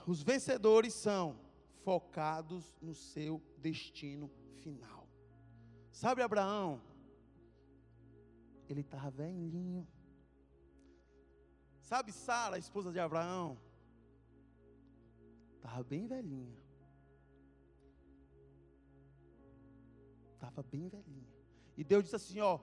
os 0.06 0.22
vencedores 0.22 0.94
são 0.94 1.40
focados 1.84 2.76
no 2.82 2.94
seu 2.94 3.42
destino 3.58 4.30
final. 4.62 5.08
Sabe 5.92 6.22
Abraão? 6.22 6.82
ele 8.72 8.82
estava 8.82 9.10
velhinho. 9.10 9.88
Sabe 11.82 12.12
Sara, 12.12 12.58
esposa 12.58 12.92
de 12.92 13.00
Abraão? 13.00 13.58
Estava 15.58 15.84
bem 15.84 16.08
velhinha. 16.08 16.58
Estava 20.34 20.64
bem 20.64 20.88
velhinha. 20.88 21.31
E 21.82 21.84
Deus 21.84 22.04
disse 22.04 22.16
assim: 22.16 22.40
Ó, 22.40 22.60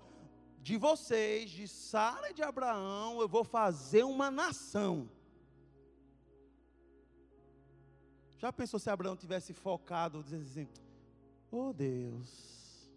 de 0.60 0.76
vocês, 0.76 1.50
de 1.50 1.66
Sara 1.66 2.30
e 2.30 2.34
de 2.34 2.40
Abraão, 2.40 3.20
eu 3.20 3.28
vou 3.28 3.42
fazer 3.42 4.04
uma 4.04 4.30
nação. 4.30 5.10
Já 8.36 8.52
pensou 8.52 8.78
se 8.78 8.88
Abraão 8.88 9.16
tivesse 9.16 9.52
focado, 9.52 10.22
dizendo 10.22 10.42
assim: 10.42 10.68
Oh 11.50 11.72
Deus, 11.72 12.88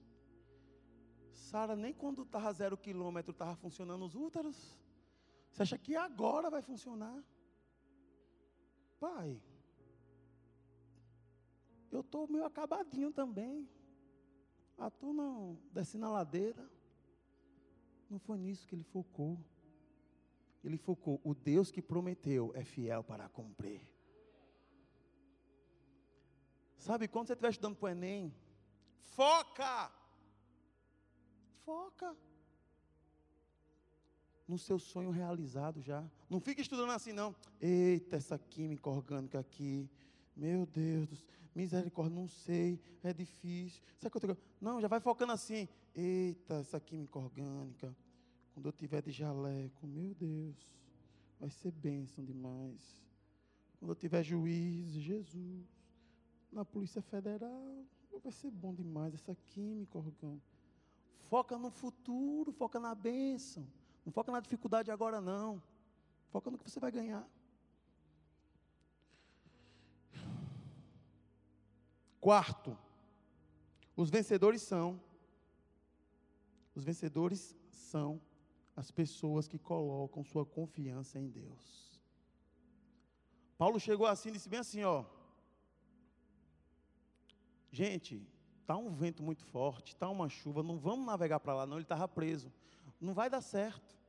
Sara 1.33 1.75
nem 1.75 1.91
quando 1.91 2.21
estava 2.21 2.53
zero 2.53 2.77
quilômetro 2.77 3.31
estava 3.31 3.55
funcionando 3.55 4.05
os 4.05 4.13
úteros. 4.13 4.77
Você 5.49 5.63
acha 5.63 5.77
que 5.79 5.95
agora 5.95 6.51
vai 6.51 6.61
funcionar? 6.61 7.19
Pai, 8.99 9.41
eu 11.91 12.01
estou 12.01 12.27
meio 12.27 12.45
acabadinho 12.45 13.11
também. 13.11 13.67
Tu 14.89 15.13
não 15.13 15.57
desce 15.71 15.97
na 15.97 16.09
ladeira. 16.09 16.67
Não 18.09 18.19
foi 18.19 18.37
nisso 18.37 18.67
que 18.67 18.75
ele 18.75 18.83
focou. 18.83 19.37
Ele 20.63 20.77
focou, 20.77 21.19
o 21.23 21.33
Deus 21.33 21.71
que 21.71 21.81
prometeu 21.81 22.51
é 22.55 22.63
fiel 22.63 23.03
para 23.03 23.27
cumprir. 23.29 23.81
Sabe, 26.77 27.07
quando 27.07 27.27
você 27.27 27.33
estiver 27.33 27.49
estudando 27.49 27.75
para 27.75 27.85
o 27.85 27.89
Enem, 27.89 28.33
foca! 28.99 29.91
Foca! 31.63 32.15
No 34.47 34.57
seu 34.57 34.77
sonho 34.77 35.11
realizado 35.11 35.81
já. 35.81 36.03
Não 36.29 36.39
fique 36.39 36.61
estudando 36.61 36.91
assim, 36.91 37.13
não. 37.13 37.35
Eita, 37.59 38.17
essa 38.17 38.37
química 38.37 38.89
orgânica 38.89 39.39
aqui. 39.39 39.89
Meu 40.35 40.65
Deus, 40.65 41.25
misericórdia, 41.53 42.15
não 42.15 42.27
sei, 42.27 42.79
é 43.03 43.13
difícil. 43.13 43.81
Sabe 43.99 44.11
que 44.11 44.25
eu 44.25 44.35
tô... 44.35 44.41
Não, 44.59 44.79
já 44.81 44.87
vai 44.87 44.99
focando 44.99 45.33
assim. 45.33 45.67
Eita, 45.95 46.55
essa 46.55 46.79
química 46.79 47.19
orgânica. 47.19 47.95
Quando 48.53 48.65
eu 48.67 48.71
tiver 48.71 49.01
de 49.01 49.11
jaleco, 49.11 49.87
meu 49.87 50.13
Deus, 50.13 50.55
vai 51.39 51.49
ser 51.49 51.71
bênção 51.71 52.23
demais. 52.23 53.05
Quando 53.79 53.91
eu 53.91 53.95
tiver 53.95 54.23
juiz, 54.23 54.89
Jesus, 54.91 55.65
na 56.51 56.63
Polícia 56.63 57.01
Federal, 57.01 57.85
vai 58.23 58.31
ser 58.31 58.51
bom 58.51 58.73
demais 58.73 59.13
essa 59.13 59.35
química 59.47 59.97
orgânica. 59.97 60.45
Foca 61.29 61.57
no 61.57 61.71
futuro, 61.71 62.51
foca 62.51 62.79
na 62.79 62.93
bênção. 62.93 63.65
Não 64.05 64.11
foca 64.11 64.31
na 64.31 64.39
dificuldade 64.39 64.91
agora, 64.91 65.21
não. 65.21 65.61
Foca 66.29 66.51
no 66.51 66.57
que 66.57 66.69
você 66.69 66.79
vai 66.79 66.91
ganhar. 66.91 67.27
Quarto, 72.21 72.77
os 73.97 74.09
vencedores 74.09 74.61
são 74.61 75.01
os 76.73 76.85
vencedores 76.85 77.55
são 77.69 78.21
as 78.75 78.91
pessoas 78.91 79.47
que 79.47 79.59
colocam 79.59 80.23
sua 80.23 80.45
confiança 80.45 81.19
em 81.19 81.27
Deus. 81.27 81.99
Paulo 83.57 83.79
chegou 83.79 84.07
assim 84.07 84.29
e 84.29 84.33
disse 84.33 84.47
bem 84.47 84.59
assim, 84.59 84.83
ó: 84.83 85.03
Gente, 87.71 88.25
tá 88.65 88.77
um 88.77 88.91
vento 88.91 89.21
muito 89.21 89.43
forte, 89.43 89.95
tá 89.95 90.07
uma 90.07 90.29
chuva, 90.29 90.63
não 90.63 90.77
vamos 90.77 91.05
navegar 91.05 91.39
para 91.39 91.55
lá 91.55 91.65
não, 91.65 91.77
ele 91.77 91.83
estava 91.83 92.07
preso. 92.07 92.51
Não 92.99 93.13
vai 93.13 93.29
dar 93.29 93.41
certo. 93.41 93.99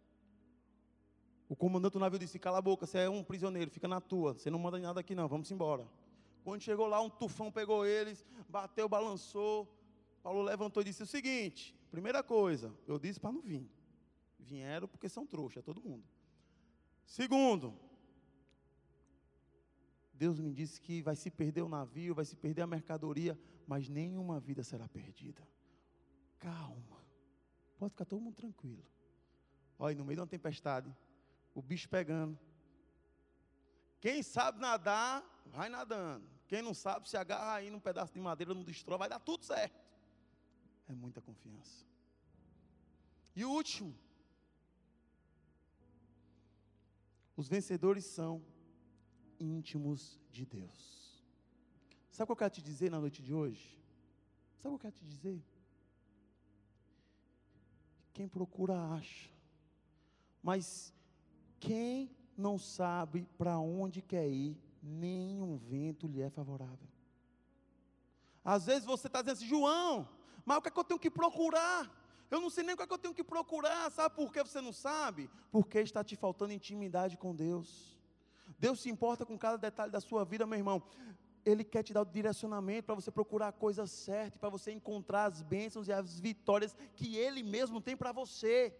O 1.48 1.56
comandante 1.56 1.94
do 1.94 1.98
navio 1.98 2.18
disse: 2.18 2.38
Cala 2.38 2.58
a 2.58 2.62
boca, 2.62 2.86
você 2.86 2.98
é 2.98 3.10
um 3.10 3.24
prisioneiro, 3.24 3.70
fica 3.70 3.88
na 3.88 4.00
tua, 4.00 4.34
você 4.34 4.50
não 4.50 4.58
manda 4.58 4.78
nada 4.78 5.00
aqui 5.00 5.14
não, 5.14 5.26
vamos 5.26 5.50
embora. 5.50 5.88
Quando 6.42 6.60
chegou 6.60 6.86
lá, 6.86 7.00
um 7.00 7.10
tufão 7.10 7.50
pegou 7.52 7.86
eles, 7.86 8.24
bateu, 8.48 8.88
balançou. 8.88 9.72
Paulo 10.22 10.42
levantou 10.42 10.82
e 10.82 10.84
disse 10.86 11.02
o 11.02 11.06
seguinte: 11.06 11.74
primeira 11.90 12.22
coisa, 12.22 12.74
eu 12.86 12.98
disse 12.98 13.20
para 13.20 13.32
não 13.32 13.40
vir. 13.40 13.68
Vieram 14.38 14.88
porque 14.88 15.08
são 15.08 15.26
trouxa, 15.26 15.60
é 15.60 15.62
todo 15.62 15.80
mundo. 15.80 16.04
Segundo, 17.04 17.78
Deus 20.12 20.40
me 20.40 20.52
disse 20.52 20.80
que 20.80 21.02
vai 21.02 21.16
se 21.16 21.30
perder 21.30 21.62
o 21.62 21.68
navio, 21.68 22.14
vai 22.14 22.24
se 22.24 22.36
perder 22.36 22.62
a 22.62 22.66
mercadoria, 22.66 23.38
mas 23.66 23.88
nenhuma 23.88 24.40
vida 24.40 24.62
será 24.62 24.88
perdida. 24.88 25.46
Calma, 26.38 27.04
pode 27.78 27.90
ficar 27.90 28.04
todo 28.04 28.20
mundo 28.20 28.34
tranquilo. 28.34 28.84
Olha, 29.78 29.96
no 29.96 30.04
meio 30.04 30.16
de 30.16 30.20
uma 30.20 30.26
tempestade, 30.26 30.94
o 31.54 31.62
bicho 31.62 31.88
pegando. 31.88 32.38
Quem 34.02 34.20
sabe 34.20 34.58
nadar, 34.58 35.24
vai 35.46 35.68
nadando. 35.68 36.28
Quem 36.48 36.60
não 36.60 36.74
sabe, 36.74 37.08
se 37.08 37.16
agarra 37.16 37.54
aí 37.54 37.70
num 37.70 37.78
pedaço 37.78 38.12
de 38.12 38.18
madeira, 38.18 38.52
não 38.52 38.64
destrói, 38.64 38.98
vai 38.98 39.08
dar 39.08 39.20
tudo 39.20 39.44
certo. 39.44 39.80
É 40.88 40.92
muita 40.92 41.20
confiança. 41.20 41.86
E 43.36 43.44
o 43.44 43.50
último, 43.50 43.96
os 47.36 47.46
vencedores 47.46 48.04
são 48.04 48.44
íntimos 49.38 50.20
de 50.32 50.44
Deus. 50.44 51.24
Sabe 52.10 52.24
o 52.24 52.26
que 52.26 52.32
eu 52.32 52.36
quero 52.36 52.54
te 52.54 52.60
dizer 52.60 52.90
na 52.90 52.98
noite 52.98 53.22
de 53.22 53.32
hoje? 53.32 53.80
Sabe 54.58 54.74
o 54.74 54.78
que 54.80 54.86
eu 54.88 54.90
quero 54.90 54.96
te 54.96 55.08
dizer? 55.08 55.40
Quem 58.12 58.26
procura 58.26 58.74
acha. 58.94 59.30
Mas 60.42 60.92
quem 61.60 62.10
não 62.42 62.58
sabe 62.58 63.26
para 63.38 63.58
onde 63.58 64.02
quer 64.02 64.28
ir, 64.28 64.58
nenhum 64.82 65.56
vento 65.56 66.06
lhe 66.06 66.20
é 66.20 66.28
favorável. 66.28 66.88
Às 68.44 68.66
vezes 68.66 68.84
você 68.84 69.06
está 69.06 69.22
dizendo 69.22 69.36
assim, 69.36 69.46
João, 69.46 70.08
mas 70.44 70.58
o 70.58 70.62
que 70.62 70.68
é 70.68 70.70
que 70.70 70.78
eu 70.78 70.84
tenho 70.84 71.00
que 71.00 71.10
procurar? 71.10 71.90
Eu 72.30 72.40
não 72.40 72.50
sei 72.50 72.64
nem 72.64 72.74
o 72.74 72.76
que 72.76 72.82
é 72.82 72.86
que 72.86 72.92
eu 72.92 72.98
tenho 72.98 73.14
que 73.14 73.22
procurar. 73.22 73.90
Sabe 73.92 74.14
por 74.16 74.32
que 74.32 74.42
você 74.42 74.60
não 74.60 74.72
sabe? 74.72 75.30
Porque 75.50 75.78
está 75.78 76.02
te 76.02 76.16
faltando 76.16 76.52
intimidade 76.52 77.16
com 77.16 77.34
Deus. 77.34 77.98
Deus 78.58 78.80
se 78.80 78.90
importa 78.90 79.24
com 79.24 79.38
cada 79.38 79.56
detalhe 79.56 79.92
da 79.92 80.00
sua 80.00 80.24
vida, 80.24 80.46
meu 80.46 80.58
irmão. 80.58 80.82
Ele 81.44 81.64
quer 81.64 81.82
te 81.82 81.92
dar 81.92 82.02
o 82.02 82.04
direcionamento 82.06 82.86
para 82.86 82.94
você 82.94 83.10
procurar 83.10 83.48
a 83.48 83.52
coisa 83.52 83.86
certa, 83.86 84.38
para 84.38 84.48
você 84.48 84.72
encontrar 84.72 85.24
as 85.30 85.42
bênçãos 85.42 85.88
e 85.88 85.92
as 85.92 86.18
vitórias 86.18 86.76
que 86.94 87.16
Ele 87.16 87.42
mesmo 87.42 87.80
tem 87.80 87.96
para 87.96 88.12
você. 88.12 88.74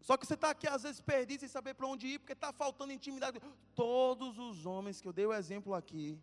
Só 0.00 0.16
que 0.16 0.26
você 0.26 0.34
está 0.34 0.50
aqui 0.50 0.66
às 0.66 0.82
vezes 0.82 1.00
perdido 1.00 1.40
sem 1.40 1.48
saber 1.48 1.74
para 1.74 1.86
onde 1.86 2.06
ir, 2.06 2.18
porque 2.18 2.32
está 2.32 2.52
faltando 2.52 2.92
intimidade. 2.92 3.40
Todos 3.74 4.38
os 4.38 4.64
homens 4.64 5.00
que 5.00 5.06
eu 5.06 5.12
dei 5.12 5.26
o 5.26 5.32
exemplo 5.32 5.74
aqui, 5.74 6.18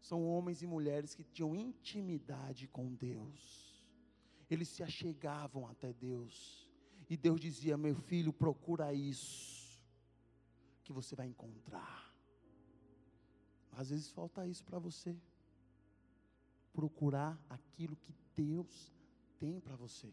são 0.00 0.26
homens 0.26 0.62
e 0.62 0.66
mulheres 0.66 1.14
que 1.14 1.22
tinham 1.22 1.54
intimidade 1.54 2.66
com 2.66 2.92
Deus. 2.94 3.86
Eles 4.50 4.68
se 4.68 4.82
achegavam 4.82 5.66
até 5.68 5.92
Deus. 5.92 6.68
E 7.08 7.16
Deus 7.16 7.40
dizia: 7.40 7.76
Meu 7.76 7.94
filho, 7.94 8.32
procura 8.32 8.92
isso, 8.92 9.80
que 10.82 10.92
você 10.92 11.14
vai 11.14 11.26
encontrar. 11.26 12.12
Às 13.72 13.90
vezes 13.90 14.10
falta 14.10 14.46
isso 14.46 14.64
para 14.64 14.78
você. 14.78 15.16
Procurar 16.72 17.38
aquilo 17.48 17.96
que 17.96 18.14
Deus 18.34 18.92
tem 19.38 19.60
para 19.60 19.76
você. 19.76 20.12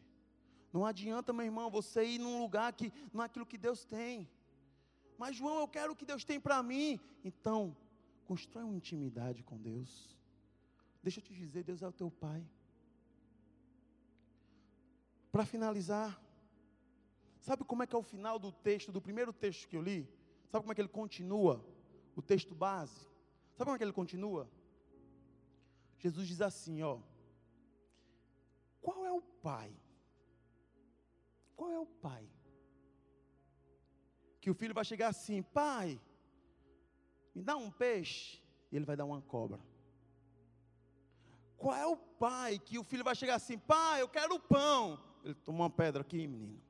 Não 0.71 0.85
adianta, 0.85 1.33
meu 1.33 1.45
irmão, 1.45 1.69
você 1.69 2.05
ir 2.05 2.19
num 2.19 2.39
lugar 2.39 2.73
que 2.73 2.93
não 3.11 3.23
é 3.23 3.25
aquilo 3.25 3.45
que 3.45 3.57
Deus 3.57 3.83
tem. 3.83 4.29
Mas, 5.17 5.35
João, 5.35 5.59
eu 5.59 5.67
quero 5.67 5.93
o 5.93 5.95
que 5.95 6.05
Deus 6.05 6.23
tem 6.23 6.39
para 6.39 6.61
mim. 6.61 6.99
Então, 7.23 7.75
constrói 8.25 8.63
uma 8.63 8.75
intimidade 8.75 9.43
com 9.43 9.57
Deus. 9.57 10.15
Deixa 11.01 11.19
eu 11.19 11.23
te 11.23 11.33
dizer, 11.33 11.63
Deus 11.63 11.81
é 11.81 11.87
o 11.87 11.91
teu 11.91 12.11
Pai. 12.11 12.47
Para 15.31 15.45
finalizar, 15.45 16.19
sabe 17.39 17.63
como 17.63 17.83
é 17.83 17.87
que 17.87 17.95
é 17.95 17.99
o 17.99 18.03
final 18.03 18.37
do 18.37 18.51
texto, 18.51 18.91
do 18.91 19.01
primeiro 19.01 19.33
texto 19.33 19.67
que 19.67 19.75
eu 19.75 19.81
li? 19.81 20.07
Sabe 20.51 20.63
como 20.63 20.71
é 20.71 20.75
que 20.75 20.81
ele 20.81 20.87
continua? 20.87 21.65
O 22.15 22.21
texto 22.21 22.53
base. 22.53 22.99
Sabe 23.55 23.65
como 23.65 23.75
é 23.75 23.77
que 23.77 23.83
ele 23.83 23.93
continua? 23.93 24.49
Jesus 25.97 26.27
diz 26.27 26.41
assim, 26.41 26.81
ó. 26.81 26.99
Qual 28.81 29.05
é 29.05 29.11
o 29.11 29.21
pai 29.21 29.75
qual 31.59 31.71
é 31.71 31.77
o 31.77 31.85
pai? 31.85 32.25
Que 34.39 34.49
o 34.49 34.53
filho 34.53 34.73
vai 34.73 34.85
chegar 34.85 35.09
assim: 35.09 35.43
pai, 35.43 35.99
me 37.35 37.41
dá 37.43 37.57
um 37.57 37.69
peixe, 37.69 38.41
e 38.71 38.77
ele 38.77 38.85
vai 38.85 38.95
dar 38.95 39.03
uma 39.03 39.21
cobra. 39.21 39.59
Qual 41.57 41.75
é 41.75 41.85
o 41.85 41.97
pai 41.97 42.57
que 42.57 42.79
o 42.79 42.83
filho 42.85 43.03
vai 43.03 43.13
chegar 43.13 43.35
assim: 43.35 43.57
pai, 43.57 44.01
eu 44.01 44.07
quero 44.07 44.39
pão? 44.39 44.97
Ele 45.21 45.35
toma 45.35 45.65
uma 45.65 45.69
pedra 45.69 46.01
aqui, 46.01 46.25
menino. 46.25 46.61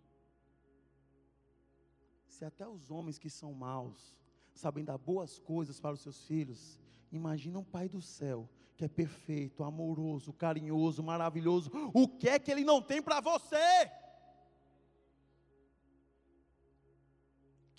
Se 2.28 2.44
até 2.44 2.68
os 2.68 2.90
homens 2.90 3.20
que 3.20 3.30
são 3.30 3.54
maus 3.54 4.18
sabem 4.56 4.84
dar 4.84 4.98
boas 4.98 5.38
coisas 5.38 5.80
para 5.80 5.94
os 5.94 6.02
seus 6.02 6.26
filhos, 6.26 6.80
imagina 7.12 7.60
um 7.60 7.64
pai 7.64 7.88
do 7.88 8.02
céu 8.02 8.50
que 8.76 8.86
é 8.86 8.88
perfeito, 8.88 9.64
amoroso, 9.64 10.34
carinhoso, 10.34 11.04
maravilhoso. 11.04 11.70
O 11.94 12.08
que 12.08 12.28
é 12.28 12.40
que 12.40 12.50
ele 12.50 12.64
não 12.64 12.82
tem 12.82 13.04
para 13.04 13.20
você? 13.22 13.92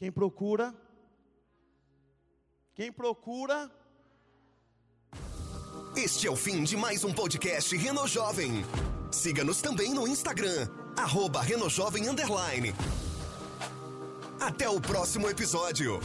Quem 0.00 0.10
procura, 0.10 0.74
Quem 2.74 2.90
procura, 2.90 3.70
Este 5.94 6.26
é 6.26 6.30
o 6.30 6.36
fim 6.36 6.64
de 6.64 6.74
mais 6.74 7.04
um 7.04 7.12
podcast 7.12 7.76
Reno 7.76 8.08
Jovem. 8.08 8.64
Siga-nos 9.12 9.60
também 9.60 9.92
no 9.92 10.08
Instagram, 10.08 10.66
arroba 10.96 11.42
Renojovem. 11.42 12.04
Até 14.40 14.70
o 14.70 14.80
próximo 14.80 15.28
episódio. 15.28 16.00